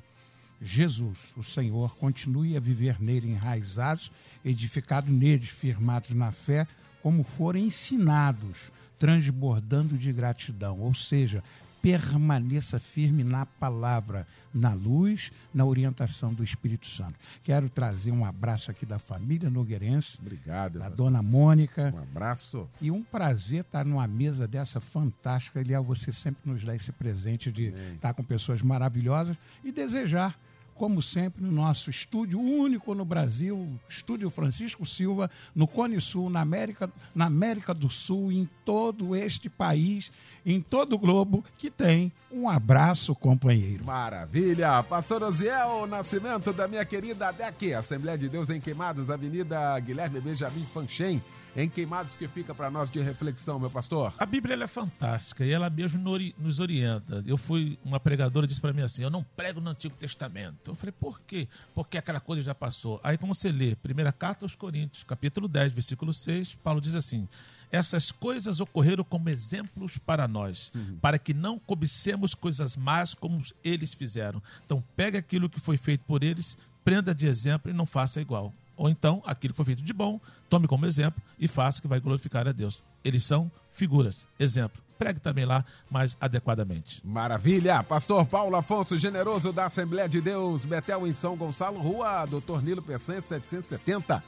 Jesus, 0.61 1.33
o 1.39 1.43
Senhor, 1.43 1.97
continue 1.97 2.55
a 2.55 2.61
viver 2.61 3.01
nele 3.01 3.31
enraizados, 3.31 4.13
edificados 4.45 5.09
neles, 5.09 5.49
firmados 5.49 6.11
na 6.11 6.33
fé, 6.33 6.69
como 7.03 7.25
forem 7.25 7.65
ensinados, 7.69 8.71
transbordando 8.99 9.97
de 9.97 10.13
gratidão. 10.13 10.81
Ou 10.81 10.95
seja, 10.95 11.43
permaneça 11.85 12.80
firme 12.80 13.22
na 13.22 13.45
palavra, 13.45 14.26
na 14.55 14.72
luz, 14.72 15.30
na 15.53 15.66
orientação 15.66 16.32
do 16.32 16.43
Espírito 16.43 16.87
Santo. 16.87 17.14
Quero 17.43 17.68
trazer 17.68 18.11
um 18.11 18.24
abraço 18.24 18.70
aqui 18.70 18.87
da 18.87 18.99
família 18.99 19.51
Nogueirense. 19.51 20.16
Obrigado. 20.18 20.78
Da 20.78 20.89
dona 20.89 21.22
Mônica. 21.22 21.93
Um 21.95 21.99
abraço. 21.99 22.66
E 22.80 22.91
um 22.91 23.03
prazer 23.03 23.61
estar 23.61 23.85
numa 23.85 24.09
mesa 24.09 24.49
dessa 24.49 24.80
fantástica. 24.80 25.61
Eliel, 25.61 25.85
você 25.85 26.11
sempre 26.11 26.51
nos 26.51 26.64
dá 26.64 26.74
esse 26.74 26.91
presente 26.91 27.53
de 27.53 27.68
Amém. 27.68 27.95
estar 27.97 28.14
com 28.14 28.24
pessoas 28.24 28.62
maravilhosas 28.62 29.37
e 29.62 29.70
desejar 29.70 30.39
como 30.75 31.01
sempre, 31.01 31.43
no 31.43 31.53
nosso 31.53 31.89
estúdio 31.89 32.41
único 32.41 32.95
no 32.95 33.05
Brasil, 33.05 33.79
Estúdio 33.89 34.29
Francisco 34.29 34.85
Silva, 34.85 35.31
no 35.55 35.66
Cone 35.66 36.01
Sul, 36.01 36.29
na 36.29 36.41
América, 36.41 36.91
na 37.14 37.27
América 37.27 37.72
do 37.72 37.89
Sul, 37.89 38.33
em 38.33 38.49
todo 38.64 39.14
este 39.14 39.49
país, 39.49 40.11
em 40.45 40.61
todo 40.61 40.95
o 40.95 40.99
globo, 40.99 41.45
que 41.57 41.70
tem 41.70 42.12
um 42.31 42.49
abraço, 42.49 43.14
companheiro. 43.14 43.85
Maravilha! 43.85 44.83
Pastor 44.83 45.22
Osiel 45.22 45.87
Nascimento, 45.87 46.53
da 46.53 46.66
minha 46.66 46.85
querida 46.85 47.31
DEC, 47.33 47.75
Assembleia 47.75 48.18
de 48.18 48.29
Deus 48.29 48.51
em 48.51 48.61
Queimados, 48.61 49.09
Avenida 49.09 49.79
Guilherme 49.81 50.20
Benjamin 50.20 50.66
Fanchen, 50.72 51.22
em 51.57 51.69
Queimados 51.69 52.17
que 52.17 52.27
fica 52.27 52.55
para 52.55 52.71
nós 52.71 52.91
de 52.91 53.01
reflexão, 53.01 53.59
meu 53.59 53.71
pastor? 53.71 54.13
A 54.19 54.27
Bíblia 54.27 54.63
é 54.63 54.67
fantástica 54.67 55.45
e 55.45 55.51
ela 55.51 55.71
mesmo 55.71 56.03
nos 56.39 56.59
orienta. 56.59 57.23
Eu 57.27 57.37
fui, 57.37 57.79
uma 57.85 58.01
pregadora 58.01 58.47
disse 58.47 58.61
para 58.61 58.73
mim 58.73 58.83
assim: 58.83 59.03
Eu 59.03 59.11
não 59.11 59.23
prego 59.23 59.61
no 59.61 59.71
Antigo 59.71 59.95
Testamento. 59.97 60.71
Eu 60.71 60.75
falei: 60.75 60.93
Por 60.93 61.21
quê? 61.21 61.49
Porque 61.75 61.99
aquela 61.99 62.21
coisa 62.21 62.43
já 62.43 62.55
passou. 62.55 63.01
Aí, 63.03 63.17
como 63.17 63.35
você 63.35 63.51
lê, 63.51 63.77
primeira 63.77 64.13
carta 64.13 64.45
aos 64.45 64.55
Coríntios, 64.55 65.05
capítulo 65.05 65.49
10, 65.49 65.73
versículo 65.73 66.13
6, 66.13 66.57
Paulo 66.57 66.81
diz 66.81 66.95
assim: 66.95 67.29
essas 67.75 68.13
coisas 68.13 68.61
ocorreram 68.61 69.03
como 69.03 69.29
exemplos 69.29 69.99
para 69.99 70.29
nós, 70.29 70.71
uhum. 70.75 70.97
para 71.01 71.19
que 71.19 71.35
não 71.35 71.59
cobicemos 71.59 72.35
coisas 72.35 72.77
más 72.77 73.15
como 73.15 73.43
eles 73.65 73.93
fizeram. 73.93 74.41
Então, 74.65 74.83
pegue 74.95 75.19
aquilo 75.19 75.51
que 75.51 75.59
foi 75.59 75.77
feito 75.77 76.05
por 76.05 76.23
eles, 76.23 76.57
prenda 76.85 77.13
de 77.13 77.27
exemplo 77.27 77.71
e 77.71 77.75
não 77.75 77.85
faça 77.85 78.21
igual. 78.21 78.55
Ou 78.77 78.89
então, 78.89 79.22
aquilo 79.25 79.53
que 79.53 79.57
foi 79.57 79.66
feito 79.66 79.83
de 79.83 79.93
bom, 79.93 80.20
tome 80.49 80.66
como 80.66 80.87
exemplo 80.87 81.22
e 81.39 81.47
faça 81.47 81.81
que 81.81 81.89
vai 81.89 82.01
glorificar 82.01 82.47
a 82.49 82.53
Deus. 82.53 82.83
Eles 83.05 83.25
são 83.25 83.51
figuras, 83.70 84.27
exemplo. 84.39 84.83
Pregue 84.99 85.20
também 85.20 85.45
lá 85.45 85.64
mais 85.91 86.16
adequadamente. 86.20 87.01
Maravilha! 87.05 87.83
Pastor 87.83 88.25
Paulo 88.27 88.55
Afonso 88.57 88.97
Generoso 88.97 89.53
da 89.53 89.66
Assembleia 89.66 90.09
de 90.09 90.20
Deus, 90.20 90.64
Betel 90.64 91.07
em 91.07 91.14
São 91.14 91.37
Gonçalo, 91.37 91.81
Rua 91.81 92.25
Doutor 92.27 92.62
Nilo 92.62 92.83
Peçanha, 92.83 93.20
770. 93.20 94.22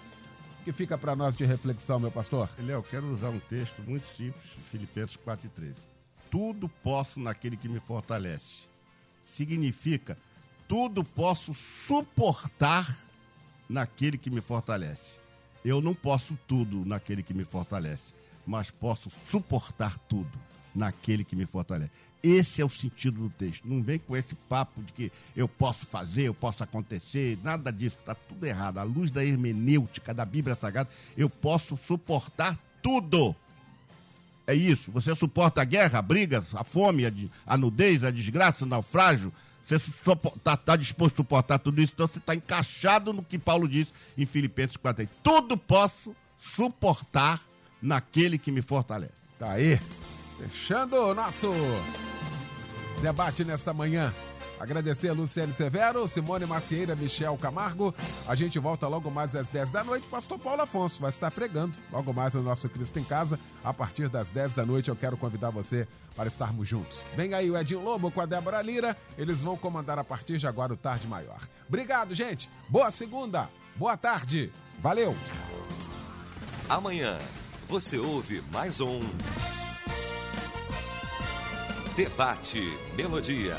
Que 0.65 0.73
fica 0.73 0.99
para 0.99 1.15
nós 1.15 1.37
de 1.37 1.45
reflexão, 1.45 2.01
meu 2.01 2.11
pastor? 2.11 2.51
Léo, 2.59 2.83
quero 2.83 3.09
usar 3.13 3.29
um 3.29 3.39
texto 3.39 3.81
muito 3.87 4.05
simples, 4.17 4.45
Filipenses 4.71 5.17
4 5.17 5.47
e 5.47 5.49
13. 5.51 5.75
Tudo 6.29 6.69
posso 6.69 7.21
naquele 7.21 7.57
que 7.57 7.69
me 7.69 7.79
fortalece. 7.79 8.65
Significa, 9.23 10.19
tudo 10.67 11.05
posso 11.05 11.55
suportar 11.55 12.97
naquele 13.69 14.19
que 14.19 14.31
me 14.31 14.41
fortalece. 14.41 15.19
Eu 15.65 15.81
não 15.81 15.95
posso 15.95 16.39
tudo 16.47 16.85
naquele 16.85 17.23
que 17.23 17.35
me 17.35 17.45
fortalece, 17.45 18.15
mas 18.47 18.71
posso 18.71 19.11
suportar 19.29 19.99
tudo 20.09 20.39
naquele 20.75 21.25
que 21.25 21.35
me 21.35 21.47
fortalece. 21.47 21.91
Esse 22.23 22.61
é 22.61 22.65
o 22.65 22.71
sentido 22.71 23.21
do 23.21 23.31
texto. 23.31 23.69
Não 23.69 23.83
vem 23.83 23.99
com 23.99 24.17
esse 24.17 24.35
papo 24.35 24.83
de 24.83 24.93
que 24.93 25.13
eu 25.37 25.47
posso 25.47 25.87
fazer, 25.87 26.23
eu 26.23 26.35
posso 26.35 26.63
acontecer, 26.63 27.39
nada 27.43 27.73
disso. 27.73 27.97
Está 28.01 28.15
tudo 28.15 28.45
errado. 28.45 28.79
À 28.79 28.83
luz 28.83 29.11
da 29.11 29.25
hermenêutica 29.25 30.13
da 30.13 30.25
Bíblia 30.25 30.57
Sagrada, 30.57 30.89
eu 31.17 31.31
posso 31.31 31.79
suportar 31.87 32.59
tudo. 32.83 33.35
É 34.47 34.55
isso. 34.55 34.91
Você 34.93 35.15
suporta 35.15 35.63
a 35.63 35.65
guerra, 35.65 35.99
a 35.99 36.03
briga, 36.03 36.45
a 36.55 36.65
fome, 36.65 37.05
a, 37.47 37.57
nudez, 37.57 38.03
a 38.05 38.11
desgraça, 38.11 38.65
o 38.65 38.69
naufrágio, 38.69 39.33
você 39.67 39.77
está 40.37 40.57
tá 40.57 40.77
disposto 40.77 41.15
a 41.15 41.17
suportar 41.17 41.59
tudo 41.59 41.83
isso, 41.83 41.93
então 41.95 42.07
você 42.07 42.19
está 42.19 42.35
encaixado 42.35 43.13
no 43.13 43.23
que 43.23 43.39
Paulo 43.39 43.69
diz 43.69 43.89
em 44.17 44.25
Filipenses 44.25 44.77
4. 44.77 45.09
Tudo 45.23 45.57
posso 45.57 46.15
suportar 46.39 47.41
naquele 47.83 48.39
que 48.39 48.53
me 48.53 48.63
fortalece. 48.63 49.13
Tá 49.39 49.53
aí. 49.53 49.79
Fechando 50.39 50.97
o 50.97 51.15
nosso 51.15 51.53
debate 53.03 53.45
nesta 53.45 53.73
manhã. 53.73 54.15
Agradecer 54.59 55.09
a 55.09 55.13
Luciane 55.13 55.53
Severo, 55.53 56.07
Simone 56.09 56.47
Macieira, 56.47 56.97
Michel 56.97 57.37
Camargo. 57.37 57.95
A 58.27 58.35
gente 58.35 58.59
volta 58.59 58.89
logo 58.89 59.11
mais 59.11 59.37
às 59.37 59.49
10 59.49 59.71
da 59.71 59.85
noite. 59.85 60.07
Pastor 60.09 60.39
Paulo 60.39 60.63
Afonso 60.63 61.01
vai 61.01 61.11
estar 61.11 61.31
pregando 61.31 61.77
logo 61.93 62.13
mais 62.13 62.35
no 62.35 62.43
nosso 62.43 62.69
Cristo 62.69 62.99
em 62.99 63.05
Casa. 63.05 63.39
A 63.63 63.73
partir 63.73 64.09
das 64.09 64.31
10 64.31 64.55
da 64.55 64.65
noite 64.65 64.89
eu 64.89 64.97
quero 64.97 65.17
convidar 65.17 65.51
você 65.51 65.87
para 66.15 66.29
estarmos 66.29 66.69
juntos. 66.69 67.05
Vem 67.15 67.35
aí 67.35 67.51
o 67.51 67.57
Edinho 67.57 67.83
Lobo 67.83 68.11
com 68.11 68.21
a 68.21 68.27
Débora 68.27 68.63
Lira. 68.63 68.97
Eles 69.19 69.41
vão 69.43 69.57
comandar 69.57 69.99
a 69.99 70.05
partir 70.05 70.39
de 70.39 70.47
agora 70.47 70.73
o 70.73 70.77
Tarde 70.77 71.07
Maior. 71.07 71.41
Obrigado, 71.69 72.15
gente. 72.15 72.51
Boa 72.69 72.91
segunda. 72.91 73.51
Boa 73.77 73.97
tarde. 73.97 74.51
Valeu. 74.81 75.15
Amanhã 76.69 77.19
você 77.69 77.99
ouve 77.99 78.43
mais 78.53 78.81
um. 78.81 79.01
Debate 81.97 82.61
Melodia. 82.95 83.57